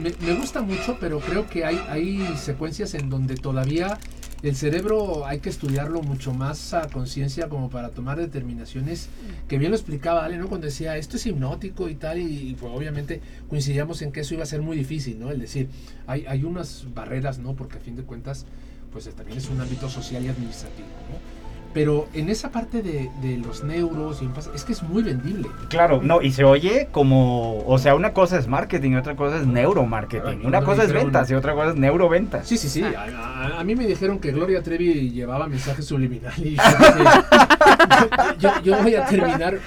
me, 0.00 0.12
me 0.24 0.32
gusta 0.38 0.62
mucho, 0.62 0.96
pero 1.00 1.18
creo 1.18 1.48
que 1.48 1.64
hay, 1.64 1.80
hay 1.88 2.24
secuencias 2.36 2.94
en 2.94 3.10
donde 3.10 3.34
todavía 3.34 3.98
el 4.42 4.54
cerebro 4.54 5.26
hay 5.26 5.40
que 5.40 5.48
estudiarlo 5.48 6.02
mucho 6.02 6.34
más 6.34 6.74
a 6.74 6.88
conciencia 6.88 7.48
como 7.48 7.70
para 7.70 7.90
tomar 7.90 8.18
determinaciones 8.18 9.08
que 9.48 9.58
bien 9.58 9.70
lo 9.70 9.76
explicaba 9.76 10.24
Ale, 10.24 10.36
¿no? 10.36 10.48
Cuando 10.48 10.66
decía 10.66 10.96
esto 10.96 11.16
es 11.16 11.26
hipnótico 11.26 11.88
y 11.88 11.94
tal, 11.94 12.18
y, 12.18 12.50
y, 12.50 12.54
pues 12.54 12.72
obviamente 12.74 13.20
coincidíamos 13.48 14.02
en 14.02 14.12
que 14.12 14.20
eso 14.20 14.34
iba 14.34 14.42
a 14.42 14.46
ser 14.46 14.62
muy 14.62 14.76
difícil, 14.76 15.18
¿no? 15.18 15.30
El 15.30 15.40
decir, 15.40 15.68
hay, 16.06 16.26
hay 16.26 16.44
unas 16.44 16.86
barreras, 16.94 17.38
¿no? 17.38 17.54
Porque 17.54 17.78
a 17.78 17.80
fin 17.80 17.96
de 17.96 18.02
cuentas, 18.02 18.46
pues 18.92 19.08
también 19.14 19.38
es 19.38 19.48
un 19.48 19.60
ámbito 19.60 19.88
social 19.88 20.24
y 20.24 20.28
administrativo, 20.28 20.88
¿no? 21.10 21.35
Pero 21.76 22.08
en 22.14 22.30
esa 22.30 22.50
parte 22.50 22.80
de, 22.80 23.10
de 23.20 23.36
los 23.36 23.62
neuros 23.62 24.22
y 24.22 24.30
es 24.54 24.64
que 24.64 24.72
es 24.72 24.82
muy 24.82 25.02
vendible. 25.02 25.46
Claro, 25.68 26.00
no, 26.02 26.22
y 26.22 26.32
se 26.32 26.42
oye 26.42 26.88
como, 26.90 27.62
o 27.66 27.78
sea, 27.78 27.94
una 27.94 28.14
cosa 28.14 28.38
es 28.38 28.48
marketing 28.48 28.92
y 28.92 28.96
otra 28.96 29.14
cosa 29.14 29.36
es 29.36 29.46
neuromarketing. 29.46 30.40
Ay, 30.40 30.40
Una 30.42 30.60
no 30.60 30.66
cosa 30.66 30.84
es 30.84 30.92
ventas 30.94 31.30
y 31.30 31.34
otra 31.34 31.52
cosa 31.52 31.68
es 31.72 31.76
neuroventas. 31.76 32.48
Sí, 32.48 32.56
sí, 32.56 32.70
sí. 32.70 32.82
Ah. 32.82 33.04
A, 33.18 33.56
a- 33.56 33.60
a 33.60 33.64
mí 33.64 33.76
me 33.76 33.86
dijeron 33.86 34.18
que 34.20 34.32
Gloria 34.32 34.62
Trevi 34.62 35.10
llevaba 35.10 35.46
mensaje 35.48 35.82
subliminal 35.82 36.32
y 36.38 36.56
yo, 36.56 36.62
yo, 38.38 38.50
yo 38.64 38.82
voy 38.82 38.94
a 38.94 39.04
terminar. 39.04 39.58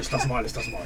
Estás 0.00 0.28
mal, 0.28 0.46
estás 0.46 0.66
mal. 0.68 0.82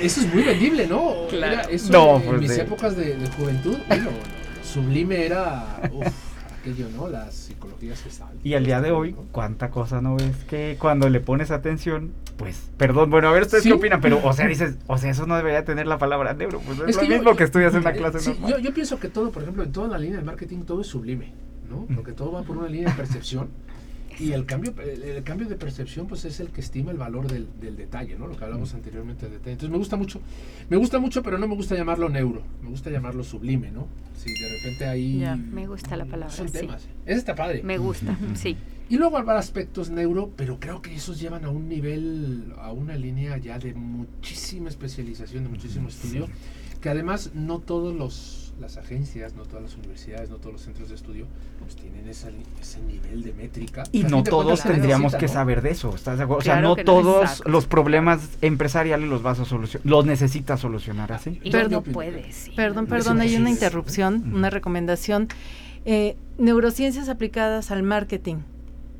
Eso 0.00 0.20
es 0.20 0.32
muy 0.32 0.44
vendible, 0.44 0.86
¿no? 0.86 1.26
Claro. 1.30 1.52
Era 1.52 1.62
eso 1.62 1.92
No, 1.92 2.16
en 2.18 2.22
pues 2.22 2.40
mis 2.42 2.58
épocas 2.58 2.96
de, 2.96 3.16
de 3.16 3.26
juventud, 3.32 3.76
bueno, 3.88 4.10
sublime 4.70 5.24
era 5.26 5.80
uf, 5.92 6.06
aquello, 6.60 6.86
¿no? 6.96 7.08
Las 7.08 7.34
psicologías 7.34 8.02
gestalt. 8.02 8.44
Y 8.44 8.54
al 8.54 8.64
día 8.64 8.80
de 8.80 8.90
hoy, 8.92 9.14
¿cuánta 9.32 9.70
cosa 9.70 10.00
no 10.00 10.16
ves 10.16 10.36
que 10.48 10.76
cuando 10.78 11.08
le 11.08 11.20
pones 11.20 11.50
atención, 11.50 12.12
pues, 12.36 12.70
perdón, 12.76 13.10
bueno, 13.10 13.28
a 13.28 13.32
ver 13.32 13.42
ustedes 13.42 13.62
Sí. 13.64 13.68
qué 13.70 13.74
opinan, 13.74 14.00
pero, 14.00 14.20
o 14.24 14.32
sea, 14.32 14.46
dices, 14.46 14.76
o 14.86 14.96
sea, 14.98 15.10
eso 15.10 15.26
no 15.26 15.36
debería 15.36 15.64
tener 15.64 15.86
la 15.86 15.98
palabra 15.98 16.32
neuro, 16.34 16.60
pues 16.64 16.78
es, 16.80 16.88
Es 16.90 16.96
lo 16.96 17.02
que 17.02 17.08
mismo 17.08 17.30
yo- 17.32 17.36
que 17.36 17.44
estudias 17.44 17.74
en 17.74 17.80
una 17.80 17.90
eh, 17.90 17.96
clase 17.96 18.20
sí, 18.20 18.30
normal. 18.30 18.50
yo, 18.52 18.58
yo 18.58 18.74
pienso 18.74 18.98
que 18.98 19.08
todo, 19.08 19.30
por 19.30 19.42
ejemplo, 19.42 19.62
en 19.64 19.72
toda 19.72 19.88
la 19.88 19.98
línea 19.98 20.16
del 20.16 20.24
marketing, 20.26 20.58
todo 20.62 20.80
es 20.82 20.86
sublime, 20.86 21.32
¿no? 21.68 21.86
Porque 21.94 22.12
todo 22.12 22.32
va 22.32 22.42
por 22.42 22.56
una 22.56 22.68
línea 22.68 22.90
de 22.90 22.94
percepción. 22.96 23.48
Y 24.20 24.32
el 24.32 24.44
cambio, 24.44 24.74
el, 24.82 25.02
el 25.02 25.22
cambio 25.22 25.48
de 25.48 25.56
percepción, 25.56 26.06
pues 26.06 26.24
es 26.26 26.40
el 26.40 26.48
que 26.50 26.60
estima 26.60 26.90
el 26.90 26.98
valor 26.98 27.26
del, 27.26 27.48
del 27.58 27.76
detalle, 27.76 28.16
¿no? 28.18 28.26
Lo 28.26 28.36
que 28.36 28.44
hablamos 28.44 28.74
anteriormente 28.74 29.26
de 29.26 29.32
detalle. 29.32 29.52
Entonces 29.52 29.70
me 29.70 29.78
gusta 29.78 29.96
mucho, 29.96 30.20
me 30.68 30.76
gusta 30.76 30.98
mucho, 30.98 31.22
pero 31.22 31.38
no 31.38 31.48
me 31.48 31.54
gusta 31.54 31.74
llamarlo 31.74 32.08
neuro, 32.08 32.42
me 32.62 32.68
gusta 32.68 32.90
llamarlo 32.90 33.24
sublime, 33.24 33.70
¿no? 33.70 33.88
Si 34.16 34.30
de 34.34 34.48
repente 34.48 34.84
ahí... 34.86 35.20
Ya, 35.20 35.36
me 35.36 35.66
gusta 35.66 35.96
la 35.96 36.04
palabra, 36.04 36.34
Son 36.34 36.48
sí. 36.48 36.52
temas. 36.52 36.86
Ese 37.06 37.18
está 37.18 37.34
padre. 37.34 37.62
Me 37.62 37.78
gusta, 37.78 38.16
sí. 38.34 38.56
Y 38.90 38.96
luego 38.98 39.16
habrá 39.16 39.38
aspectos 39.38 39.88
neuro, 39.88 40.32
pero 40.36 40.58
creo 40.60 40.82
que 40.82 40.94
esos 40.94 41.18
llevan 41.18 41.44
a 41.44 41.48
un 41.48 41.68
nivel, 41.68 42.52
a 42.58 42.72
una 42.72 42.96
línea 42.96 43.38
ya 43.38 43.58
de 43.58 43.72
muchísima 43.72 44.68
especialización, 44.68 45.44
de 45.44 45.48
muchísimo 45.48 45.88
estudio, 45.88 46.28
que 46.80 46.88
además 46.88 47.30
no 47.32 47.60
todos 47.60 47.94
los 47.94 48.49
las 48.60 48.76
agencias, 48.76 49.34
no 49.34 49.42
todas 49.44 49.62
las 49.62 49.74
universidades, 49.76 50.30
no 50.30 50.36
todos 50.36 50.52
los 50.52 50.62
centros 50.62 50.88
de 50.90 50.94
estudio, 50.94 51.26
pues 51.60 51.76
tienen 51.76 52.08
esa 52.08 52.30
li- 52.30 52.44
ese 52.60 52.80
nivel 52.82 53.22
de 53.22 53.32
métrica. 53.32 53.84
Y 53.92 54.02
no 54.04 54.22
todos 54.22 54.62
tendríamos 54.62 55.12
necesita, 55.12 55.18
que 55.18 55.26
¿no? 55.26 55.32
saber 55.32 55.62
de 55.62 55.70
eso, 55.70 55.94
¿estás 55.94 56.18
de 56.18 56.24
acuerdo? 56.24 56.40
o 56.40 56.42
sea, 56.42 56.60
no 56.60 56.76
todos 56.76 57.22
exacto. 57.30 57.50
los 57.50 57.66
problemas 57.66 58.20
empresariales 58.42 59.08
los 59.08 59.22
vas 59.22 59.40
a 59.40 59.44
solucionar, 59.44 59.86
los 59.86 60.04
necesitas 60.06 60.60
solucionar 60.60 61.12
así. 61.12 61.40
Y 61.42 61.50
Perdón. 61.50 61.84
no 61.86 61.92
puedes, 61.92 62.34
sí. 62.36 62.52
Perdón, 62.54 62.86
perdón, 62.86 63.20
hay 63.20 63.34
una 63.36 63.50
interrupción, 63.50 64.32
una 64.34 64.50
recomendación. 64.50 65.28
Eh, 65.86 66.16
neurociencias 66.38 67.08
aplicadas 67.08 67.70
al 67.70 67.82
marketing 67.82 68.36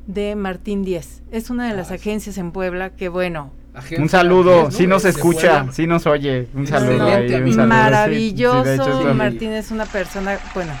de 0.07 0.35
Martín 0.35 0.83
Díez. 0.83 1.21
Es 1.31 1.49
una 1.51 1.67
de 1.69 1.75
las 1.75 1.87
Ah, 1.91 1.97
sí. 1.97 2.01
agencias 2.01 2.37
en 2.39 2.51
Puebla 2.51 2.89
que, 2.95 3.07
bueno, 3.09 3.51
Agencia 3.73 4.01
Un 4.03 4.09
saludo, 4.09 4.69
si 4.71 4.85
nos 4.85 5.03
De 5.03 5.09
escucha, 5.11 5.67
si 5.71 5.87
nos 5.87 6.05
oye, 6.05 6.47
un 6.53 6.67
saludo 6.67 7.07
Excelente, 7.07 7.35
ahí, 7.35 7.41
un 7.41 7.47
saludo, 7.47 7.47
sí, 7.47 7.51
sí, 7.53 7.67
maravilloso. 7.67 8.73
hecho, 8.73 9.03
lo- 9.03 9.13
Martín 9.13 9.51
es 9.53 9.71
una 9.71 9.85
persona, 9.85 10.37
bueno, 10.53 10.73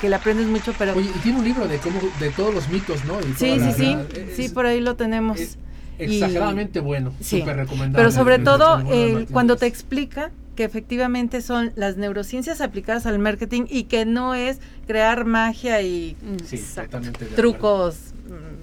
que 0.00 0.08
le 0.08 0.16
aprendes 0.16 0.46
mucho, 0.46 0.72
pero... 0.78 0.94
Oye, 0.94 1.10
y 1.14 1.18
tiene 1.18 1.38
un 1.38 1.44
libro 1.44 1.68
de 1.68 1.76
cómo, 1.78 2.00
de 2.18 2.30
todos 2.30 2.54
los 2.54 2.68
mitos, 2.70 3.04
¿no? 3.04 3.20
Y 3.20 3.24
sí, 3.34 3.34
sí, 3.36 3.58
la- 3.58 3.72
sí, 3.72 3.96
sí, 4.36 4.48
por 4.48 4.64
ahí 4.66 4.80
lo 4.80 4.96
tenemos. 4.96 5.38
es 5.38 5.58
Y- 5.98 6.04
exageradamente 6.14 6.80
bueno, 6.80 7.12
Sí. 7.20 7.40
súper 7.40 7.56
recomendable. 7.56 7.96
Pero 7.96 8.10
sobre 8.10 8.36
El 8.36 8.44
todo, 8.44 8.78
Martín 8.78 9.26
cuando 9.30 9.56
te 9.56 9.66
explica 9.66 10.30
que 10.56 10.64
efectivamente 10.64 11.42
son 11.42 11.72
las 11.76 11.98
neurociencias 11.98 12.62
aplicadas 12.62 13.04
al 13.04 13.18
marketing 13.18 13.64
y 13.68 13.84
que 13.84 14.06
no 14.06 14.34
es 14.34 14.60
crear 14.86 15.26
magia 15.26 15.82
y 15.82 16.16
Mm, 16.22 16.44
Sí, 16.46 16.62
trucos 17.36 17.96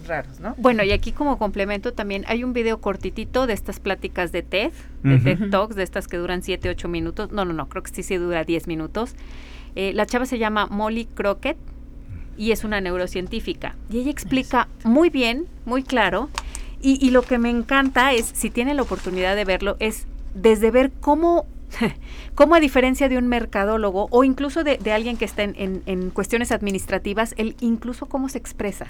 raros, 0.07 0.39
¿no? 0.39 0.55
Bueno, 0.57 0.83
y 0.83 0.91
aquí 0.91 1.11
como 1.11 1.37
complemento 1.37 1.93
también 1.93 2.23
hay 2.27 2.43
un 2.43 2.53
video 2.53 2.79
cortitito 2.79 3.47
de 3.47 3.53
estas 3.53 3.79
pláticas 3.79 4.31
de 4.31 4.43
TED, 4.43 4.71
de. 5.03 5.19
TED 5.19 5.49
Talks, 5.49 5.75
de 5.75 5.83
estas 5.83 6.07
que 6.07 6.17
duran 6.17 6.41
7, 6.41 6.69
8 6.69 6.87
minutos. 6.87 7.31
No, 7.31 7.45
no, 7.45 7.53
no, 7.53 7.69
creo 7.69 7.83
que 7.83 7.93
sí, 7.93 8.03
sí 8.03 8.15
dura 8.17 8.43
10 8.43 8.67
minutos. 8.67 9.15
Eh, 9.75 9.93
la 9.93 10.05
chava 10.05 10.25
se 10.25 10.37
llama 10.39 10.67
Molly 10.67 11.05
Crockett. 11.05 11.57
y 12.37 12.51
es 12.51 12.63
una 12.63 12.81
neurocientífica. 12.81 13.75
Y 13.89 13.99
ella 13.99 14.11
explica 14.11 14.67
muy 14.83 15.09
bien, 15.09 15.47
muy 15.65 15.81
claro, 15.83 16.29
y, 16.81 17.03
y 17.03 17.09
lo 17.09 17.23
que 17.23 17.39
me 17.39 17.49
encanta 17.49 18.13
es, 18.13 18.25
si 18.25 18.51
tienen 18.51 18.75
la 18.75 18.83
oportunidad 18.83 19.35
de 19.35 19.43
verlo, 19.43 19.75
es 19.79 20.05
desde 20.35 20.69
ver 20.69 20.91
cómo 21.01 21.47
cómo 22.35 22.55
a 22.55 22.59
diferencia 22.59 23.09
de 23.09 23.17
un 23.17 23.27
mercadólogo 23.27 24.07
o 24.11 24.23
incluso 24.23 24.63
de, 24.63 24.77
de 24.77 24.91
alguien 24.93 25.17
que 25.17 25.25
está 25.25 25.43
en, 25.43 25.53
en- 25.57 25.83
en 25.85 26.09
cuestiones 26.09 26.51
administrativas, 26.51 27.33
él 27.37 27.55
incluso 27.59 28.05
cómo 28.07 28.29
se 28.29 28.37
expresa. 28.37 28.87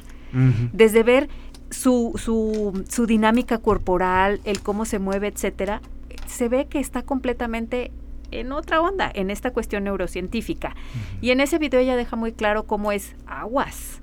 Desde 0.73 1.03
ver 1.03 1.29
su, 1.69 2.13
su, 2.17 2.83
su 2.89 3.05
dinámica 3.05 3.57
corporal, 3.59 4.41
el 4.43 4.61
cómo 4.61 4.85
se 4.85 4.99
mueve, 4.99 5.27
etcétera, 5.27 5.81
se 6.27 6.49
ve 6.49 6.67
que 6.67 6.79
está 6.79 7.01
completamente 7.03 7.91
en 8.31 8.51
otra 8.51 8.81
onda, 8.81 9.09
en 9.13 9.31
esta 9.31 9.51
cuestión 9.51 9.85
neurocientífica. 9.85 10.75
Y 11.21 11.31
en 11.31 11.39
ese 11.39 11.57
video 11.59 11.79
ella 11.79 11.95
deja 11.95 12.15
muy 12.17 12.33
claro 12.33 12.63
cómo 12.67 12.91
es 12.91 13.15
aguas. 13.25 14.01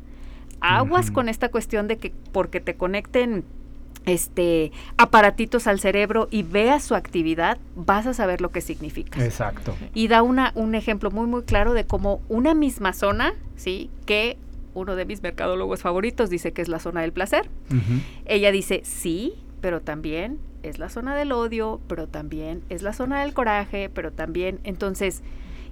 Aguas 0.61 1.11
con 1.11 1.29
esta 1.29 1.51
cuestión 1.51 1.89
de 1.89 1.99
que 1.99 2.15
porque 2.33 2.61
te 2.61 2.75
conecten 2.75 3.45
este 4.07 4.73
aparatitos 4.97 5.67
al 5.67 5.81
cerebro 5.81 6.29
y 6.31 6.43
veas 6.43 6.85
su 6.85 6.95
actividad, 6.95 7.59
vas 7.75 8.07
a 8.07 8.15
saber 8.15 8.41
lo 8.41 8.51
que 8.51 8.61
significa. 8.61 9.25
Exacto. 9.25 9.75
Y 9.95 10.09
da 10.09 10.23
una, 10.23 10.53
un 10.55 10.75
ejemplo 10.75 11.11
muy, 11.11 11.27
muy 11.27 11.43
claro 11.43 11.73
de 11.73 11.85
cómo 11.85 12.21
una 12.29 12.55
misma 12.55 12.93
zona, 12.93 13.35
¿sí? 13.57 13.91
Que 14.07 14.37
uno 14.75 14.97
de 14.97 15.05
mis 15.05 15.23
mercadólogos 15.23 15.81
favoritos 15.81 16.31
dice 16.31 16.53
que 16.53 16.63
es 16.63 16.69
la 16.69 16.79
zona 16.79 17.01
del 17.03 17.13
placer. 17.13 17.49
Ella 18.27 18.51
dice, 18.51 18.83
sí, 18.85 19.35
pero 19.61 19.81
también 19.81 20.39
es 20.63 20.79
la 20.79 20.89
zona 20.89 21.15
del 21.15 21.33
odio, 21.33 21.81
pero 21.87 22.09
también 22.09 22.63
es 22.69 22.83
la 22.83 22.93
zona 22.93 23.23
del 23.23 23.35
coraje, 23.35 23.89
pero 23.89 24.13
también, 24.13 24.61
entonces, 24.65 25.23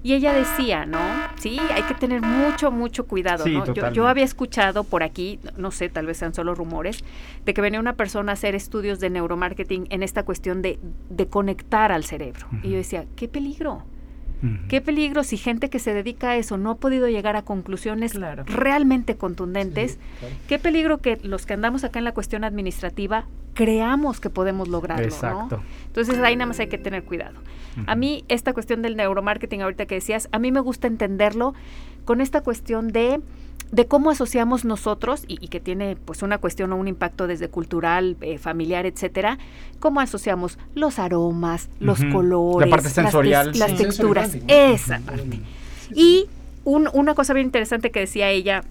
y 0.03 0.15
ella 0.15 0.33
decía, 0.33 0.85
¿no? 0.87 0.99
Sí, 1.37 1.59
hay 1.73 1.83
que 1.85 1.95
tener 1.95 2.21
mucho, 2.23 2.71
mucho 2.71 3.07
cuidado, 3.07 3.45
Sí, 3.45 3.53
¿no? 3.53 3.73
Yo, 3.73 3.91
yo 3.93 4.09
había 4.09 4.25
escuchado 4.25 4.85
por 4.85 5.03
aquí, 5.03 5.39
no 5.57 5.71
sé, 5.71 5.89
tal 5.89 6.07
vez 6.07 6.19
sean 6.19 6.35
solo 6.35 6.55
rumores, 6.55 7.05
de 7.45 7.55
que 7.55 7.61
venía 7.61 7.79
una 7.81 7.95
persona 7.95 8.33
a 8.33 8.35
hacer 8.35 8.55
estudios 8.55 8.99
de 9.01 9.11
neuromarketing 9.11 9.87
en 9.91 10.03
esta 10.03 10.25
cuestión 10.25 10.61
de, 10.63 10.79
de 11.11 11.27
conectar 11.29 11.93
al 11.93 12.05
cerebro. 12.05 12.47
Y 12.63 12.71
yo 12.71 12.77
decía, 12.77 13.07
qué 13.17 13.29
peligro. 13.29 13.85
Qué 14.69 14.81
peligro 14.81 15.23
si 15.23 15.37
gente 15.37 15.71
que 15.71 15.79
se 15.79 15.95
dedica 15.95 16.31
a 16.31 16.37
eso 16.37 16.57
no 16.59 16.73
ha 16.73 16.77
podido 16.79 17.09
llegar 17.09 17.37
a 17.37 17.43
conclusiones 17.43 18.11
Claro. 18.15 18.43
realmente 18.49 19.15
contundentes. 19.17 19.93
Sí, 19.93 19.99
claro. 20.19 20.35
Qué 20.49 20.59
peligro 20.59 20.99
que 20.99 21.21
los 21.23 21.47
que 21.47 21.53
andamos 21.55 21.85
acá 21.85 22.01
en 22.01 22.05
la 22.05 22.13
cuestión 22.13 22.43
administrativa 22.43 23.27
creamos 23.55 24.21
que 24.21 24.31
podemos 24.31 24.69
lograrlo, 24.69 25.05
Exacto. 25.05 25.59
¿no? 25.59 25.63
Entonces 25.87 26.19
ahí 26.21 26.37
nada 26.37 26.47
más 26.47 26.61
hay 26.61 26.69
que 26.69 26.79
tener 26.79 27.05
cuidado. 27.05 27.39
A 27.87 27.95
mí 27.95 28.25
esta 28.29 28.53
cuestión 28.53 28.83
del 28.83 28.97
neuromarketing 28.97 29.63
ahorita 29.63 29.87
que 29.87 29.95
decías, 29.97 30.29
a 30.33 30.39
mí 30.39 30.53
me 30.53 30.61
gusta 30.61 30.87
entenderlo 30.89 31.55
con 32.05 32.21
esta 32.21 32.43
cuestión 32.43 32.89
de 32.89 33.21
de 33.71 33.87
cómo 33.87 34.11
asociamos 34.11 34.67
nosotros 34.67 35.25
y, 35.29 35.43
y 35.43 35.49
que 35.49 35.59
tiene 35.59 35.97
pues 35.97 36.23
una 36.23 36.37
cuestión 36.37 36.75
o 36.75 36.77
un 36.77 36.89
impacto 36.89 37.27
desde 37.27 37.49
cultural, 37.49 38.19
eh, 38.21 38.37
familiar, 38.37 38.85
etcétera, 38.85 39.39
cómo 39.81 40.01
asociamos 40.01 40.59
los 40.75 40.99
aromas, 40.99 41.71
los 41.81 42.01
Ujú. 42.01 42.09
La 42.09 42.13
colores, 42.15 42.69
parte 42.71 42.85
las 42.85 42.93
sensorial. 42.93 43.53
las, 43.55 43.71
Sí. 43.71 43.77
texturas, 43.79 44.37
esa 44.47 44.99
parte. 45.01 45.41
Y 45.95 46.27
un- 46.65 46.91
una 46.93 47.15
cosa 47.15 47.33
bien 47.33 47.47
interesante 47.47 47.91
que 47.91 48.01
decía 48.01 48.29
ella 48.29 48.63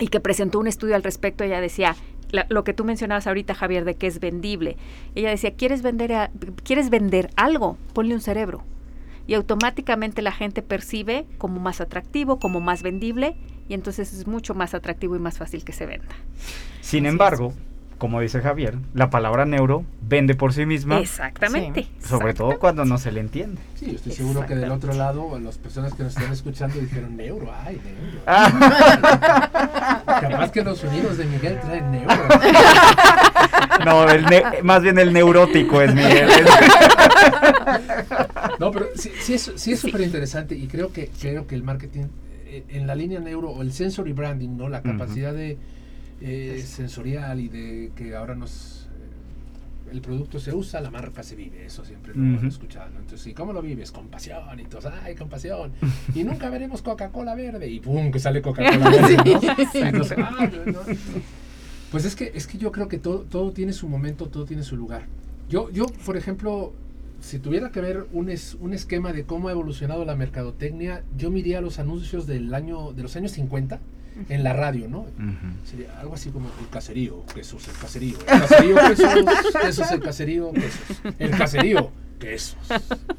y 0.00 0.08
que 0.08 0.18
presentó 0.18 0.58
un 0.58 0.66
estudio 0.66 0.96
al 0.96 1.04
respecto, 1.04 1.44
ella 1.44 1.60
decía, 1.60 1.94
la- 2.32 2.46
lo 2.48 2.64
que 2.64 2.74
tú 2.74 2.84
mencionabas 2.84 3.26
ahorita, 3.28 3.54
Javier, 3.54 3.84
de 3.84 3.94
que 3.94 4.08
es 4.08 4.18
vendible. 4.18 4.76
Ella 5.14 5.30
decía, 5.30 5.54
¿quieres 5.54 5.82
vender, 5.82 6.12
a- 6.12 6.30
¿quieres 6.64 6.90
vender 6.90 7.30
algo? 7.36 7.78
Ponle 7.94 8.14
un 8.14 8.20
cerebro. 8.20 8.64
Y 9.28 9.34
automáticamente 9.34 10.20
la 10.20 10.32
gente 10.32 10.62
percibe 10.62 11.26
como 11.38 11.60
más 11.60 11.80
atractivo, 11.80 12.40
como 12.40 12.60
más 12.60 12.82
vendible, 12.82 13.36
y 13.68 13.74
entonces 13.74 14.12
es 14.12 14.26
mucho 14.26 14.54
más 14.54 14.74
atractivo 14.74 15.14
y 15.14 15.20
más 15.20 15.38
fácil 15.38 15.64
que 15.64 15.72
se 15.72 15.86
venda. 15.86 16.14
Sin 16.80 17.06
embargo, 17.06 17.52
como 18.02 18.20
dice 18.20 18.40
Javier, 18.40 18.74
la 18.94 19.10
palabra 19.10 19.44
neuro 19.44 19.84
vende 20.00 20.34
por 20.34 20.52
sí 20.52 20.66
misma, 20.66 20.98
Exactamente. 20.98 21.86
sobre 22.04 22.34
todo 22.34 22.58
cuando 22.58 22.84
no 22.84 22.98
se 22.98 23.12
le 23.12 23.20
entiende. 23.20 23.60
Sí, 23.76 23.86
yo 23.86 23.92
estoy 23.92 24.10
seguro 24.10 24.44
que 24.44 24.56
del 24.56 24.72
otro 24.72 24.92
lado, 24.92 25.38
las 25.38 25.56
personas 25.56 25.94
que 25.94 26.02
nos 26.02 26.16
están 26.16 26.32
escuchando 26.32 26.80
dijeron 26.80 27.16
neuro, 27.16 27.48
ay, 27.64 27.80
neuro. 27.84 28.18
Ah. 28.26 30.00
Capaz 30.20 30.50
que 30.50 30.64
los 30.64 30.78
sonidos 30.78 31.16
de 31.16 31.26
Miguel 31.26 31.60
traen 31.60 31.92
neuro. 31.92 32.12
No, 33.84 34.08
el 34.10 34.24
ne- 34.24 34.62
más 34.64 34.82
bien 34.82 34.98
el 34.98 35.12
neurótico 35.12 35.80
es 35.80 35.94
Miguel. 35.94 36.28
No, 38.58 38.72
pero 38.72 38.86
sí, 38.96 39.12
sí 39.20 39.34
es 39.34 39.52
sí 39.54 39.72
es 39.72 39.78
súper 39.80 40.00
interesante 40.00 40.56
y 40.56 40.66
creo 40.66 40.92
que 40.92 41.08
creo 41.20 41.46
que 41.46 41.54
el 41.54 41.62
marketing 41.62 42.06
eh, 42.46 42.64
en 42.68 42.88
la 42.88 42.96
línea 42.96 43.20
neuro 43.20 43.50
o 43.50 43.62
el 43.62 43.72
sensory 43.72 44.12
branding, 44.12 44.56
¿no? 44.56 44.68
La 44.68 44.82
capacidad 44.82 45.32
de 45.32 45.56
eh, 46.22 46.62
sensorial 46.64 47.40
y 47.40 47.48
de 47.48 47.92
que 47.96 48.14
ahora 48.16 48.34
nos 48.34 48.88
eh, 48.92 49.90
el 49.92 50.00
producto 50.00 50.38
se 50.40 50.54
usa, 50.54 50.80
la 50.80 50.90
marca 50.90 51.22
se 51.22 51.36
vive, 51.36 51.66
eso 51.66 51.84
siempre 51.84 52.14
lo 52.14 52.36
Ujú. 52.36 52.46
he 52.46 52.48
escuchado. 52.48 52.90
¿no? 52.90 53.00
Entonces, 53.00 53.26
¿y 53.26 53.34
cómo 53.34 53.52
lo 53.52 53.60
vives? 53.62 53.92
Con 53.92 54.08
pasión 54.08 54.58
y 54.58 54.64
todos, 54.64 54.86
ay, 54.86 55.14
con 55.14 55.28
pasión. 55.28 55.72
Y 56.14 56.24
nunca 56.24 56.48
veremos 56.50 56.80
Coca-Cola 56.82 57.34
verde 57.34 57.68
y 57.68 57.80
pum, 57.80 58.10
que 58.10 58.18
sale 58.20 58.40
Coca-Cola 58.40 58.90
verde, 58.90 59.16
¿no? 59.16 59.86
Entonces, 59.86 60.18
ah, 60.18 60.50
no, 60.66 60.72
no. 60.72 60.78
Pues 61.90 62.04
es 62.06 62.16
que, 62.16 62.32
es 62.34 62.46
que 62.46 62.56
yo 62.56 62.72
creo 62.72 62.88
que 62.88 62.98
todo, 62.98 63.20
todo 63.20 63.52
tiene 63.52 63.72
su 63.74 63.86
momento, 63.88 64.28
todo 64.28 64.46
tiene 64.46 64.62
su 64.62 64.76
lugar. 64.76 65.02
Yo, 65.50 65.68
yo 65.70 65.84
por 66.06 66.16
ejemplo, 66.16 66.72
si 67.20 67.38
tuviera 67.38 67.70
que 67.70 67.82
ver 67.82 68.06
un, 68.14 68.30
es- 68.30 68.56
un 68.60 68.72
esquema 68.72 69.12
de 69.12 69.24
cómo 69.24 69.48
ha 69.48 69.52
evolucionado 69.52 70.04
la 70.06 70.16
mercadotecnia, 70.16 71.02
yo 71.18 71.30
miraría 71.30 71.60
los 71.60 71.78
anuncios 71.78 72.26
del 72.26 72.54
año, 72.54 72.92
de 72.94 73.02
los 73.02 73.14
años 73.16 73.32
50 73.32 73.78
en 74.28 74.44
la 74.44 74.52
radio, 74.52 74.88
¿no? 74.88 75.06
Sería 75.64 75.98
algo 76.00 76.14
así 76.14 76.30
como 76.30 76.48
el 76.60 76.68
caserío, 76.68 77.24
quesos, 77.34 77.66
el 77.68 77.74
caserío, 77.74 78.16
el 78.18 78.24
caserío, 78.40 78.76
quesos, 78.76 79.14
quesos, 79.62 79.90
el 79.92 80.00
caserío, 80.00 80.52
quesos, 80.52 81.14
el 81.18 81.30
caserío, 81.30 81.90
quesos, 82.18 82.56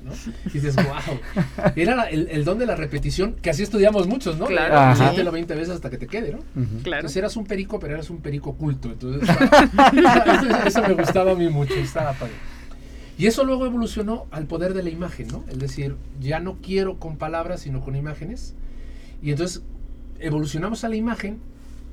¿no? 0.04 0.12
Y 0.46 0.50
dices, 0.60 0.76
wow. 0.76 1.72
Era 1.76 1.96
la- 1.96 2.10
el, 2.10 2.28
el 2.32 2.46
don 2.46 2.58
de 2.58 2.66
la 2.66 2.76
repetición, 2.76 3.34
que 3.42 3.50
así 3.50 3.64
estudiamos 3.64 4.08
muchos, 4.08 4.38
¿no? 4.38 4.46
Claro. 4.46 4.98
Repítelo 5.04 5.32
20 5.32 5.56
veces 5.56 5.76
hasta 5.76 5.90
que 5.90 5.98
te 5.98 6.08
quede, 6.08 6.32
¿no? 6.32 6.40
Claro. 6.84 7.00
Entonces 7.02 7.18
eras 7.18 7.36
un 7.36 7.46
perico, 7.46 7.80
pero 7.80 7.96
eras 7.96 8.10
un 8.10 8.20
perico 8.22 8.54
culto. 8.56 8.90
Entonces, 8.90 9.28
eso, 9.30 10.66
eso 10.68 10.82
me 10.88 10.94
gustaba 10.94 11.32
a 11.32 11.36
mí 11.36 11.50
mucho, 11.50 11.74
estaba 11.76 12.14
padre. 12.14 12.34
Y 13.18 13.28
eso 13.28 13.44
luego 13.44 13.66
evolucionó 13.66 14.26
al 14.32 14.46
poder 14.48 14.74
de 14.74 14.82
la 14.84 14.90
imagen, 14.90 15.28
¿no? 15.28 15.44
Es 15.50 15.60
decir, 15.60 15.96
ya 16.20 16.40
no 16.40 16.58
quiero 16.64 16.98
con 17.00 17.18
palabras, 17.18 17.62
sino 17.62 17.82
con 17.82 17.96
imágenes. 17.96 18.56
Y 19.22 19.32
entonces 19.32 19.62
evolucionamos 20.26 20.84
a 20.84 20.90
la 20.90 20.96
imagen 20.96 21.38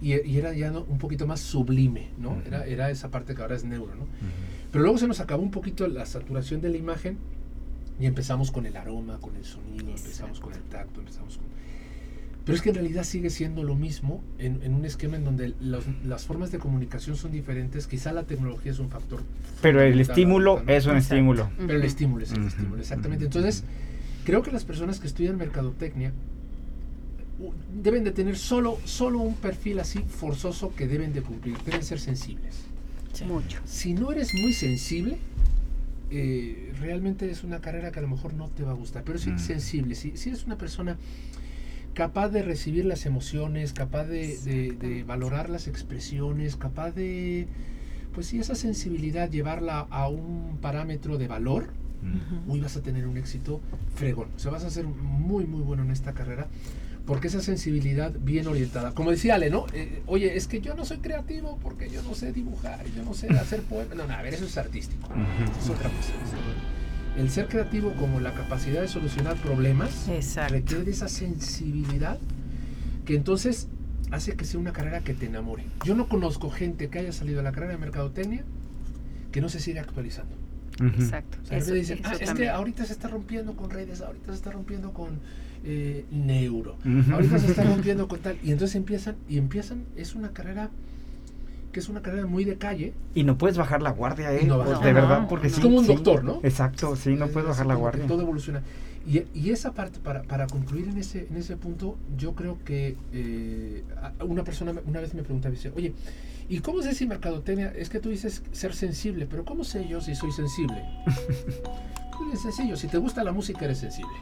y, 0.00 0.14
y 0.26 0.38
era 0.38 0.52
ya 0.54 0.70
¿no? 0.70 0.82
un 0.84 0.98
poquito 0.98 1.26
más 1.26 1.40
sublime, 1.40 2.08
¿no? 2.18 2.40
Era, 2.46 2.64
era 2.66 2.90
esa 2.90 3.10
parte 3.10 3.34
que 3.34 3.42
ahora 3.42 3.56
es 3.56 3.64
neuro, 3.64 3.94
¿no? 3.94 4.06
Pero 4.72 4.82
luego 4.82 4.98
se 4.98 5.06
nos 5.06 5.20
acabó 5.20 5.42
un 5.42 5.50
poquito 5.50 5.86
la 5.88 6.06
saturación 6.06 6.60
de 6.60 6.70
la 6.70 6.76
imagen 6.78 7.18
y 7.98 8.06
empezamos 8.06 8.50
con 8.50 8.64
el 8.66 8.76
aroma, 8.76 9.18
con 9.20 9.36
el 9.36 9.44
sonido, 9.44 9.90
empezamos 9.90 10.40
con 10.40 10.54
el 10.54 10.60
tacto, 10.62 11.00
empezamos 11.00 11.36
con... 11.36 11.46
Pero 12.44 12.56
es 12.56 12.62
que 12.62 12.70
en 12.70 12.76
realidad 12.76 13.04
sigue 13.04 13.28
siendo 13.28 13.62
lo 13.62 13.74
mismo 13.74 14.22
en, 14.38 14.62
en 14.62 14.72
un 14.74 14.84
esquema 14.86 15.16
en 15.16 15.24
donde 15.24 15.54
los- 15.60 15.84
las 16.04 16.24
formas 16.24 16.50
de 16.50 16.58
comunicación 16.58 17.14
son 17.16 17.30
diferentes. 17.32 17.86
Quizá 17.86 18.12
la 18.12 18.22
tecnología 18.24 18.72
es 18.72 18.78
un 18.78 18.88
factor. 18.88 19.20
Pero 19.60 19.82
el 19.82 20.00
estímulo 20.00 20.62
¿no? 20.64 20.72
es 20.72 20.86
un 20.86 20.92
Exacto. 20.96 21.14
estímulo. 21.14 21.50
Pero 21.58 21.74
el 21.74 21.84
estímulo 21.84 22.24
es 22.24 22.32
el 22.32 22.38
Ujú, 22.38 22.48
estímulo, 22.48 22.80
exactamente. 22.80 23.24
Entonces, 23.26 23.64
creo 24.24 24.42
que 24.42 24.50
las 24.50 24.64
personas 24.64 24.98
que 25.00 25.06
estudian 25.06 25.36
mercadotecnia 25.36 26.12
deben 27.82 28.04
de 28.04 28.10
tener 28.12 28.36
solo, 28.36 28.78
solo 28.84 29.18
un 29.20 29.34
perfil 29.34 29.78
así 29.80 30.00
forzoso 30.00 30.74
que 30.74 30.86
deben 30.86 31.12
de 31.12 31.22
cumplir. 31.22 31.56
Deben 31.64 31.82
ser 31.82 31.98
sensibles. 32.00 32.56
Mucho. 33.26 33.60
Si 33.64 33.92
no 33.94 34.12
eres 34.12 34.32
muy 34.40 34.52
sensible, 34.52 35.18
eh, 36.10 36.72
realmente 36.80 37.30
es 37.30 37.44
una 37.44 37.60
carrera 37.60 37.90
que 37.92 37.98
a 37.98 38.02
lo 38.02 38.08
mejor 38.08 38.34
no 38.34 38.48
te 38.48 38.62
va 38.62 38.70
a 38.70 38.74
gustar. 38.74 39.02
Pero 39.04 39.18
si 39.18 39.30
Mm. 39.30 39.38
sensible, 39.38 39.94
si, 39.94 40.16
si 40.16 40.30
eres 40.30 40.44
una 40.46 40.56
persona 40.56 40.96
capaz 41.94 42.28
de 42.30 42.42
recibir 42.42 42.84
las 42.84 43.04
emociones, 43.06 43.72
capaz 43.72 44.04
de, 44.04 44.38
de- 44.38 44.72
de 44.72 45.04
valorar 45.04 45.50
las 45.50 45.66
expresiones, 45.66 46.56
capaz 46.56 46.92
de, 46.92 47.46
pues 48.14 48.26
sí, 48.26 48.38
esa 48.38 48.54
sensibilidad, 48.54 49.30
llevarla 49.30 49.80
a 49.90 50.08
un 50.08 50.58
parámetro 50.60 51.18
de 51.18 51.28
valor, 51.28 51.68
uy, 52.46 52.60
vas 52.60 52.76
a 52.76 52.82
tener 52.82 53.06
un 53.06 53.16
éxito 53.18 53.60
fregón. 53.94 54.28
O 54.34 54.38
sea, 54.38 54.50
vas 54.50 54.64
a 54.64 54.70
ser 54.70 54.86
muy, 54.86 55.44
muy 55.46 55.60
bueno 55.62 55.82
en 55.82 55.90
esta 55.90 56.12
carrera. 56.14 56.46
Porque 57.06 57.28
esa 57.28 57.40
sensibilidad 57.40 58.12
bien 58.20 58.46
orientada. 58.46 58.92
Como 58.92 59.10
decía 59.10 59.34
Ale, 59.34 59.50
¿no? 59.50 59.66
Eh, 59.72 60.02
oye, 60.06 60.36
es 60.36 60.46
que 60.46 60.60
yo 60.60 60.74
no 60.74 60.84
soy 60.84 60.98
creativo 60.98 61.58
porque 61.62 61.90
yo 61.90 62.02
no 62.02 62.14
sé 62.14 62.32
dibujar, 62.32 62.84
yo 62.96 63.02
no 63.02 63.14
sé 63.14 63.28
hacer 63.30 63.62
poemas. 63.62 63.96
No, 63.96 64.06
no, 64.06 64.14
a 64.14 64.22
ver, 64.22 64.34
eso 64.34 64.44
es 64.44 64.56
artístico. 64.56 65.08
Es 65.60 65.68
otra 65.68 65.88
cosa. 65.88 66.12
El 67.16 67.30
ser 67.30 67.48
creativo 67.48 67.92
como 67.94 68.20
la 68.20 68.32
capacidad 68.34 68.80
de 68.80 68.88
solucionar 68.88 69.36
problemas 69.36 70.08
Exacto. 70.08 70.54
requiere 70.54 70.84
de 70.84 70.92
esa 70.92 71.08
sensibilidad 71.08 72.18
que 73.04 73.16
entonces 73.16 73.66
hace 74.12 74.34
que 74.36 74.44
sea 74.44 74.60
una 74.60 74.72
carrera 74.72 75.00
que 75.00 75.14
te 75.14 75.26
enamore. 75.26 75.64
Yo 75.84 75.94
no 75.94 76.08
conozco 76.08 76.50
gente 76.50 76.88
que 76.88 77.00
haya 77.00 77.12
salido 77.12 77.38
de 77.38 77.44
la 77.44 77.52
carrera 77.52 77.72
de 77.72 77.78
mercadotecnia 77.78 78.44
que 79.32 79.40
no 79.40 79.48
se 79.48 79.60
siga 79.60 79.82
actualizando. 79.82 80.36
Exacto. 80.86 81.38
O 81.42 81.46
sea, 81.46 81.58
Eso- 81.58 81.74
dicen, 81.74 81.98
eso 81.98 82.08
"Ah, 82.10 82.16
es 82.20 82.30
que 82.32 82.48
ahorita 82.48 82.84
se 82.84 82.92
está 82.92 83.08
rompiendo 83.08 83.54
con 83.54 83.70
redes, 83.70 84.00
ahorita 84.00 84.32
se 84.32 84.36
está 84.38 84.50
rompiendo 84.50 84.92
con 84.92 85.18
eh, 85.64 86.06
neuro. 86.10 86.76
Ujú. 86.86 87.12
Ahorita 87.14 87.38
se 87.38 87.48
está 87.48 87.64
rompiendo 87.64 88.08
con 88.08 88.18
tal. 88.20 88.38
Y 88.42 88.50
entonces 88.52 88.76
empiezan, 88.76 89.16
y 89.28 89.36
empiezan, 89.38 89.84
es 89.96 90.14
una 90.14 90.30
carrera 90.30 90.70
que 91.72 91.78
es 91.80 91.88
una 91.88 92.00
carrera 92.02 92.26
muy 92.26 92.44
de 92.44 92.56
calle. 92.56 92.94
Y 93.14 93.22
no 93.24 93.36
puedes 93.38 93.56
bajar 93.58 93.80
la 93.82 93.90
guardia, 93.92 94.32
¿eh? 94.34 94.44
No 94.44 94.56
Pues, 94.56 94.70
bajas 94.70 94.84
de 94.84 94.92
verdad, 94.92 95.28
porque 95.28 95.46
Es 95.48 95.54
sí, 95.54 95.60
como 95.60 95.78
un 95.78 95.84
sí. 95.86 95.92
doctor, 95.94 96.24
¿no? 96.24 96.40
Exacto, 96.42 96.96
sí, 96.96 97.10
no 97.14 97.26
Es 97.26 97.30
puedes 97.32 97.48
bajar 97.48 97.66
la 97.66 97.74
guardia. 97.74 98.06
Todo 98.06 98.22
evoluciona. 98.22 98.62
Y, 99.06 99.22
y 99.34 99.50
esa 99.50 99.72
parte, 99.72 99.98
para, 100.00 100.22
para 100.22 100.46
concluir 100.46 100.88
en 100.88 100.98
ese, 100.98 101.26
en 101.30 101.36
ese 101.36 101.56
punto, 101.56 101.96
yo 102.18 102.34
creo 102.34 102.58
que 102.64 102.96
eh, 103.12 103.84
una 104.26 104.42
persona 104.44 104.72
me- 104.72 104.80
una 104.84 105.00
vez 105.00 105.14
me 105.14 105.22
preguntaba, 105.22 105.52
dice, 105.54 105.70
oye, 105.76 105.92
¿y 106.50 106.58
cómo 106.60 106.82
sé 106.82 106.94
si 106.94 107.06
mercadotecnia? 107.06 107.72
Es 107.74 107.88
que 107.88 108.00
tú 108.00 108.10
dices 108.10 108.42
ser 108.52 108.74
sensible, 108.74 109.26
pero 109.26 109.44
¿cómo 109.46 109.64
sé 109.64 109.88
yo 109.88 110.00
si 110.02 110.14
soy 110.14 110.32
sensible? 110.32 110.84
Pues 112.18 112.34
es 112.34 112.42
sencillo, 112.42 112.76
si 112.76 112.86
te 112.86 112.98
gusta 112.98 113.24
la 113.24 113.32
música 113.32 113.64
eres 113.64 113.78
sensible. 113.78 114.12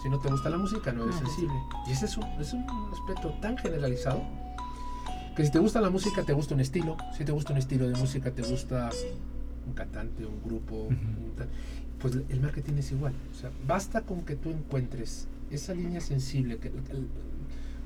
Si 0.00 0.08
no 0.08 0.20
te 0.20 0.28
gusta 0.30 0.48
la 0.50 0.56
música 0.56 0.92
no 0.92 1.02
eres 1.02 1.20
No, 1.20 1.26
sensible. 1.26 1.54
Y 1.88 1.90
ese 1.92 2.04
es 2.06 2.16
un, 2.16 2.24
es 2.40 2.52
un 2.52 2.64
aspecto 2.92 3.30
tan 3.40 3.58
generalizado 3.58 4.22
que 5.34 5.44
si 5.44 5.50
te 5.50 5.58
gusta 5.58 5.80
la 5.80 5.90
música 5.90 6.22
te 6.22 6.32
gusta 6.32 6.54
un 6.54 6.60
estilo, 6.60 6.96
si 7.18 7.24
te 7.24 7.32
gusta 7.32 7.52
un 7.52 7.58
estilo 7.58 7.88
de 7.88 7.96
música 7.96 8.30
te 8.30 8.42
gusta 8.42 8.90
un 9.66 9.72
cantante, 9.74 10.24
un 10.24 10.40
grupo, 10.44 10.76
un 10.84 11.32
tal- 11.36 11.48
pues 11.98 12.14
el 12.28 12.40
marketing 12.40 12.74
es 12.78 12.92
igual. 12.92 13.14
O 13.32 13.34
sea, 13.34 13.50
basta 13.66 14.02
con 14.02 14.22
que 14.22 14.36
tú 14.36 14.50
encuentres 14.50 15.26
esa 15.50 15.74
línea 15.74 16.00
sensible, 16.00 16.58
que, 16.58 16.70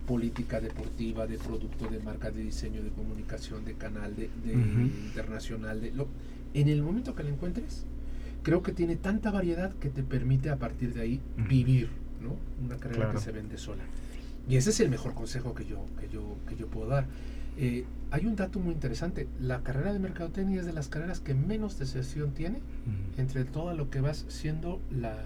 política, 0.06 0.60
deportiva, 0.60 1.26
de 1.26 1.38
producto, 1.38 1.88
de 1.88 1.98
marca, 2.00 2.30
de 2.30 2.42
diseño, 2.42 2.82
de 2.82 2.90
comunicación, 2.90 3.64
de 3.64 3.74
canal, 3.74 4.14
de, 4.14 4.30
de 4.44 4.56
Ujú. 4.56 4.80
internacional. 4.82 5.80
De, 5.80 5.90
lo, 5.92 6.06
en 6.54 6.68
el 6.68 6.82
momento 6.82 7.14
que 7.14 7.22
la 7.24 7.30
encuentres, 7.30 7.84
creo 8.42 8.62
que 8.62 8.72
tiene 8.72 8.96
tanta 8.96 9.30
variedad 9.30 9.72
que 9.74 9.88
te 9.90 10.02
permite 10.02 10.50
a 10.50 10.56
partir 10.56 10.94
de 10.94 11.00
ahí 11.02 11.20
Ujú. 11.38 11.48
vivir, 11.48 11.88
¿no? 12.22 12.36
Una 12.64 12.76
carrera 12.76 13.04
Claro. 13.06 13.18
que 13.18 13.24
se 13.24 13.32
vende 13.32 13.58
sola. 13.58 13.82
Y 14.48 14.56
ese 14.56 14.70
es 14.70 14.78
el 14.80 14.90
mejor 14.90 15.14
consejo 15.14 15.54
que 15.54 15.64
yo, 15.64 15.84
que 16.00 16.08
yo, 16.08 16.36
que 16.48 16.54
yo 16.56 16.68
puedo 16.68 16.86
dar. 16.88 17.06
Eh, 17.58 17.84
hay 18.12 18.26
un 18.26 18.36
dato 18.36 18.60
muy 18.60 18.74
interesante. 18.74 19.26
La 19.40 19.62
carrera 19.62 19.92
de 19.92 19.98
mercadotecnia 19.98 20.60
es 20.60 20.66
de 20.66 20.72
las 20.72 20.88
carreras 20.88 21.18
que 21.20 21.34
menos 21.34 21.78
deserción 21.80 22.30
tiene 22.32 22.58
Ujú. 22.58 23.20
entre 23.20 23.44
todo 23.44 23.74
lo 23.74 23.90
que 23.90 24.00
vas 24.00 24.24
siendo 24.28 24.80
la, 24.92 25.16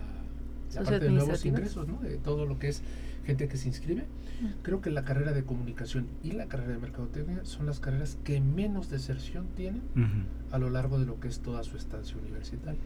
la 0.75 0.83
parte 0.83 1.01
de 1.05 1.11
nuevos 1.11 1.45
ingresos, 1.45 1.87
¿no? 1.87 1.99
De 2.01 2.17
todo 2.17 2.47
lo 2.47 2.59
que 2.59 2.69
es 2.69 2.81
gente 3.27 3.47
que 3.49 3.59
se 3.59 3.69
inscribe. 3.69 4.05
Creo 4.63 4.81
que 4.81 4.91
la 4.91 5.05
carrera 5.05 5.33
de 5.33 5.45
comunicación 5.45 6.07
y 6.23 6.33
la 6.33 6.47
carrera 6.47 6.73
de 6.73 6.79
mercadotecnia 6.79 7.41
son 7.45 7.67
las 7.67 7.81
carreras 7.81 8.17
que 8.25 8.41
menos 8.41 8.91
deserción 8.91 9.47
tienen 9.57 9.83
Ujú. 9.97 10.55
a 10.55 10.59
lo 10.59 10.71
largo 10.71 10.99
de 10.99 11.07
lo 11.07 11.21
que 11.21 11.29
es 11.29 11.41
toda 11.41 11.63
su 11.65 11.77
estancia 11.77 12.17
universitaria. 12.17 12.81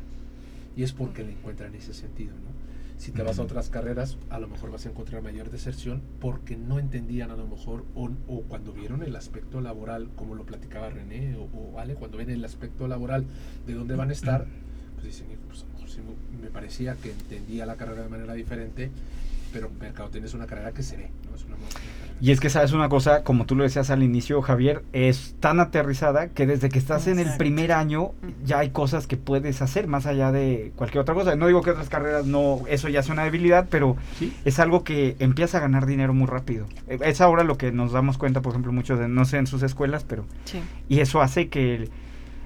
Y 0.76 0.82
es 0.82 0.92
porque 0.92 1.22
le 1.22 1.32
encuentran 1.32 1.74
ese 1.74 1.94
sentido, 1.94 2.32
¿no? 2.34 2.54
Si 2.96 3.10
te 3.10 3.22
vas 3.22 3.38
a 3.38 3.42
otras 3.42 3.70
carreras, 3.70 4.16
a 4.30 4.38
lo 4.38 4.46
mejor 4.48 4.70
vas 4.70 4.86
a 4.86 4.88
encontrar 4.88 5.20
mayor 5.22 5.50
deserción 5.50 6.00
porque 6.20 6.56
no 6.56 6.78
entendían 6.78 7.30
a 7.32 7.36
lo 7.36 7.46
mejor 7.46 7.84
o, 7.94 8.08
o 8.28 8.42
cuando 8.42 8.72
vieron 8.72 9.02
el 9.02 9.14
aspecto 9.16 9.60
laboral, 9.60 10.08
como 10.16 10.34
lo 10.36 10.44
platicaba 10.44 10.90
René 10.90 11.36
o, 11.36 11.42
o 11.58 11.78
Ale, 11.80 11.94
cuando 11.94 12.18
ven 12.18 12.30
el 12.30 12.44
aspecto 12.44 12.86
laboral 12.86 13.24
de 13.66 13.74
dónde 13.74 13.96
van 13.96 14.10
a 14.10 14.12
estar, 14.12 14.46
pues 14.94 15.06
dicen, 15.06 15.26
"Hijo, 15.30 15.40
pues 15.48 15.62
a 15.62 15.66
lo 15.66 15.72
mejor 15.74 15.88
sí 15.90 16.00
me 16.40 16.48
parecía 16.50 16.94
que 16.94 17.10
entendía 17.10 17.66
la 17.66 17.76
carrera 17.76 18.02
de 18.04 18.08
manera 18.08 18.32
diferente, 18.34 18.90
pero 19.54 19.70
mercadotecnia 19.80 20.26
es 20.26 20.34
una 20.34 20.46
carrera 20.46 20.72
que 20.72 20.82
se 20.82 20.96
ve, 20.98 21.10
¿no? 21.30 21.36
Es 21.36 21.44
una, 21.44 21.54
Y 22.20 22.30
es 22.32 22.40
que 22.40 22.50
sabes 22.50 22.72
una 22.72 22.88
cosa, 22.88 23.22
como 23.22 23.46
tú 23.46 23.54
lo 23.54 23.62
decías 23.62 23.88
al 23.90 24.02
inicio, 24.02 24.42
Javier, 24.42 24.82
es 24.92 25.36
tan 25.40 25.60
aterrizada 25.60 26.28
que 26.28 26.44
desde 26.46 26.68
que 26.70 26.78
estás 26.78 27.06
en 27.06 27.18
el 27.20 27.36
primer 27.38 27.70
año 27.72 28.12
ya 28.44 28.58
hay 28.58 28.70
cosas 28.70 29.06
que 29.06 29.16
puedes 29.16 29.62
hacer 29.62 29.86
más 29.86 30.06
allá 30.06 30.32
de 30.32 30.72
cualquier 30.76 31.02
otra 31.02 31.14
cosa. 31.14 31.36
No 31.36 31.46
digo 31.46 31.62
que 31.62 31.70
otras 31.70 31.88
carreras 31.88 32.26
no, 32.26 32.62
eso 32.68 32.88
ya 32.88 33.00
es 33.00 33.08
una 33.08 33.22
debilidad, 33.24 33.66
pero 33.70 33.96
Sí. 34.18 34.32
es 34.44 34.58
algo 34.58 34.82
que 34.84 35.14
empieza 35.20 35.58
a 35.58 35.60
ganar 35.60 35.86
dinero 35.86 36.14
muy 36.14 36.26
rápido. 36.26 36.66
Eh, 36.88 36.98
Es 37.02 37.20
ahora 37.20 37.44
lo 37.44 37.56
que 37.56 37.70
nos 37.72 37.92
damos 37.92 38.18
cuenta, 38.18 38.42
por 38.42 38.52
ejemplo, 38.52 38.72
muchos 38.72 38.98
de, 38.98 39.06
no 39.08 39.24
sé, 39.24 39.38
en 39.38 39.46
sus 39.46 39.62
escuelas, 39.62 40.02
pero 40.04 40.24
Sí. 40.46 40.60
y 40.88 40.98
eso 41.00 41.20
hace 41.22 41.48
que, 41.48 41.88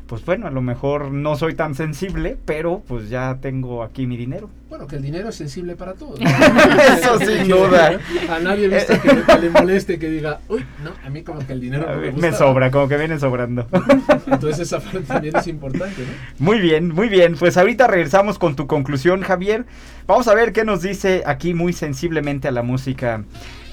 pues 0.09 0.25
bueno, 0.25 0.47
a 0.47 0.51
lo 0.51 0.63
mejor 0.63 1.13
no 1.13 1.37
soy 1.37 1.55
tan 1.55 1.75
sensible, 1.75 2.39
pero 2.47 2.83
pues 2.89 3.11
ya 3.11 3.37
tengo 3.43 3.83
aquí 3.83 4.07
mi 4.07 4.17
dinero. 4.17 4.49
Bueno, 4.71 4.87
que 4.87 4.97
el 4.97 5.03
dinero 5.03 5.29
es 5.29 5.35
sensible 5.35 5.77
para 5.77 5.93
todos. 5.93 6.19
Eso 6.99 7.19
sin 7.19 7.47
duda. 7.47 8.01
A 8.31 8.39
nadie 8.39 8.69
visto 8.69 8.95
que, 9.03 9.39
le 9.39 9.51
moleste 9.51 9.99
que 9.99 10.09
diga, 10.09 10.41
uy, 10.49 10.65
no, 10.83 10.93
a 11.05 11.11
mí 11.11 11.23
como 11.23 11.47
que 11.47 11.53
el 11.53 11.61
dinero 11.61 11.87
no 11.87 12.01
me, 12.01 12.11
gusta. 12.11 12.27
me 12.27 12.35
sobra, 12.35 12.71
como 12.71 12.89
que 12.89 12.97
viene 12.97 13.19
sobrando. 13.19 13.67
Entonces 14.27 14.61
esa 14.61 14.81
parte 14.81 15.01
también 15.01 15.37
es 15.37 15.47
importante, 15.47 16.01
¿no? 16.01 16.45
Muy 16.45 16.59
bien, 16.59 16.89
muy 16.89 17.11
bien. 17.11 17.37
Pues 17.39 17.59
ahorita 17.59 17.87
regresamos 17.87 18.39
con 18.39 18.57
tu 18.57 18.67
conclusión, 18.67 19.21
Javier. 19.21 19.67
Vamos 20.07 20.27
a 20.27 20.35
ver 20.35 20.55
qué 20.55 20.65
nos 20.65 20.81
dice 20.81 21.23
aquí 21.27 21.53
muy 21.53 21.75
sensiblemente 21.75 22.49
a 22.49 22.51
la 22.51 22.63
música 22.63 23.25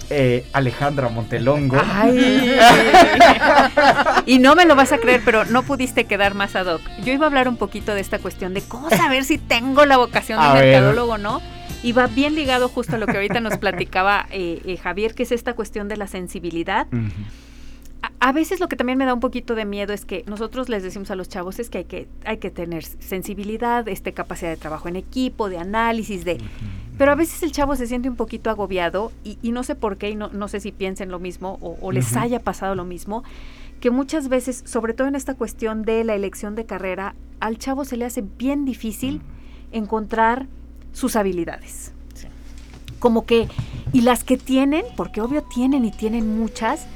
eh, 0.09 0.45
Alejandra 0.53 1.09
Montelongo. 1.09 1.77
Ay. 1.83 2.57
y 4.25 4.39
no 4.39 4.55
me 4.55 4.65
lo 4.65 4.75
vas 4.75 4.91
a 4.91 4.97
creer, 4.97 5.21
pero 5.23 5.45
no 5.45 5.63
pudiste 5.63 6.05
quedar 6.05 6.33
más 6.33 6.55
ad 6.55 6.67
hoc. 6.67 6.81
Yo 7.03 7.13
iba 7.13 7.25
a 7.25 7.27
hablar 7.27 7.47
un 7.47 7.57
poquito 7.57 7.93
de 7.93 8.01
esta 8.01 8.19
cuestión 8.19 8.53
de 8.53 8.61
cómo 8.61 8.89
saber 8.89 9.23
si 9.23 9.37
tengo 9.37 9.85
la 9.85 9.97
vocación 9.97 10.39
de 10.39 10.45
A 10.45 10.53
mercadólogo 10.53 11.13
o 11.13 11.17
no. 11.17 11.41
Y 11.83 11.91
va 11.91 12.07
bien 12.07 12.33
ligado 12.33 12.67
justo 12.67 12.95
a 12.95 12.99
lo 12.99 13.05
que 13.05 13.13
ahorita 13.13 13.39
nos 13.39 13.57
platicaba 13.57 14.25
eh, 14.31 14.59
eh, 14.65 14.77
Javier, 14.77 15.13
que 15.13 15.23
es 15.23 15.31
esta 15.31 15.53
cuestión 15.53 15.87
de 15.87 15.97
la 15.97 16.07
sensibilidad. 16.07 16.87
A 18.19 18.31
veces 18.31 18.59
lo 18.59 18.67
que 18.67 18.75
también 18.75 18.97
me 18.97 19.05
da 19.05 19.13
un 19.13 19.19
poquito 19.19 19.55
de 19.55 19.65
miedo 19.65 19.93
es 19.93 20.05
que 20.05 20.23
nosotros 20.27 20.69
les 20.69 20.81
decimos 20.83 21.11
a 21.11 21.15
los 21.15 21.29
chavos 21.29 21.59
es 21.59 21.69
que 21.69 21.79
hay 21.79 21.85
que, 21.85 22.07
hay 22.23 22.37
que 22.37 22.49
tener 22.49 22.83
sensibilidad, 22.83 23.87
este, 23.87 24.13
capacidad 24.13 24.49
de 24.49 24.57
trabajo 24.57 24.87
en 24.87 24.95
equipo, 24.95 25.49
de 25.49 25.57
análisis, 25.57 26.25
de... 26.25 26.37
Pero 26.97 27.11
a 27.11 27.15
veces 27.15 27.43
el 27.43 27.51
chavo 27.51 27.75
se 27.75 27.87
siente 27.87 28.09
un 28.09 28.15
poquito 28.15 28.49
agobiado 28.49 29.11
y, 29.23 29.37
y 29.41 29.51
no 29.51 29.63
sé 29.63 29.75
por 29.75 29.97
qué, 29.97 30.09
y 30.09 30.15
no, 30.15 30.29
no 30.29 30.47
sé 30.47 30.59
si 30.59 30.71
piensen 30.71 31.11
lo 31.11 31.19
mismo 31.19 31.57
o, 31.61 31.77
o 31.81 31.91
les 31.91 32.15
haya 32.15 32.39
pasado 32.39 32.75
lo 32.75 32.85
mismo, 32.85 33.23
que 33.79 33.91
muchas 33.91 34.29
veces, 34.29 34.63
sobre 34.65 34.93
todo 34.93 35.07
en 35.07 35.15
esta 35.15 35.35
cuestión 35.35 35.83
de 35.83 36.03
la 36.03 36.15
elección 36.15 36.55
de 36.55 36.65
carrera, 36.65 37.15
al 37.39 37.57
chavo 37.57 37.85
se 37.85 37.97
le 37.97 38.05
hace 38.05 38.21
bien 38.21 38.65
difícil 38.65 39.21
encontrar 39.71 40.47
sus 40.93 41.15
habilidades. 41.15 41.91
Como 42.99 43.25
que, 43.25 43.47
y 43.91 44.01
las 44.01 44.23
que 44.23 44.37
tienen, 44.37 44.85
porque 44.95 45.21
obvio 45.21 45.43
tienen 45.43 45.85
y 45.85 45.91
tienen 45.91 46.39
muchas, 46.39 46.87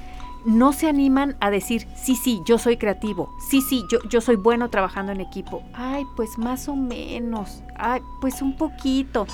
no 0.45 0.71
se 0.71 0.87
animan 0.87 1.35
a 1.41 1.51
decir, 1.51 1.85
sí, 1.95 2.15
sí, 2.15 2.39
yo 2.47 2.57
soy 2.57 2.77
creativo, 2.77 3.29
sí, 3.49 3.61
sí, 3.61 3.83
yo, 3.91 3.99
yo 4.09 4.21
soy 4.21 4.37
bueno 4.37 4.69
trabajando 4.69 5.11
en 5.11 5.19
equipo. 5.19 5.61
Ay, 5.73 6.05
pues 6.15 6.37
más 6.37 6.69
o 6.69 6.75
menos, 6.75 7.61
ay, 7.75 8.01
pues 8.21 8.41
un 8.41 8.55
poquito. 8.55 9.27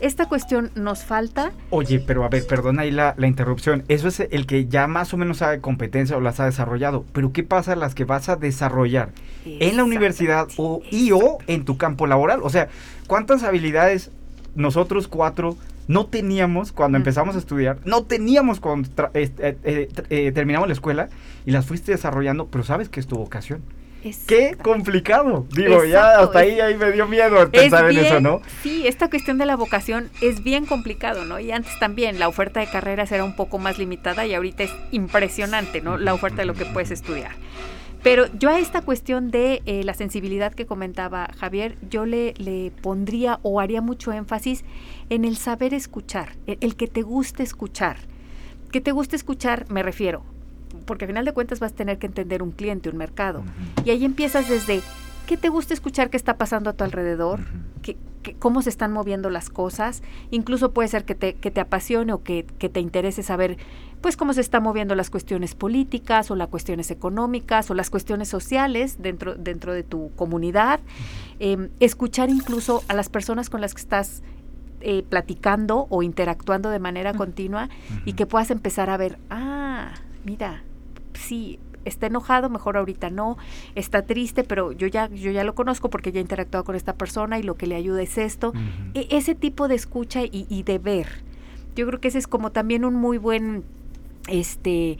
Esta 0.00 0.26
cuestión 0.26 0.70
nos 0.74 1.04
falta. 1.04 1.52
Oye, 1.70 2.00
pero 2.00 2.24
a 2.24 2.28
ver, 2.28 2.46
perdona 2.46 2.82
ahí 2.82 2.90
la, 2.90 3.14
la 3.16 3.26
interrupción. 3.26 3.84
Eso 3.88 4.08
es 4.08 4.20
el 4.20 4.46
que 4.46 4.66
ya 4.66 4.86
más 4.86 5.14
o 5.14 5.16
menos 5.16 5.38
sabe 5.38 5.60
competencia 5.60 6.16
o 6.16 6.20
las 6.20 6.38
ha 6.40 6.44
desarrollado. 6.44 7.04
Pero 7.12 7.32
¿qué 7.32 7.42
pasa 7.42 7.76
las 7.76 7.94
que 7.94 8.04
vas 8.04 8.28
a 8.28 8.36
desarrollar 8.36 9.10
en 9.44 9.76
la 9.76 9.84
universidad 9.84 10.48
o, 10.56 10.82
y 10.90 11.12
o 11.12 11.38
en 11.46 11.64
tu 11.64 11.78
campo 11.78 12.06
laboral? 12.06 12.40
O 12.42 12.50
sea, 12.50 12.68
¿cuántas 13.06 13.42
habilidades 13.42 14.10
nosotros 14.54 15.08
cuatro 15.08 15.56
no 15.88 16.06
teníamos 16.06 16.72
cuando 16.72 16.98
empezamos 16.98 17.36
a 17.36 17.38
estudiar? 17.38 17.78
No 17.84 18.04
teníamos 18.04 18.60
cuando 18.60 18.88
eh, 19.14 19.30
eh, 19.38 19.56
eh, 19.64 19.88
eh, 20.10 20.32
terminamos 20.32 20.68
la 20.68 20.74
escuela 20.74 21.08
y 21.46 21.52
las 21.52 21.64
fuiste 21.64 21.92
desarrollando, 21.92 22.48
pero 22.48 22.64
sabes 22.64 22.88
que 22.88 23.00
es 23.00 23.06
tu 23.06 23.16
vocación. 23.16 23.62
¡Qué 24.26 24.56
complicado! 24.62 25.46
Digo, 25.54 25.84
ya 25.84 26.20
hasta 26.20 26.44
es- 26.44 26.52
ahí, 26.52 26.60
ahí 26.60 26.76
me 26.76 26.92
dio 26.92 27.06
miedo 27.06 27.42
Es 27.42 27.48
pensar 27.48 27.84
en 27.84 27.90
bien- 27.90 28.04
eso, 28.06 28.20
¿no? 28.20 28.40
Sí, 28.62 28.86
esta 28.86 29.08
cuestión 29.10 29.38
de 29.38 29.46
la 29.46 29.56
vocación 29.56 30.10
es 30.20 30.42
bien 30.44 30.66
complicado, 30.66 31.24
¿no? 31.24 31.38
Y 31.40 31.50
antes 31.52 31.78
también 31.78 32.18
la 32.18 32.28
oferta 32.28 32.60
de 32.60 32.66
carreras 32.66 33.10
era 33.12 33.24
un 33.24 33.36
poco 33.36 33.58
más 33.58 33.78
limitada 33.78 34.26
y 34.26 34.34
ahorita 34.34 34.62
es 34.64 34.70
impresionante, 34.92 35.80
¿no? 35.80 35.96
La 35.98 36.14
oferta 36.14 36.38
de 36.42 36.46
lo 36.46 36.54
que 36.54 36.64
puedes 36.66 36.90
estudiar. 36.90 37.32
Pero 38.02 38.26
yo 38.38 38.50
a 38.50 38.60
esta 38.60 38.82
cuestión 38.82 39.30
de 39.32 39.62
eh, 39.66 39.82
la 39.82 39.92
sensibilidad 39.94 40.52
que 40.54 40.64
comentaba 40.64 41.28
Javier, 41.38 41.76
yo 41.90 42.06
le, 42.06 42.34
le 42.36 42.70
pondría 42.80 43.40
o 43.42 43.58
haría 43.58 43.80
mucho 43.80 44.12
énfasis 44.12 44.64
en 45.10 45.24
el 45.24 45.36
saber 45.36 45.74
escuchar, 45.74 46.28
el, 46.46 46.58
el 46.60 46.76
que 46.76 46.86
te 46.86 47.02
guste 47.02 47.42
escuchar. 47.42 47.96
Que 48.70 48.80
te 48.80 48.92
guste 48.92 49.16
escuchar, 49.16 49.64
me 49.70 49.82
refiero, 49.82 50.22
porque 50.86 51.04
al 51.04 51.10
final 51.10 51.24
de 51.24 51.32
cuentas 51.32 51.60
vas 51.60 51.72
a 51.72 51.74
tener 51.76 51.98
que 51.98 52.06
entender 52.06 52.42
un 52.42 52.52
cliente, 52.52 52.88
un 52.88 52.96
mercado. 52.96 53.42
Y 53.84 53.90
ahí 53.90 54.04
empiezas 54.04 54.48
desde, 54.48 54.80
¿qué 55.26 55.36
te 55.36 55.48
gusta 55.48 55.74
escuchar 55.74 56.08
qué 56.10 56.16
está 56.16 56.38
pasando 56.38 56.70
a 56.70 56.72
tu 56.72 56.84
alrededor? 56.84 57.40
¿Qué- 57.82 57.96
qué- 58.22 58.34
cómo 58.34 58.60
se 58.62 58.70
están 58.70 58.92
moviendo 58.92 59.30
las 59.30 59.50
cosas. 59.50 60.02
Incluso 60.32 60.72
puede 60.72 60.88
ser 60.88 61.04
que 61.04 61.14
te, 61.14 61.34
que 61.34 61.50
te 61.52 61.60
apasione 61.60 62.12
o 62.12 62.22
que, 62.24 62.44
que 62.58 62.68
te 62.68 62.80
interese 62.80 63.22
saber 63.22 63.56
pues 64.00 64.16
cómo 64.16 64.32
se 64.34 64.40
están 64.40 64.62
moviendo 64.62 64.94
las 64.94 65.10
cuestiones 65.10 65.54
políticas 65.54 66.30
o 66.30 66.36
las 66.36 66.48
cuestiones 66.48 66.90
económicas 66.90 67.70
o 67.70 67.74
las 67.74 67.88
cuestiones 67.88 68.28
sociales 68.28 68.96
dentro, 69.00 69.34
dentro 69.36 69.72
de 69.72 69.82
tu 69.84 70.10
comunidad. 70.16 70.80
Em, 71.38 71.68
escuchar 71.80 72.28
incluso 72.30 72.82
a 72.88 72.94
las 72.94 73.08
personas 73.08 73.48
con 73.50 73.60
las 73.60 73.74
que 73.74 73.80
estás 73.80 74.22
eh, 74.82 75.02
platicando 75.08 75.86
o 75.88 76.02
interactuando 76.02 76.68
de 76.70 76.78
manera 76.78 77.14
continua 77.14 77.68
y 78.04 78.12
que 78.12 78.26
puedas 78.26 78.50
empezar 78.50 78.90
a 78.90 78.96
ver, 78.96 79.18
ah, 79.30 79.92
mira, 80.24 80.62
sí, 81.16 81.58
está 81.84 82.06
enojado, 82.06 82.50
mejor 82.50 82.76
ahorita 82.76 83.10
no, 83.10 83.36
está 83.74 84.02
triste, 84.02 84.42
pero 84.44 84.72
yo 84.72 84.86
ya, 84.88 85.08
yo 85.08 85.30
ya 85.30 85.44
lo 85.44 85.54
conozco 85.54 85.88
porque 85.90 86.10
ya 86.12 86.18
he 86.18 86.22
interactuado 86.22 86.64
con 86.64 86.74
esta 86.74 86.94
persona 86.94 87.38
y 87.38 87.42
lo 87.42 87.54
que 87.54 87.66
le 87.66 87.76
ayuda 87.76 88.02
es 88.02 88.18
esto. 88.18 88.52
E- 88.94 89.06
ese 89.10 89.34
tipo 89.34 89.68
de 89.68 89.76
escucha 89.76 90.22
y, 90.24 90.46
y 90.48 90.62
de 90.64 90.78
ver. 90.78 91.06
Yo 91.76 91.86
creo 91.86 92.00
que 92.00 92.08
ese 92.08 92.18
es 92.18 92.26
como 92.26 92.50
también 92.50 92.84
un 92.84 92.94
muy 92.94 93.18
buen, 93.18 93.62
este, 94.28 94.98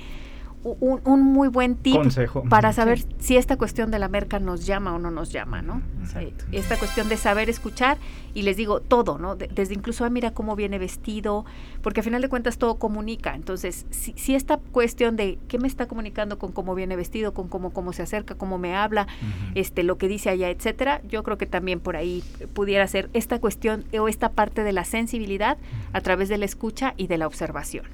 un, 0.81 1.01
un 1.05 1.23
muy 1.23 1.49
buen 1.49 1.77
tip 1.77 1.97
Consejo. 1.97 2.43
para 2.49 2.73
saber 2.75 3.01
si 3.19 3.37
esta 3.37 3.57
cuestión 3.57 3.91
de 3.91 3.99
la 3.99 4.09
merca 4.09 4.39
nos 4.41 4.67
llama 4.67 4.95
o 4.95 4.99
no 4.99 5.11
nos 5.11 5.31
llama, 5.33 5.63
¿no? 5.63 5.83
Eh, 6.27 6.33
esta 6.53 6.77
cuestión 6.79 7.09
de 7.09 7.17
saber 7.17 7.49
escuchar 7.51 7.99
y 8.35 8.43
les 8.43 8.57
digo 8.57 8.81
todo, 8.81 9.19
¿no? 9.19 9.37
De- 9.37 9.49
desde 9.49 9.75
incluso, 9.75 10.05
ah, 10.05 10.11
mira 10.11 10.33
cómo 10.33 10.57
viene 10.57 10.79
vestido, 10.79 11.45
porque 11.83 12.01
al 12.01 12.05
final 12.05 12.23
de 12.23 12.29
cuentas 12.29 12.59
todo 12.59 12.77
comunica. 12.77 13.35
Entonces, 13.35 13.87
si, 13.91 14.13
si 14.17 14.35
esta 14.35 14.59
cuestión 14.59 15.17
de 15.17 15.39
qué 15.49 15.59
me 15.59 15.69
está 15.69 15.87
comunicando 15.87 16.39
con 16.39 16.53
cómo 16.53 16.75
viene 16.75 16.97
vestido, 16.97 17.33
con 17.35 17.49
cómo, 17.49 17.71
cómo 17.71 17.93
se 17.93 18.03
acerca, 18.03 18.35
cómo 18.35 18.59
me 18.59 18.75
habla, 18.77 19.07
este, 19.55 19.83
lo 19.83 19.99
que 19.99 20.09
dice 20.09 20.31
allá, 20.31 20.51
etcétera, 20.51 21.01
yo 21.09 21.23
creo 21.23 21.39
que 21.39 21.47
también 21.47 21.81
por 21.81 21.97
ahí 21.97 22.23
pudiera 22.55 22.87
ser 22.87 23.09
esta 23.13 23.39
cuestión 23.41 23.85
o 23.99 24.09
esta 24.09 24.31
parte 24.33 24.63
de 24.65 24.73
la 24.73 24.85
sensibilidad 24.85 25.59
a 25.93 26.01
través 26.01 26.29
de 26.29 26.39
la 26.39 26.45
escucha 26.45 26.95
y 26.97 27.07
de 27.07 27.19
la 27.19 27.27
observación. 27.27 27.85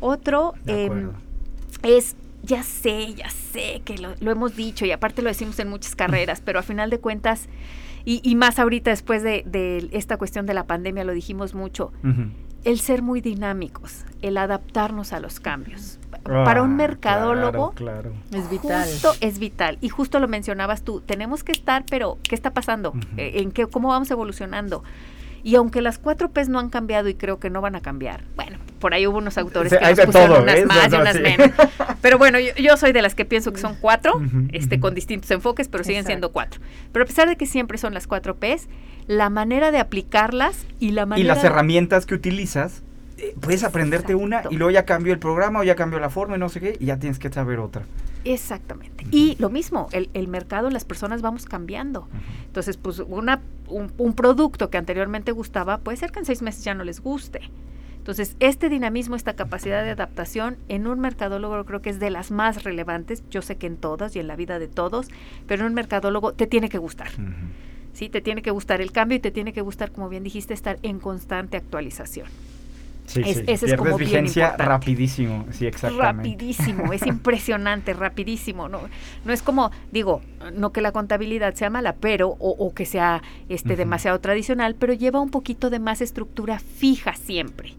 Otro 0.00 0.54
De. 0.64 1.08
Es, 1.82 2.16
ya 2.42 2.62
sé, 2.62 3.14
ya 3.14 3.28
sé 3.30 3.82
que 3.84 3.98
lo, 3.98 4.14
lo 4.20 4.30
hemos 4.30 4.56
dicho 4.56 4.84
y 4.86 4.92
aparte 4.92 5.22
lo 5.22 5.28
decimos 5.28 5.58
en 5.58 5.68
muchas 5.68 5.94
carreras, 5.96 6.40
pero 6.44 6.58
a 6.58 6.62
final 6.62 6.90
de 6.90 6.98
cuentas, 7.00 7.48
y, 8.04 8.20
y 8.28 8.34
más 8.34 8.58
ahorita 8.58 8.90
después 8.90 9.22
de, 9.22 9.42
de 9.46 9.88
esta 9.92 10.16
cuestión 10.16 10.46
de 10.46 10.54
la 10.54 10.64
pandemia, 10.64 11.04
lo 11.04 11.12
dijimos 11.12 11.54
mucho, 11.54 11.92
el 12.64 12.80
ser 12.80 13.02
muy 13.02 13.20
dinámicos, 13.20 14.04
el 14.22 14.36
adaptarnos 14.38 15.12
a 15.12 15.20
los 15.20 15.40
cambios. 15.40 15.98
Para 16.22 16.62
un 16.62 16.72
Ah, 16.72 16.74
mercadólogo, 16.74 17.70
Claro, 17.72 18.12
claro. 18.30 18.42
Es 18.44 18.50
vital. 18.50 18.84
Justo 18.86 19.12
es 19.20 19.38
vital. 19.38 19.78
Y 19.80 19.88
justo 19.88 20.20
lo 20.20 20.28
mencionabas 20.28 20.82
tú. 20.82 21.00
Tenemos 21.00 21.42
que 21.44 21.52
estar, 21.52 21.84
pero 21.88 22.18
¿qué 22.22 22.34
está 22.34 22.52
pasando? 22.52 22.92
¿En 23.16 23.52
qué, 23.52 23.66
cómo 23.66 23.88
vamos 23.88 24.10
evolucionando? 24.10 24.84
Y 25.42 25.54
aunque 25.56 25.80
las 25.82 25.98
cuatro 25.98 26.30
P's 26.30 26.48
no 26.48 26.58
han 26.58 26.68
cambiado 26.70 27.08
y 27.08 27.14
creo 27.14 27.38
que 27.38 27.50
no 27.50 27.60
van 27.60 27.74
a 27.76 27.80
cambiar, 27.80 28.22
bueno, 28.36 28.58
por 28.78 28.94
ahí 28.94 29.06
hubo 29.06 29.18
unos 29.18 29.38
autores 29.38 29.70
Sí, 29.72 29.78
que 29.78 29.84
hay 29.84 29.92
nos 29.92 29.98
de 29.98 30.06
pusieron 30.06 30.30
todo, 30.30 30.42
unas 30.42 30.56
¿eh? 30.58 30.66
más 30.66 30.86
y 30.86 30.90
No, 30.90 30.96
no, 30.96 31.02
unas 31.02 31.16
sí. 31.16 31.22
menos. 31.22 31.50
Pero 32.02 32.18
bueno, 32.18 32.38
yo, 32.38 32.54
yo 32.56 32.76
soy 32.76 32.92
de 32.92 33.02
las 33.02 33.14
que 33.14 33.24
pienso 33.24 33.52
que 33.52 33.60
son 33.60 33.76
cuatro, 33.80 34.20
este, 34.52 34.80
con 34.80 34.94
distintos 34.94 35.30
enfoques, 35.30 35.68
pero 35.68 35.84
siguen 35.84 36.04
siendo 36.06 36.32
cuatro. 36.32 36.60
Pero 36.92 37.04
a 37.04 37.06
pesar 37.06 37.28
de 37.28 37.36
que 37.36 37.46
siempre 37.46 37.78
son 37.78 37.94
las 37.94 38.06
cuatro 38.06 38.36
P's, 38.36 38.68
la 39.06 39.28
manera 39.30 39.70
de 39.70 39.78
aplicarlas 39.78 40.66
y 40.78 40.90
la 40.92 41.02
Y 41.02 41.06
manera 41.06 41.34
las 41.34 41.42
de- 41.42 41.48
herramientas 41.48 42.06
que 42.06 42.14
utilizas, 42.14 42.82
puedes 43.40 43.64
aprenderte 43.64 44.14
una 44.14 44.42
y 44.50 44.56
luego 44.56 44.70
ya 44.70 44.84
cambió 44.84 45.12
el 45.12 45.18
programa 45.18 45.60
o 45.60 45.64
ya 45.64 45.74
cambió 45.74 45.98
la 45.98 46.10
forma 46.10 46.36
y 46.36 46.38
no 46.38 46.48
sé 46.48 46.60
qué, 46.60 46.76
y 46.78 46.86
ya 46.86 46.98
tienes 46.98 47.18
que 47.18 47.30
saber 47.30 47.58
otra. 47.58 47.84
Exactamente. 48.24 49.06
Y 49.10 49.36
lo 49.38 49.48
mismo, 49.48 49.88
el, 49.92 50.10
el 50.12 50.28
mercado, 50.28 50.70
las 50.70 50.84
personas 50.84 51.22
vamos 51.22 51.46
cambiando. 51.46 52.08
Entonces, 52.46 52.76
pues 52.76 52.98
una, 52.98 53.40
un, 53.68 53.92
un 53.96 54.14
producto 54.14 54.68
que 54.68 54.78
anteriormente 54.78 55.32
gustaba, 55.32 55.78
puede 55.78 55.96
ser 55.96 56.12
que 56.12 56.18
en 56.18 56.26
seis 56.26 56.42
meses 56.42 56.64
ya 56.64 56.74
no 56.74 56.84
les 56.84 57.00
guste. 57.00 57.40
Entonces, 57.96 58.34
este 58.40 58.68
dinamismo, 58.68 59.14
esta 59.14 59.34
capacidad 59.34 59.84
de 59.84 59.90
adaptación 59.90 60.56
en 60.68 60.86
un 60.86 61.00
mercadólogo 61.00 61.64
creo 61.64 61.82
que 61.82 61.90
es 61.90 62.00
de 62.00 62.10
las 62.10 62.30
más 62.30 62.64
relevantes. 62.64 63.22
Yo 63.30 63.42
sé 63.42 63.56
que 63.56 63.66
en 63.66 63.76
todas 63.76 64.16
y 64.16 64.20
en 64.20 64.26
la 64.26 64.36
vida 64.36 64.58
de 64.58 64.68
todos, 64.68 65.08
pero 65.46 65.62
en 65.62 65.68
un 65.68 65.74
mercadólogo 65.74 66.32
te 66.32 66.46
tiene 66.46 66.68
que 66.70 66.78
gustar. 66.78 67.08
Sí, 67.92 68.08
te 68.08 68.20
tiene 68.20 68.40
que 68.40 68.50
gustar 68.50 68.80
el 68.80 68.92
cambio 68.92 69.16
y 69.16 69.20
te 69.20 69.30
tiene 69.30 69.52
que 69.52 69.60
gustar, 69.60 69.92
como 69.92 70.08
bien 70.08 70.24
dijiste, 70.24 70.54
estar 70.54 70.78
en 70.82 70.98
constante 70.98 71.56
actualización. 71.56 72.26
Sí, 73.10 73.22
Es- 73.26 73.38
sí. 73.38 73.42
ese 73.42 73.52
es 73.52 73.60
Pierdes 73.62 73.78
como 73.78 73.96
vigencia 73.98 74.56
rapidísimo, 74.56 75.46
sí, 75.50 75.66
exactamente. 75.66 76.28
Rapidísimo, 76.36 76.92
es 76.92 77.02
impresionante, 77.06 77.92
rapidísimo. 77.92 78.68
No, 78.68 78.80
no 79.24 79.32
es 79.32 79.42
como, 79.42 79.70
digo, 79.90 80.20
no 80.54 80.72
que 80.72 80.80
la 80.80 80.92
contabilidad 80.92 81.54
sea 81.54 81.70
mala, 81.70 81.96
pero, 81.98 82.28
o, 82.28 82.50
o 82.50 82.72
que 82.72 82.86
sea 82.86 83.22
este 83.48 83.74
demasiado 83.74 84.20
tradicional, 84.20 84.76
pero 84.78 84.92
lleva 84.92 85.20
un 85.20 85.30
poquito 85.30 85.70
de 85.70 85.80
más 85.80 86.00
estructura 86.00 86.60
fija 86.60 87.14
siempre. 87.14 87.74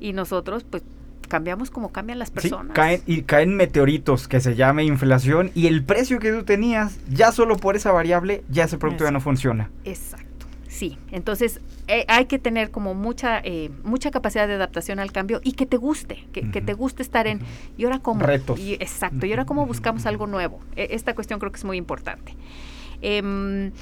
Y 0.00 0.12
nosotros, 0.12 0.64
pues, 0.68 0.82
cambiamos 1.28 1.70
como 1.70 1.90
cambian 1.92 2.18
las 2.18 2.28
Sí, 2.28 2.34
personas. 2.34 2.74
caen, 2.74 3.02
y 3.06 3.22
caen 3.22 3.54
meteoritos 3.56 4.28
que 4.28 4.40
se 4.40 4.54
llame 4.54 4.84
inflación 4.84 5.50
y 5.54 5.66
el 5.66 5.82
precio 5.84 6.18
que 6.20 6.30
tú 6.32 6.42
tenías, 6.44 6.98
ya 7.10 7.32
solo 7.32 7.56
por 7.56 7.74
esa 7.76 7.90
variable, 7.92 8.44
ya 8.48 8.64
ese 8.64 8.78
producto 8.78 9.04
ya 9.04 9.10
no 9.10 9.20
funciona. 9.20 9.70
Exacto. 9.84 10.26
Sí, 10.68 10.98
entonces 11.12 11.60
eh, 11.88 12.04
hay 12.08 12.26
que 12.26 12.38
tener 12.38 12.70
como 12.70 12.92
mucha 12.94 13.40
eh, 13.42 13.70
mucha 13.84 14.10
capacidad 14.10 14.46
de 14.46 14.54
adaptación 14.54 14.98
al 14.98 15.10
cambio 15.12 15.40
y 15.42 15.52
que 15.52 15.64
te 15.66 15.78
guste, 15.78 16.26
que, 16.32 16.50
que 16.50 16.60
te 16.60 16.74
guste 16.74 17.02
estar 17.02 17.26
en 17.26 17.40
y 17.78 17.84
ahora 17.84 17.98
cómo 18.00 18.20
Retos. 18.22 18.60
Y- 18.60 18.74
exacto, 18.74 19.24
y 19.26 19.30
ahora 19.30 19.46
cómo 19.46 19.64
buscamos 19.66 20.04
algo 20.06 20.26
nuevo. 20.26 20.60
E- 20.76 20.88
esta 20.90 21.14
cuestión 21.14 21.40
creo 21.40 21.50
que 21.52 21.56
es 21.58 21.64
muy 21.64 21.78
importante. 21.78 22.34
Em, 23.00 23.72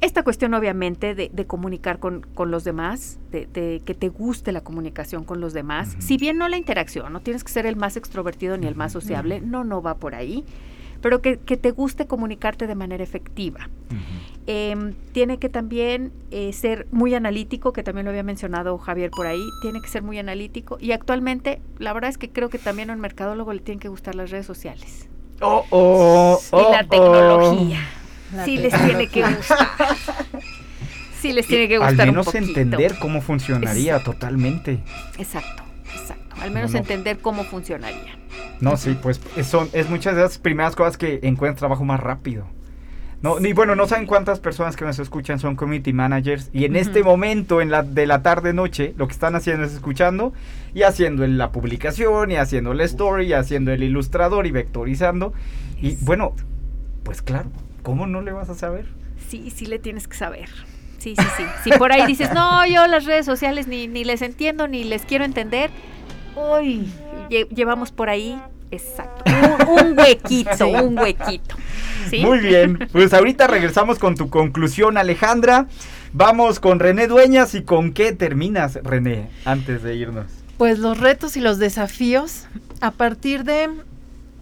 esta 0.00 0.22
cuestión 0.22 0.54
obviamente 0.54 1.14
de, 1.14 1.30
de 1.30 1.46
comunicar 1.46 1.98
con, 1.98 2.22
con 2.34 2.50
los 2.50 2.64
demás, 2.64 3.18
de, 3.30 3.44
de 3.46 3.82
que 3.84 3.92
te 3.94 4.08
guste 4.08 4.50
la 4.50 4.62
comunicación 4.62 5.24
con 5.24 5.40
los 5.42 5.52
demás, 5.52 5.94
si 5.98 6.16
bien 6.16 6.38
no 6.38 6.48
la 6.48 6.56
interacción, 6.56 7.12
no 7.12 7.20
tienes 7.20 7.44
que 7.44 7.52
ser 7.52 7.66
el 7.66 7.76
más 7.76 7.98
extrovertido 7.98 8.56
ni 8.56 8.66
el 8.66 8.74
más 8.76 8.92
sociable, 8.92 9.42
no, 9.42 9.62
no 9.64 9.82
va 9.82 9.96
por 9.96 10.14
ahí, 10.14 10.42
pero 11.00 11.20
que, 11.22 11.38
que 11.38 11.56
te 11.56 11.70
guste 11.70 12.06
comunicarte 12.06 12.66
de 12.66 12.74
manera 12.74 13.02
efectiva. 13.02 13.68
Em, 14.46 14.94
tiene 15.12 15.38
que 15.38 15.48
también 15.48 16.12
eh, 16.30 16.52
ser 16.52 16.86
muy 16.90 17.14
analítico, 17.14 17.72
que 17.72 17.82
también 17.82 18.04
lo 18.06 18.10
había 18.10 18.22
mencionado 18.22 18.78
Javier 18.78 19.10
por 19.10 19.26
ahí, 19.26 19.44
tiene 19.62 19.80
que 19.80 19.88
ser 19.88 20.02
muy 20.02 20.18
analítico. 20.18 20.76
Y 20.80 20.92
actualmente, 20.92 21.60
la 21.78 21.92
verdad 21.92 22.10
es 22.10 22.18
que 22.18 22.30
creo 22.30 22.48
que 22.48 22.58
también 22.58 22.90
a 22.90 22.94
un 22.94 23.00
mercadólogo 23.00 23.52
le 23.52 23.60
tienen 23.60 23.78
que 23.80 23.88
gustar 23.88 24.14
las 24.14 24.30
redes 24.30 24.46
sociales. 24.46 25.08
Oh, 25.40 25.64
oh, 25.70 26.40
y 26.52 26.72
la 26.72 26.80
oh, 26.80 26.88
tecnología. 26.88 27.78
La 28.34 28.44
Sí 28.44 28.56
les 28.56 28.72
tiene 28.72 29.06
que 29.08 29.22
gustar. 29.36 29.68
Sí 31.20 31.32
les 31.32 31.46
tiene 31.46 31.68
que 31.68 31.76
Al 31.76 31.82
gustar 31.82 32.06
menos 32.06 32.26
un 32.26 32.32
poquito. 32.32 32.60
entender 32.60 32.98
cómo 32.98 33.20
funcionaría 33.20 34.02
totalmente. 34.02 34.80
Exacto, 35.18 35.62
exacto. 35.94 36.29
Al 36.40 36.50
menos 36.50 36.70
No, 36.70 36.74
no. 36.74 36.80
entender 36.80 37.18
cómo 37.18 37.44
funcionaría. 37.44 38.16
No, 38.60 38.76
sí, 38.76 38.96
pues 39.00 39.20
es- 39.36 39.46
son, 39.46 39.68
es 39.72 39.88
muchas 39.90 40.14
de 40.16 40.22
las 40.22 40.38
primeras 40.38 40.76
cosas 40.76 40.96
que 40.96 41.20
encuentras 41.22 41.58
trabajo 41.58 41.84
más 41.84 42.00
rápido. 42.00 42.46
No, 43.22 43.38
ni 43.38 43.52
bueno, 43.52 43.74
no 43.76 43.86
saben 43.86 44.06
cuántas 44.06 44.40
personas 44.40 44.76
que 44.76 44.84
nos 44.86 44.98
escuchan 44.98 45.38
son 45.38 45.54
community 45.54 45.92
managers 45.92 46.48
y 46.54 46.64
en 46.64 46.74
este 46.74 47.02
momento 47.02 47.60
en 47.60 47.70
la 47.70 47.82
de 47.82 48.06
la 48.06 48.22
tarde 48.22 48.54
noche 48.54 48.94
lo 48.96 49.06
que 49.08 49.12
están 49.12 49.34
haciendo 49.34 49.64
es 49.66 49.74
escuchando 49.74 50.32
y 50.74 50.84
haciendo 50.84 51.26
la 51.26 51.52
publicación 51.52 52.30
y 52.30 52.36
haciendo 52.36 52.72
la 52.72 52.84
story 52.84 53.26
y 53.26 53.32
haciendo 53.34 53.72
el 53.72 53.82
ilustrador 53.82 54.46
y 54.46 54.52
vectorizando 54.52 55.34
y 55.82 55.96
bueno, 56.00 56.32
pues 57.02 57.20
claro, 57.20 57.50
¿cómo 57.82 58.06
no 58.06 58.22
le 58.22 58.32
vas 58.32 58.48
a 58.48 58.54
saber? 58.54 58.86
Sí, 59.28 59.50
sí 59.50 59.66
le 59.66 59.78
tienes 59.78 60.08
que 60.08 60.16
saber. 60.16 60.48
Sí, 60.96 61.14
sí, 61.14 61.26
sí. 61.36 61.44
Si 61.64 61.70
por 61.78 61.92
ahí 61.92 62.06
dices, 62.06 62.30
no, 62.34 62.66
yo 62.66 62.86
las 62.86 63.04
redes 63.04 63.26
sociales 63.26 63.68
ni, 63.68 63.86
ni 63.86 64.02
les 64.04 64.22
entiendo 64.22 64.66
ni 64.66 64.82
les 64.84 65.02
quiero 65.02 65.26
entender, 65.26 65.68
uy, 66.36 66.86
lle- 67.28 67.48
llevamos 67.48 67.90
por 67.92 68.08
ahí, 68.08 68.40
exacto, 68.70 69.24
un, 69.68 69.86
un 69.92 69.98
huequito, 69.98 70.66
un 70.68 70.98
huequito. 70.98 71.56
¿sí? 72.08 72.24
Muy 72.24 72.38
bien, 72.40 72.88
pues 72.92 73.12
ahorita 73.14 73.46
regresamos 73.46 73.98
con 73.98 74.14
tu 74.16 74.30
conclusión 74.30 74.96
Alejandra. 74.98 75.66
Vamos 76.12 76.58
con 76.58 76.80
René 76.80 77.06
Dueñas 77.06 77.54
y 77.54 77.62
con 77.62 77.92
qué 77.92 78.12
terminas 78.12 78.74
René 78.82 79.30
antes 79.44 79.82
de 79.82 79.94
irnos. 79.94 80.26
Pues 80.58 80.78
los 80.80 80.98
retos 80.98 81.36
y 81.36 81.40
los 81.40 81.58
desafíos 81.58 82.46
a 82.80 82.90
partir 82.90 83.44
de... 83.44 83.70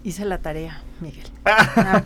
Hice 0.02 0.24
la 0.24 0.38
tarea, 0.38 0.80
Miguel. 1.00 1.26
Ah, 1.44 2.02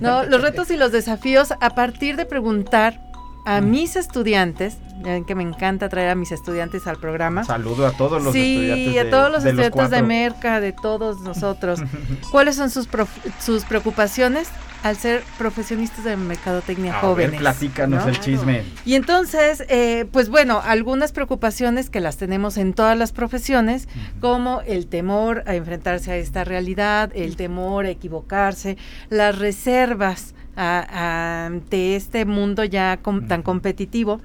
no, 0.00 0.24
los 0.24 0.40
retos 0.42 0.70
y 0.70 0.76
los 0.76 0.92
desafíos 0.92 1.52
a 1.60 1.70
partir 1.74 2.16
de 2.16 2.24
preguntar 2.24 3.00
a 3.46 3.60
mis 3.60 3.96
estudiantes, 3.96 4.76
ya 5.02 5.12
ven 5.12 5.24
que 5.24 5.34
me 5.34 5.42
encanta 5.42 5.88
traer 5.88 6.10
a 6.10 6.14
mis 6.14 6.30
estudiantes 6.32 6.86
al 6.86 6.98
programa. 6.98 7.44
Saludo 7.44 7.86
a 7.86 7.92
todos 7.92 8.22
los 8.22 8.32
sí, 8.34 8.56
estudiantes 8.70 8.98
a 9.00 9.04
de- 9.04 9.10
todos 9.10 9.32
los 9.32 9.42
de 9.42 9.50
estudiantes 9.50 9.74
de 9.74 9.88
cuatro. 9.90 10.06
Merca, 10.06 10.60
de 10.60 10.72
todos 10.72 11.20
nosotros. 11.22 11.80
¿Cuáles 12.30 12.56
son 12.56 12.70
sus, 12.70 12.86
prof- 12.86 13.08
sus 13.40 13.64
preocupaciones 13.64 14.48
al 14.82 14.96
ser 14.96 15.22
profesionistas 15.36 16.04
de 16.04 16.16
mercadotecnia 16.16 16.96
A 16.96 17.00
jóvenes? 17.00 17.32
ver, 17.32 17.40
platícanos 17.40 18.04
¿no? 18.04 18.10
el 18.10 18.18
chisme. 18.20 18.62
Y 18.86 18.94
entonces, 18.94 19.64
eh, 19.68 20.06
pues 20.10 20.28
bueno, 20.30 20.60
algunas 20.64 21.12
preocupaciones 21.12 21.90
que 21.90 22.00
las 22.00 22.16
tenemos 22.16 22.56
en 22.56 22.72
todas 22.72 22.96
las 22.96 23.12
profesiones, 23.12 23.88
como 24.20 24.62
el 24.66 24.86
temor 24.86 25.44
a 25.46 25.54
enfrentarse 25.54 26.12
a 26.12 26.16
esta 26.16 26.44
realidad, 26.44 27.10
el 27.14 27.36
temor 27.36 27.84
a 27.86 27.90
equivocarse, 27.90 28.76
las 29.10 29.38
reservas 29.38 30.34
a- 30.56 30.86
a- 30.90 31.46
ante 31.46 31.96
este 31.96 32.24
mundo 32.24 32.64
ya 32.64 32.98
com- 32.98 33.26
tan 33.26 33.42
competitivo. 33.42 34.20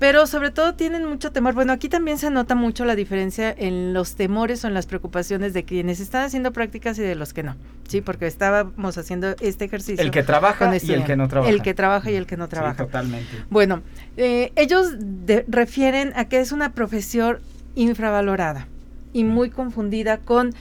Pero 0.00 0.26
sobre 0.26 0.50
todo 0.50 0.74
tienen 0.74 1.06
mucho 1.08 1.30
temor. 1.30 1.54
Bueno, 1.54 1.72
aquí 1.72 1.88
también 1.88 2.18
se 2.18 2.28
nota 2.28 2.56
mucho 2.56 2.84
la 2.84 2.96
diferencia 2.96 3.54
en 3.56 3.94
los 3.94 4.16
temores 4.16 4.64
o 4.64 4.68
en 4.68 4.74
las 4.74 4.86
preocupaciones 4.86 5.54
de 5.54 5.64
quienes 5.64 6.00
están 6.00 6.24
haciendo 6.24 6.52
prácticas 6.52 6.98
y 6.98 7.02
de 7.02 7.14
los 7.14 7.32
que 7.32 7.44
no. 7.44 7.54
Sí, 7.88 8.00
porque 8.00 8.26
estábamos 8.26 8.98
haciendo 8.98 9.36
este 9.40 9.64
ejercicio. 9.66 10.04
El 10.04 10.10
que 10.10 10.24
trabaja 10.24 10.68
y 10.76 10.90
el 10.92 11.04
que 11.04 11.16
no 11.16 11.28
trabaja. 11.28 11.50
El 11.50 11.62
que 11.62 11.74
trabaja 11.74 12.10
y 12.10 12.16
el 12.16 12.26
que 12.26 12.36
no 12.36 12.46
Sí, 12.46 12.50
trabaja. 12.50 12.84
totalmente. 12.84 13.28
Bueno, 13.50 13.82
eh, 14.16 14.52
ellos 14.56 14.88
de- 14.98 15.44
refieren 15.48 16.12
a 16.16 16.24
que 16.24 16.40
es 16.40 16.50
una 16.50 16.72
profesión 16.72 17.38
infravalorada 17.76 18.66
y 19.12 19.22
muy 19.22 19.48
confundida 19.50 20.18
con, 20.18 20.54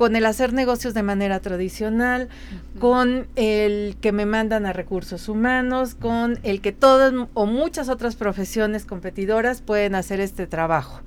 con 0.00 0.16
el 0.16 0.24
hacer 0.24 0.54
negocios 0.54 0.94
de 0.94 1.02
manera 1.02 1.40
tradicional, 1.40 2.30
con 2.78 3.28
el 3.36 3.98
que 4.00 4.12
me 4.12 4.24
mandan 4.24 4.64
a 4.64 4.72
recursos 4.72 5.28
humanos, 5.28 5.94
con 5.94 6.38
el 6.42 6.62
que 6.62 6.72
todas 6.72 7.12
o 7.34 7.44
muchas 7.44 7.90
otras 7.90 8.16
profesiones 8.16 8.86
competidoras 8.86 9.60
pueden 9.60 9.94
hacer 9.94 10.20
este 10.20 10.46
trabajo. 10.46 11.02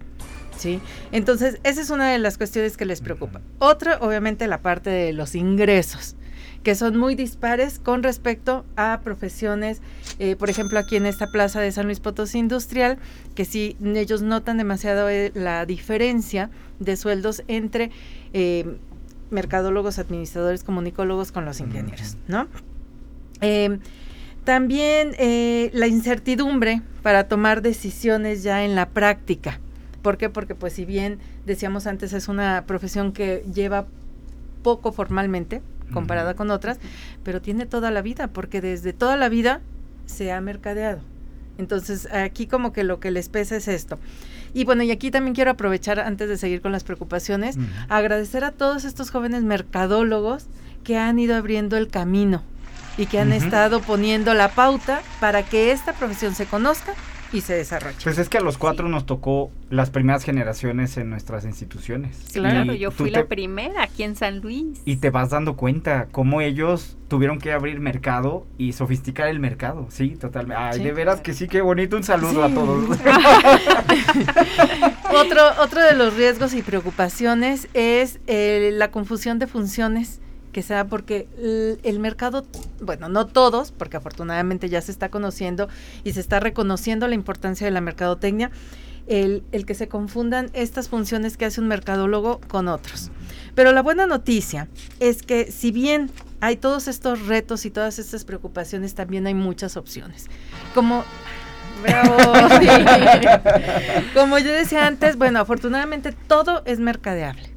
¿sí? 0.59 0.79
Entonces, 1.11 1.59
esa 1.63 1.81
es 1.81 1.89
una 1.89 2.11
de 2.11 2.19
las 2.19 2.37
cuestiones 2.37 2.77
que 2.77 2.85
les 2.85 3.01
preocupa. 3.01 3.41
Otra, 3.57 3.97
obviamente, 3.99 4.45
la 4.45 4.61
parte 4.61 4.91
de 4.91 5.11
los 5.11 5.33
ingresos 5.33 6.15
que 6.63 6.75
son 6.75 6.97
muy 6.97 7.15
dispares 7.15 7.77
con 7.77 8.03
respecto 8.03 8.65
a 8.77 9.01
profesiones, 9.03 9.81
eh, 10.17 10.35
por 10.37 10.49
ejemplo, 10.49 10.79
aquí 10.79 10.95
en 10.95 11.05
esta 11.05 11.27
plaza 11.27 11.59
de 11.59 11.71
San 11.71 11.85
Luis 11.85 11.99
Potosí 11.99 12.39
Industrial, 12.39 12.97
que 13.35 13.45
sí, 13.45 13.75
ellos 13.83 14.21
notan 14.21 14.57
demasiado 14.57 15.09
eh, 15.09 15.31
la 15.35 15.65
diferencia 15.65 16.49
de 16.79 16.95
sueldos 16.95 17.43
entre 17.47 17.91
eh, 18.31 18.77
mercadólogos, 19.29 19.99
administradores, 19.99 20.63
comunicólogos 20.63 21.31
con 21.31 21.45
los 21.45 21.59
ingenieros, 21.59 22.17
¿no? 22.27 22.47
también 24.45 25.15
la 25.73 25.87
incertidumbre 25.87 26.81
para 27.01 27.27
tomar 27.27 27.61
decisiones 27.61 28.41
ya 28.41 28.63
en 28.63 28.73
la 28.73 28.87
práctica. 28.87 29.59
¿Por 30.01 30.17
qué? 30.17 30.29
Porque 30.29 30.55
pues 30.55 30.73
si 30.73 30.85
bien 30.85 31.19
decíamos 31.45 31.87
antes 31.87 32.13
es 32.13 32.29
una 32.29 32.63
profesión 32.65 33.11
que 33.11 33.43
lleva 33.53 33.85
poco 34.63 34.93
formalmente, 34.93 35.61
comparada 35.91 36.35
con 36.35 36.51
otras, 36.51 36.79
pero 37.23 37.41
tiene 37.41 37.65
toda 37.65 37.91
la 37.91 38.01
vida, 38.01 38.27
porque 38.27 38.61
desde 38.61 38.93
toda 38.93 39.17
la 39.17 39.29
vida 39.29 39.61
se 40.05 40.31
ha 40.31 40.39
mercadeado. 40.41 41.01
Entonces, 41.57 42.07
aquí 42.11 42.47
como 42.47 42.73
que 42.73 42.83
lo 42.83 42.99
que 42.99 43.11
les 43.11 43.29
pesa 43.29 43.55
es 43.55 43.67
esto. 43.67 43.99
Y 44.53 44.65
bueno, 44.65 44.83
y 44.83 44.91
aquí 44.91 45.11
también 45.11 45.35
quiero 45.35 45.51
aprovechar, 45.51 45.99
antes 45.99 46.29
de 46.29 46.37
seguir 46.37 46.61
con 46.61 46.71
las 46.71 46.83
preocupaciones, 46.83 47.57
agradecer 47.89 48.43
a 48.43 48.51
todos 48.51 48.85
estos 48.85 49.11
jóvenes 49.11 49.43
mercadólogos 49.43 50.47
que 50.83 50.97
han 50.97 51.19
ido 51.19 51.35
abriendo 51.35 51.77
el 51.77 51.87
camino 51.87 52.43
y 52.97 53.07
que 53.07 53.19
han 53.19 53.33
estado 53.33 53.81
poniendo 53.81 54.33
la 54.33 54.49
pauta 54.49 55.01
para 55.19 55.43
que 55.43 55.71
esta 55.71 55.93
profesión 55.93 56.35
se 56.35 56.45
conozca 56.45 56.93
y 57.33 57.41
se 57.41 57.55
desarrolla. 57.55 57.97
Pues 58.03 58.17
es 58.17 58.29
que 58.29 58.37
a 58.37 58.41
los 58.41 58.57
cuatro 58.57 58.87
nos 58.87 59.05
tocó 59.05 59.51
las 59.69 59.89
primeras 59.89 60.23
generaciones 60.23 60.97
en 60.97 61.09
nuestras 61.09 61.45
instituciones. 61.45 62.17
Claro, 62.33 62.73
yo 62.73 62.91
fui 62.91 63.09
la 63.09 63.25
primera 63.25 63.83
aquí 63.83 64.03
en 64.03 64.15
San 64.15 64.39
Luis. 64.39 64.81
Y 64.85 64.97
te 64.97 65.09
vas 65.09 65.31
dando 65.31 65.55
cuenta 65.55 66.07
cómo 66.11 66.41
ellos 66.41 66.97
tuvieron 67.07 67.39
que 67.39 67.51
abrir 67.51 67.79
mercado 67.79 68.45
y 68.57 68.73
sofisticar 68.73 69.27
el 69.27 69.39
mercado, 69.39 69.87
sí, 69.89 70.09
totalmente. 70.15 70.61
Ay, 70.61 70.83
de 70.83 70.91
veras 70.93 71.21
que 71.21 71.33
sí, 71.33 71.47
qué 71.47 71.61
bonito, 71.61 71.95
un 71.97 72.03
saludo 72.03 72.43
a 72.43 72.49
todos. 72.49 72.97
otro, 75.13 75.41
otro 75.61 75.83
de 75.83 75.93
los 75.93 76.15
riesgos 76.15 76.53
y 76.53 76.61
preocupaciones 76.61 77.67
es 77.73 78.19
eh, 78.27 78.71
la 78.73 78.89
confusión 78.91 79.37
de 79.39 79.47
funciones 79.47 80.21
que 80.53 80.61
sea 80.61 80.87
porque 80.87 81.27
el, 81.83 81.99
mercado, 81.99 82.45
bueno, 82.79 83.09
no 83.09 83.27
todos, 83.27 83.73
porque 83.73 83.97
afortunadamente 83.97 84.69
ya 84.69 84.81
se 84.81 84.91
está 84.91 85.09
conociendo 85.09 85.67
y 86.05 86.13
se 86.13 86.21
está 86.21 86.39
reconociendo 86.39 87.09
la 87.09 87.15
importancia 87.15 87.65
de 87.65 87.71
la 87.71 87.81
mercadotecnia, 87.81 88.51
el, 89.07 89.43
el, 89.51 89.65
que 89.65 89.73
se 89.73 89.89
confundan 89.89 90.49
estas 90.53 90.87
funciones 90.87 91.35
que 91.35 91.43
hace 91.43 91.59
un 91.59 91.67
mercadólogo 91.67 92.39
con 92.47 92.69
otros. 92.69 93.11
Pero 93.53 93.73
la 93.73 93.81
buena 93.81 94.07
noticia 94.07 94.69
es 95.01 95.23
que 95.23 95.51
si 95.51 95.71
bien 95.71 96.09
hay 96.39 96.55
todos 96.55 96.87
estos 96.87 97.27
retos 97.27 97.65
y 97.65 97.71
todas 97.71 97.99
estas 97.99 98.23
preocupaciones, 98.23 98.95
también 98.95 99.27
hay 99.27 99.33
muchas 99.33 99.75
opciones. 99.75 100.27
Como 100.73 101.03
Como 104.13 104.39
yo 104.39 104.51
decía 104.51 104.87
antes, 104.87 105.17
bueno, 105.17 105.39
afortunadamente 105.39 106.11
todo 106.11 106.63
es 106.65 106.79
mercadeable. 106.79 107.52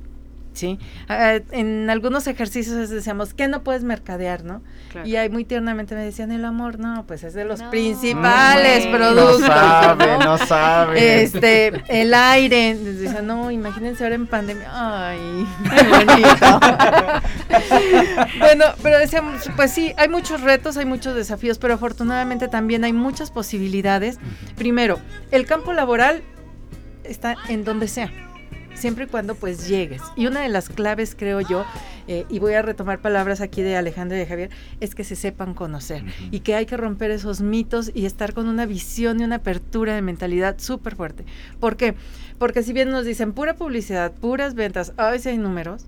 ¿Sí? 0.56 0.78
En 1.08 1.90
algunos 1.90 2.26
ejercicios 2.26 2.88
decíamos, 2.88 3.34
¿qué 3.34 3.46
no 3.46 3.62
puedes 3.62 3.84
mercadear, 3.84 4.42
no? 4.44 4.62
Y 5.04 5.16
ahí 5.16 5.28
muy 5.28 5.44
tiernamente 5.44 5.94
me 5.94 6.02
decían, 6.02 6.32
el 6.32 6.44
amor, 6.44 6.78
no, 6.78 7.04
pues 7.06 7.22
es 7.22 7.34
de 7.34 7.44
los 7.44 7.62
principales 7.64 8.86
productos. 8.86 9.40
No 9.40 9.46
sabe, 9.46 10.18
no, 10.18 10.38
sabe. 10.38 11.22
Este, 11.22 11.82
el 11.88 12.14
aire. 12.14 12.74
Decían, 12.74 13.26
no, 13.26 13.50
imagínense 13.50 14.02
ahora 14.04 14.16
en 14.16 14.26
pandemia. 14.26 14.70
Ay, 14.72 15.46
qué 15.64 15.82
bonito. 16.06 16.60
bueno, 18.38 18.64
pero 18.82 18.98
decíamos, 18.98 19.50
pues 19.54 19.70
sí, 19.70 19.92
hay 19.98 20.08
muchos 20.08 20.40
retos, 20.40 20.78
hay 20.78 20.86
muchos 20.86 21.14
desafíos, 21.14 21.58
pero 21.58 21.74
afortunadamente 21.74 22.48
también 22.48 22.84
hay 22.84 22.94
muchas 22.94 23.30
posibilidades. 23.30 24.18
Primero, 24.56 24.98
el 25.30 25.44
campo 25.44 25.74
laboral 25.74 26.22
está 27.04 27.36
en 27.48 27.64
donde 27.64 27.86
sea 27.88 28.10
siempre 28.76 29.04
y 29.04 29.06
cuando 29.08 29.34
pues 29.34 29.68
llegues. 29.68 30.02
Y 30.16 30.26
una 30.26 30.40
de 30.40 30.48
las 30.48 30.68
claves, 30.68 31.14
creo 31.16 31.40
yo, 31.40 31.64
eh, 32.08 32.24
y 32.28 32.38
voy 32.38 32.54
a 32.54 32.62
retomar 32.62 33.00
palabras 33.00 33.40
aquí 33.40 33.62
de 33.62 33.76
Alejandro 33.76 34.16
y 34.16 34.20
de 34.20 34.26
Javier, 34.26 34.50
es 34.80 34.94
que 34.94 35.04
se 35.04 35.16
sepan 35.16 35.54
conocer 35.54 36.04
y 36.30 36.40
que 36.40 36.54
hay 36.54 36.66
que 36.66 36.76
romper 36.76 37.10
esos 37.10 37.40
mitos 37.40 37.90
y 37.94 38.06
estar 38.06 38.32
con 38.32 38.48
una 38.48 38.66
visión 38.66 39.20
y 39.20 39.24
una 39.24 39.36
apertura 39.36 39.94
de 39.94 40.02
mentalidad 40.02 40.56
súper 40.58 40.96
fuerte. 40.96 41.24
¿Por 41.58 41.76
qué? 41.76 41.94
Porque 42.38 42.62
si 42.62 42.72
bien 42.72 42.90
nos 42.90 43.04
dicen 43.04 43.32
pura 43.32 43.56
publicidad, 43.56 44.12
puras 44.12 44.54
ventas, 44.54 44.92
ay, 44.96 45.18
si 45.18 45.30
hay 45.30 45.38
números, 45.38 45.86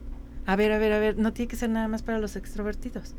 a 0.48 0.56
ver, 0.56 0.72
a 0.72 0.78
ver, 0.78 0.92
a 0.92 0.98
ver, 0.98 1.18
no 1.18 1.34
tiene 1.34 1.48
que 1.48 1.56
ser 1.56 1.68
nada 1.68 1.88
más 1.88 2.02
para 2.02 2.18
los 2.18 2.34
extrovertidos. 2.34 3.14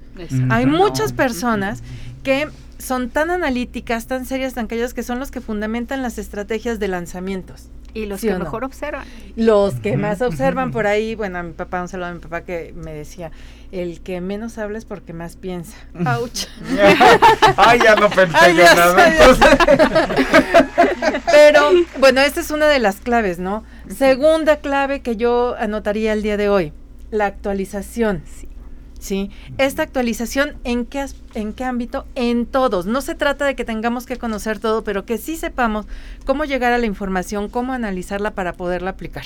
Hay 0.49 0.65
muchas 0.65 1.13
personas 1.13 1.83
que 2.23 2.47
son 2.79 3.11
tan 3.11 3.29
analíticas, 3.29 4.07
tan 4.07 4.25
serias, 4.25 4.55
tan 4.55 4.65
calladas, 4.65 4.95
que 4.95 5.03
son 5.03 5.19
los 5.19 5.29
que 5.29 5.39
fundamentan 5.39 6.01
las 6.01 6.17
estrategias 6.17 6.79
de 6.79 6.87
lanzamientos. 6.87 7.69
Y 7.93 8.05
los 8.05 8.21
que 8.21 8.33
mejor 8.35 8.63
observan. 8.63 9.05
Los 9.35 9.75
que 9.75 9.97
más 9.97 10.21
observan 10.21 10.71
por 10.71 10.87
ahí, 10.87 11.15
bueno, 11.15 11.39
a 11.39 11.43
mi 11.43 11.53
papá, 11.53 11.81
un 11.81 11.87
saludo 11.87 12.07
a 12.07 12.13
mi 12.13 12.19
papá 12.19 12.41
que 12.41 12.73
me 12.75 12.93
decía, 12.93 13.31
el 13.71 14.01
que 14.01 14.21
menos 14.21 14.57
habla 14.57 14.77
es 14.77 14.85
porque 14.85 15.13
más 15.13 15.35
piensa. 15.35 15.75
¡Auch! 16.05 16.47
Ay, 17.57 17.79
ya 17.83 17.95
no 17.95 18.09
pensé 18.09 18.53
nada. 18.53 19.11
Pero, 21.31 21.71
bueno, 21.99 22.21
esta 22.21 22.41
es 22.41 22.51
una 22.51 22.67
de 22.67 22.79
las 22.79 22.97
claves, 22.97 23.39
¿no? 23.39 23.63
Segunda 23.95 24.57
clave 24.57 25.01
que 25.01 25.15
yo 25.15 25.55
anotaría 25.57 26.13
el 26.13 26.23
día 26.23 26.37
de 26.37 26.49
hoy, 26.49 26.73
la 27.11 27.27
actualización. 27.27 28.23
Sí. 28.25 28.48
¿Sí? 28.99 29.31
Esta 29.57 29.83
actualización, 29.83 30.57
¿en 30.63 30.85
qué, 30.85 31.05
¿en 31.33 31.53
qué 31.53 31.63
ámbito? 31.63 32.05
En 32.15 32.45
todos. 32.45 32.85
No 32.85 33.01
se 33.01 33.15
trata 33.15 33.45
de 33.45 33.55
que 33.55 33.65
tengamos 33.65 34.05
que 34.05 34.17
conocer 34.17 34.59
todo, 34.59 34.83
pero 34.83 35.05
que 35.05 35.17
sí 35.17 35.35
sepamos 35.35 35.87
cómo 36.25 36.45
llegar 36.45 36.73
a 36.73 36.77
la 36.77 36.85
información, 36.85 37.49
cómo 37.49 37.73
analizarla 37.73 38.31
para 38.31 38.53
poderla 38.53 38.91
aplicar. 38.91 39.25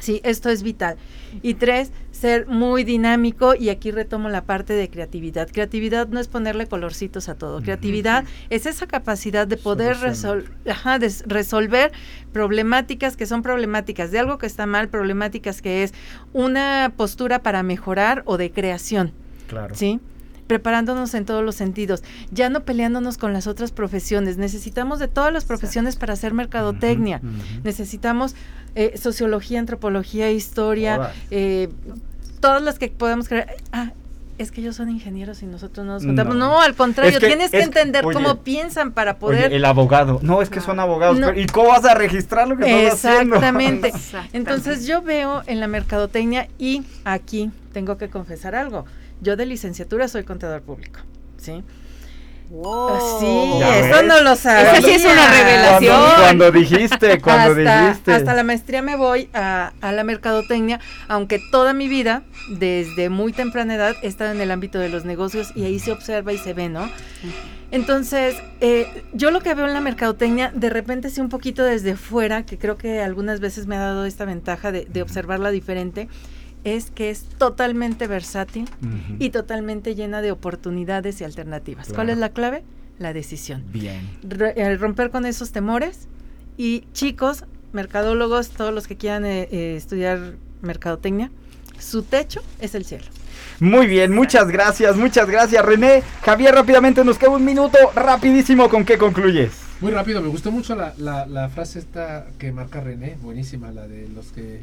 Sí, 0.00 0.20
esto 0.24 0.48
es 0.48 0.62
vital. 0.62 0.96
Y 1.42 1.54
tres, 1.54 1.90
ser 2.24 2.46
muy 2.46 2.84
dinámico 2.84 3.54
y 3.54 3.68
aquí 3.68 3.90
retomo 3.90 4.30
la 4.30 4.44
parte 4.44 4.72
de 4.72 4.88
creatividad. 4.88 5.46
Creatividad 5.52 6.08
no 6.08 6.18
es 6.18 6.26
ponerle 6.26 6.66
colorcitos 6.66 7.28
a 7.28 7.34
todo. 7.34 7.60
Creatividad 7.60 8.24
es 8.48 8.64
esa 8.64 8.86
capacidad 8.86 9.46
de 9.46 9.58
poder 9.58 9.98
resolver 11.26 11.92
problemáticas 12.32 13.18
que 13.18 13.26
son 13.26 13.42
problemáticas 13.42 14.10
de 14.10 14.20
algo 14.20 14.38
que 14.38 14.46
está 14.46 14.64
mal, 14.64 14.88
problemáticas 14.88 15.60
que 15.60 15.82
es 15.82 15.92
una 16.32 16.94
postura 16.96 17.42
para 17.42 17.62
mejorar 17.62 18.22
o 18.24 18.38
de 18.38 18.50
creación. 18.50 19.12
Claro. 19.46 19.74
¿Sí? 19.74 20.00
preparándonos 20.46 21.14
en 21.14 21.24
todos 21.24 21.42
los 21.42 21.54
sentidos, 21.54 22.02
ya 22.30 22.50
no 22.50 22.64
peleándonos 22.64 23.16
con 23.16 23.32
las 23.32 23.46
otras 23.46 23.72
profesiones. 23.72 24.36
Necesitamos 24.36 24.98
de 24.98 25.08
todas 25.08 25.32
las 25.32 25.46
profesiones 25.46 25.96
para 25.96 26.12
hacer 26.12 26.34
mercadotecnia. 26.34 27.22
Necesitamos 27.62 28.34
eh, 28.74 28.98
sociología, 28.98 29.60
antropología, 29.60 30.30
historia, 30.30 31.12
eh, 31.30 31.70
todas 32.44 32.62
las 32.62 32.78
que 32.78 32.88
podemos 32.88 33.26
creer. 33.26 33.56
Ah, 33.72 33.92
es 34.36 34.50
que 34.50 34.60
ellos 34.60 34.76
son 34.76 34.90
ingenieros 34.90 35.42
y 35.42 35.46
nosotros 35.46 35.86
no 35.86 35.94
nos 35.94 36.04
contamos. 36.04 36.36
No, 36.36 36.60
al 36.60 36.74
contrario, 36.74 37.18
tienes 37.18 37.50
que 37.50 37.62
entender 37.62 38.04
cómo 38.04 38.42
piensan 38.42 38.92
para 38.92 39.18
poder. 39.18 39.50
el 39.50 39.64
abogado. 39.64 40.20
No, 40.22 40.42
es 40.42 40.50
que 40.50 40.60
son 40.60 40.78
abogados. 40.78 41.18
¿Y 41.36 41.46
cómo 41.46 41.68
vas 41.68 41.86
a 41.86 41.94
registrar 41.94 42.46
lo 42.46 42.58
que 42.58 42.84
estás 42.84 43.02
haciendo? 43.06 43.36
Exactamente. 43.36 43.94
Entonces 44.34 44.86
yo 44.86 45.00
veo 45.00 45.42
en 45.46 45.58
la 45.58 45.68
mercadotecnia 45.68 46.48
y 46.58 46.82
aquí 47.06 47.50
tengo 47.72 47.96
que 47.96 48.10
confesar 48.10 48.54
algo. 48.54 48.84
Yo 49.22 49.36
de 49.36 49.46
licenciatura 49.46 50.06
soy 50.08 50.24
contador 50.24 50.60
público, 50.60 51.00
¿sí? 51.38 51.62
Wow. 52.50 53.20
Sí, 53.20 53.62
eso 53.62 54.02
no 54.02 54.20
lo 54.20 54.36
sabía. 54.36 54.72
Esa 54.72 54.86
sí 54.86 54.94
es 54.94 55.04
una 55.04 55.28
revelación. 55.28 56.02
Cuando, 56.18 56.50
dijiste, 56.52 57.20
cuando 57.20 57.54
dijiste. 57.54 58.12
Hasta 58.12 58.34
la 58.34 58.44
maestría 58.44 58.82
me 58.82 58.96
voy 58.96 59.28
a, 59.32 59.72
a, 59.80 59.92
la 59.92 60.04
mercadotecnia, 60.04 60.78
aunque 61.08 61.40
toda 61.50 61.72
mi 61.72 61.88
vida, 61.88 62.22
desde 62.48 63.08
muy 63.08 63.32
temprana 63.32 63.74
edad, 63.74 63.96
he 64.02 64.06
estado 64.06 64.32
en 64.32 64.40
el 64.40 64.50
ámbito 64.50 64.78
de 64.78 64.88
los 64.88 65.04
negocios 65.04 65.52
y 65.54 65.64
ahí 65.64 65.78
se 65.78 65.90
observa 65.90 66.32
y 66.32 66.38
se 66.38 66.52
ve, 66.52 66.68
¿no? 66.68 66.88
Entonces, 67.70 68.36
eh, 68.60 69.02
yo 69.12 69.32
lo 69.32 69.40
que 69.40 69.52
veo 69.54 69.66
en 69.66 69.74
la 69.74 69.80
mercadotecnia, 69.80 70.52
de 70.54 70.70
repente 70.70 71.10
sí 71.10 71.20
un 71.20 71.28
poquito 71.28 71.64
desde 71.64 71.96
fuera, 71.96 72.44
que 72.44 72.56
creo 72.56 72.76
que 72.76 73.00
algunas 73.00 73.40
veces 73.40 73.66
me 73.66 73.74
ha 73.76 73.80
dado 73.80 74.04
esta 74.04 74.24
ventaja 74.24 74.70
de, 74.70 74.84
de 74.84 75.02
observarla 75.02 75.50
diferente, 75.50 76.08
es 76.64 76.90
que 76.90 77.10
es 77.10 77.24
totalmente 77.38 78.06
versátil 78.06 78.68
y 79.18 79.30
totalmente 79.30 79.94
llena 79.94 80.22
de 80.22 80.32
oportunidades 80.32 81.20
y 81.20 81.24
alternativas. 81.24 81.92
¿Cuál 81.92 82.10
es 82.10 82.18
la 82.18 82.30
clave? 82.30 82.64
La 82.98 83.12
decisión. 83.12 83.64
Bien. 83.72 84.00
el 84.56 84.78
romper 84.78 85.10
con 85.10 85.26
esos 85.26 85.52
temores 85.52 86.08
y 86.56 86.84
chicos, 86.92 87.44
mercadólogos, 87.72 88.50
todos 88.50 88.72
los 88.72 88.86
que 88.86 88.96
quieran 88.96 89.26
eh, 89.26 89.48
eh, 89.50 89.74
estudiar 89.76 90.34
mercadotecnia, 90.62 91.30
su 91.78 92.02
techo 92.02 92.40
es 92.60 92.74
el 92.74 92.84
cielo. 92.84 93.04
Muy 93.60 93.86
bien, 93.86 94.14
muchas 94.14 94.48
gracias, 94.48 94.96
muchas 94.96 95.28
gracias 95.28 95.64
René. 95.64 96.02
Javier, 96.22 96.54
rápidamente 96.54 97.04
nos 97.04 97.18
queda 97.18 97.30
un 97.30 97.44
minuto, 97.44 97.78
rapidísimo, 97.94 98.68
¿con 98.68 98.84
qué 98.84 98.96
concluyes? 98.96 99.52
Muy 99.80 99.92
rápido, 99.92 100.22
me 100.22 100.28
gustó 100.28 100.50
mucho 100.50 100.74
la, 100.76 100.94
la, 100.98 101.26
la 101.26 101.48
frase 101.48 101.80
esta 101.80 102.26
que 102.38 102.52
marca 102.52 102.80
René, 102.80 103.16
buenísima, 103.20 103.70
la 103.72 103.86
de 103.86 104.08
los 104.08 104.26
que 104.28 104.62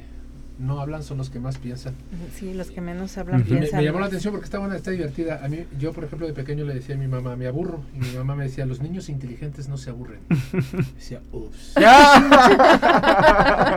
no 0.61 0.79
hablan 0.79 1.03
son 1.03 1.17
los 1.17 1.29
que 1.29 1.39
más 1.39 1.57
piensan. 1.57 1.93
Sí, 2.35 2.53
los 2.53 2.69
que 2.71 2.79
menos 2.81 3.17
hablan 3.17 3.41
Y 3.41 3.43
me, 3.43 3.49
piensan. 3.59 3.79
me 3.79 3.85
llamó 3.85 3.99
la 3.99 4.05
atención 4.05 4.31
porque 4.31 4.45
está 4.45 4.59
buena, 4.59 4.75
está 4.75 4.91
divertida. 4.91 5.43
A 5.43 5.47
mí, 5.47 5.65
yo 5.79 5.91
por 5.91 6.03
ejemplo 6.03 6.27
de 6.27 6.33
pequeño 6.33 6.63
le 6.65 6.73
decía 6.75 6.95
a 6.95 6.97
mi 6.97 7.07
mamá, 7.07 7.35
me 7.35 7.47
aburro. 7.47 7.81
Y 7.95 7.99
mi 7.99 8.11
mamá 8.15 8.35
me 8.35 8.43
decía, 8.45 8.65
los 8.65 8.79
niños 8.81 9.09
inteligentes 9.09 9.67
no 9.67 9.77
se 9.77 9.89
aburren. 9.89 10.19
Decía, 10.95 11.21
ups. 11.31 11.73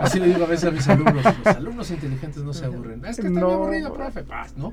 Así 0.03 0.21
le 0.21 0.27
digo 0.29 0.45
a 0.45 0.47
veces 0.49 0.67
a 0.67 0.71
mis 0.71 0.87
alumnos, 0.89 1.25
los 1.25 1.57
alumnos 1.57 1.91
inteligentes 1.91 2.43
no 2.43 2.53
se 2.53 2.65
aburren. 2.67 3.05
Es 3.05 3.17
que 3.17 3.27
está 3.29 3.31
muy 3.31 3.41
No. 3.41 3.51
aburrido, 3.53 3.93
profe, 3.95 4.23
paz, 4.23 4.55
¿no? 4.57 4.73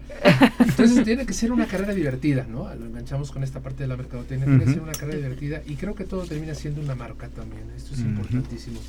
Entonces 0.60 1.04
tiene 1.04 1.26
que 1.26 1.34
ser 1.34 1.52
una 1.52 1.66
carrera 1.66 1.94
divertida, 1.94 2.46
¿no? 2.50 2.74
Lo 2.76 2.86
enganchamos 2.86 3.32
con 3.32 3.44
esta 3.44 3.60
parte 3.62 3.84
de 3.84 3.88
la 3.88 3.98
mercadotecnia, 3.98 4.46
tiene 4.46 4.64
que 4.66 4.72
ser 4.74 4.82
una 4.82 4.92
carrera 4.92 5.18
divertida 5.18 5.62
y 5.66 5.76
creo 5.76 5.96
que 5.96 6.04
todo 6.06 6.26
termina 6.26 6.54
siendo 6.56 6.82
una 6.82 6.96
marca 6.96 7.28
también. 7.30 7.64
Esto 7.76 7.94
es 7.94 8.00
Ujú. 8.02 8.10
importantísimo. 8.10 8.80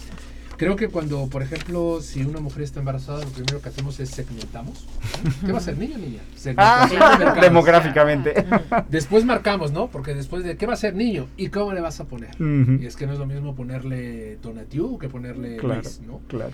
Creo 0.62 0.76
que 0.76 0.88
cuando, 0.88 1.26
por 1.28 1.42
ejemplo, 1.42 2.00
si 2.00 2.22
una 2.24 2.38
mujer 2.40 2.62
está 2.62 2.78
embarazada, 2.78 3.24
lo 3.24 3.30
primero 3.30 3.60
que 3.60 3.68
hacemos 3.68 3.98
es 3.98 4.10
segmentamos. 4.10 4.86
¿Qué 5.44 5.50
va 5.50 5.58
a 5.58 5.60
ser, 5.60 5.76
niño 5.76 5.96
o 5.96 5.98
niña? 5.98 6.20
Segmentación 6.36 7.00
de 7.18 7.24
Ah, 7.26 7.38
demográficamente. 7.40 8.32
Después 8.88 9.24
marcamos, 9.24 9.72
¿no? 9.72 9.88
Porque 9.88 10.14
después 10.14 10.44
de 10.44 10.56
qué 10.56 10.66
va 10.66 10.74
a 10.74 10.76
ser 10.76 10.94
niño 10.94 11.26
y 11.36 11.48
cómo 11.48 11.72
le 11.72 11.80
vas 11.80 11.98
a 12.00 12.04
poner. 12.06 12.30
Y 12.80 12.86
es 12.86 12.94
que 12.96 13.06
no 13.06 13.12
es 13.14 13.18
lo 13.18 13.26
mismo 13.26 13.54
ponerle 13.56 14.36
Donatiu 14.42 14.98
que 14.98 15.08
ponerle 15.08 15.56
Claro, 15.56 15.80
Luis, 15.82 16.00
¿no? 16.06 16.20
claro. 16.28 16.52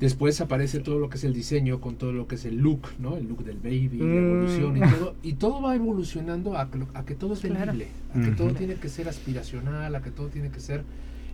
Después 0.00 0.40
aparece 0.40 0.80
todo 0.80 0.98
lo 0.98 1.10
que 1.10 1.18
es 1.18 1.24
el 1.24 1.34
diseño 1.34 1.78
con 1.80 1.96
todo 1.96 2.12
lo 2.12 2.26
que 2.26 2.34
es 2.36 2.44
el 2.46 2.56
look, 2.56 2.88
¿no? 2.98 3.16
El 3.18 3.28
look 3.28 3.44
del 3.44 3.58
baby, 3.58 3.98
la 3.98 4.04
Mm. 4.06 4.26
evolución 4.32 4.76
y 4.78 4.80
todo. 4.80 5.14
Y 5.22 5.32
todo 5.34 5.60
va 5.60 5.74
evolucionando 5.74 6.56
a, 6.56 6.70
que 6.70 6.78
lo- 6.78 6.88
a 6.94 7.04
que 7.04 7.14
todo 7.14 7.34
es 7.34 7.40
Claro. 7.40 7.54
vendible, 7.72 7.88
a 8.14 8.20
que 8.24 8.30
todo 8.34 8.48
tiene 8.54 8.74
que 8.76 8.88
ser 8.88 9.08
aspiracional, 9.08 9.94
a 9.94 10.00
que 10.00 10.10
todo 10.10 10.28
tiene 10.28 10.48
que 10.50 10.58
ser 10.58 10.84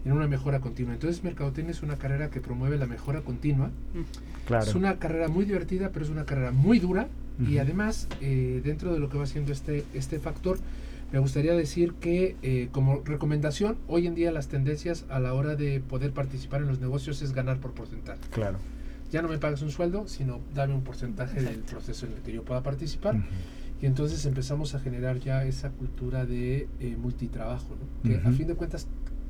en 0.06 0.12
una 0.12 0.28
mejora 0.28 0.60
continua. 0.60 0.94
Entonces, 0.94 1.24
Mercadotecnia 1.24 1.72
es 1.72 1.82
una 1.82 1.96
carrera 1.96 2.30
que 2.30 2.40
promueve 2.40 2.76
la 2.78 2.86
mejora 2.86 3.22
continua. 3.22 3.70
Claro. 4.46 4.64
Es 4.64 4.74
una 4.76 4.98
carrera 5.00 5.26
muy 5.26 5.44
divertida, 5.44 5.90
pero 5.92 6.04
es 6.04 6.10
una 6.10 6.24
carrera 6.24 6.52
muy 6.52 6.78
dura. 6.78 7.08
Y 7.40 7.54
Ujú. 7.54 7.60
además, 7.60 8.08
eh, 8.20 8.60
dentro 8.64 8.92
de 8.94 9.00
lo 9.00 9.08
que 9.08 9.18
va 9.18 9.26
siendo 9.26 9.52
este, 9.52 9.84
este 9.94 10.20
factor, 10.20 10.58
me 11.12 11.18
gustaría 11.18 11.54
decir 11.54 11.92
que 11.94 12.36
eh, 12.42 12.68
como 12.70 13.02
recomendación, 13.04 13.76
hoy 13.88 14.06
en 14.06 14.14
día 14.14 14.30
las 14.30 14.46
tendencias 14.46 15.04
a 15.08 15.18
la 15.18 15.34
hora 15.34 15.56
de 15.56 15.80
poder 15.80 16.12
participar 16.12 16.62
en 16.62 16.68
los 16.68 16.78
negocios 16.80 17.20
es 17.20 17.32
ganar 17.32 17.58
por 17.58 17.72
porcentaje. 17.72 18.20
Claro. 18.30 18.58
Ya 19.10 19.22
no 19.22 19.28
me 19.28 19.38
pagas 19.38 19.60
un 19.62 19.70
sueldo, 19.70 20.06
sino 20.06 20.40
dame 20.54 20.72
un 20.74 20.82
porcentaje 20.82 21.42
del 21.42 21.58
proceso 21.60 22.06
en 22.06 22.12
el 22.12 22.18
que 22.20 22.32
yo 22.32 22.44
pueda 22.44 22.62
participar. 22.62 23.16
Ujú. 23.16 23.24
Y 23.82 23.86
entonces 23.86 24.24
empezamos 24.24 24.74
a 24.76 24.78
generar 24.80 25.18
ya 25.18 25.44
esa 25.44 25.70
cultura 25.70 26.24
de 26.26 26.68
eh, 26.80 26.96
multitrabajo, 26.96 27.76
¿no? 27.76 28.08
que 28.08 28.18
a 28.18 28.28
Ujú. 28.28 28.36
fin 28.36 28.46
de 28.46 28.54
cuentas 28.54 28.86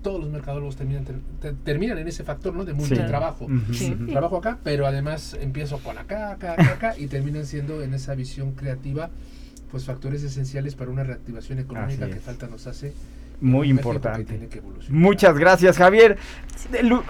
todos 0.07 0.20
los 0.20 0.30
mercadólogos 0.30 0.76
terminan, 0.76 1.04
ter- 1.04 1.16
ter- 1.40 1.54
terminan 1.64 1.98
en 1.98 2.07
ese 2.07 2.22
factor 2.22 2.54
¿no? 2.54 2.64
de 2.64 2.74
multitrabajo. 2.74 3.48
Sí. 3.72 3.92
Trabajo 4.12 4.36
acá, 4.36 4.59
pero 4.62 4.86
además 4.86 5.36
empiezo 5.40 5.78
con 5.78 5.98
acá, 5.98 6.30
acá, 6.30 6.52
acá, 6.52 6.70
acá 6.74 6.94
y 6.96 7.09
terminan 7.09 7.44
siendo 7.44 7.82
en 7.82 7.92
esa 7.92 8.14
visión 8.14 8.52
creativa 8.52 9.11
pues 9.68 9.84
factores 9.84 10.22
esenciales 10.22 10.76
para 10.76 10.92
una 10.92 11.02
reactivación 11.02 11.59
económica 11.59 12.04
Así 12.04 12.12
que 12.12 12.18
es. 12.20 12.24
falta 12.24 12.46
nos 12.46 12.68
hace 12.68 12.92
Muy 13.40 13.66
que 13.66 13.70
importante. 13.72 14.48
que. 14.48 14.62
Muchas 14.90 15.36
gracias, 15.36 15.76
Javier. 15.76 16.16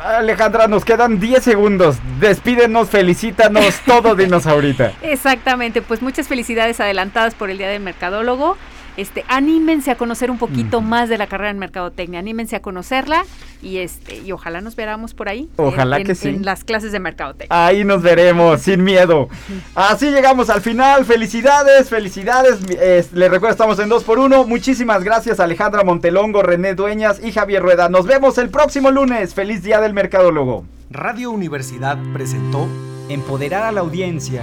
Alejandra, 0.02 0.66
nos 0.66 0.84
quedan 0.84 1.20
10 1.20 1.42
segundos. 1.44 1.98
Despídenos, 2.18 2.88
felicítanos, 2.88 3.80
todo 3.84 4.14
dinos 4.14 4.46
ahorita. 4.46 4.92
Exactamente, 5.02 5.82
pues 5.82 6.00
muchas 6.02 6.28
felicidades 6.28 6.80
adelantadas 6.80 7.34
por 7.34 7.50
el 7.50 7.58
Día 7.58 7.68
del 7.68 7.82
Mercadólogo. 7.82 8.56
Este, 8.96 9.24
anímense 9.28 9.90
a 9.90 9.96
conocer 9.96 10.30
un 10.30 10.38
poquito 10.38 10.80
más 10.80 11.08
de 11.08 11.18
la 11.18 11.26
carrera 11.26 11.50
en 11.50 11.58
mercadotecnia, 11.58 12.20
anímense 12.20 12.56
a 12.56 12.62
conocerla 12.62 13.24
y 13.62 13.78
este 13.78 14.16
y 14.18 14.32
ojalá 14.32 14.60
nos 14.62 14.74
veamos 14.74 15.12
por 15.12 15.28
ahí. 15.28 15.50
Ojalá 15.56 15.98
en, 15.98 16.04
que 16.04 16.12
en- 16.12 16.16
sí. 16.16 16.28
En 16.30 16.44
las 16.44 16.64
clases 16.64 16.92
de 16.92 17.00
mercadotecnia. 17.00 17.66
Ahí 17.66 17.84
nos 17.84 18.00
veremos, 18.02 18.62
sin 18.62 18.82
miedo. 18.82 19.28
Así 19.74 20.10
llegamos 20.10 20.48
al 20.48 20.62
final. 20.62 21.04
Felicidades, 21.04 21.90
felicidades. 21.90 22.58
Eh, 22.70 23.04
les 23.12 23.30
recuerdo, 23.30 23.52
estamos 23.52 23.78
en 23.80 23.88
2 23.88 24.02
por 24.04 24.18
1 24.18 24.44
Muchísimas 24.44 25.04
gracias, 25.04 25.40
Alejandra 25.40 25.84
Montelongo, 25.84 26.42
René 26.42 26.74
Dueñas 26.74 27.20
y 27.22 27.32
Javier 27.32 27.62
Rueda. 27.62 27.88
Nos 27.90 28.06
vemos 28.06 28.38
el 28.38 28.48
próximo 28.48 28.90
lunes. 28.90 29.34
Feliz 29.34 29.62
Día 29.62 29.80
del 29.80 29.92
Mercadólogo. 29.92 30.64
Radio 30.90 31.30
Universidad 31.32 31.98
presentó 32.12 32.66
Empoderar 33.08 33.62
a 33.64 33.72
la 33.72 33.80
audiencia. 33.82 34.42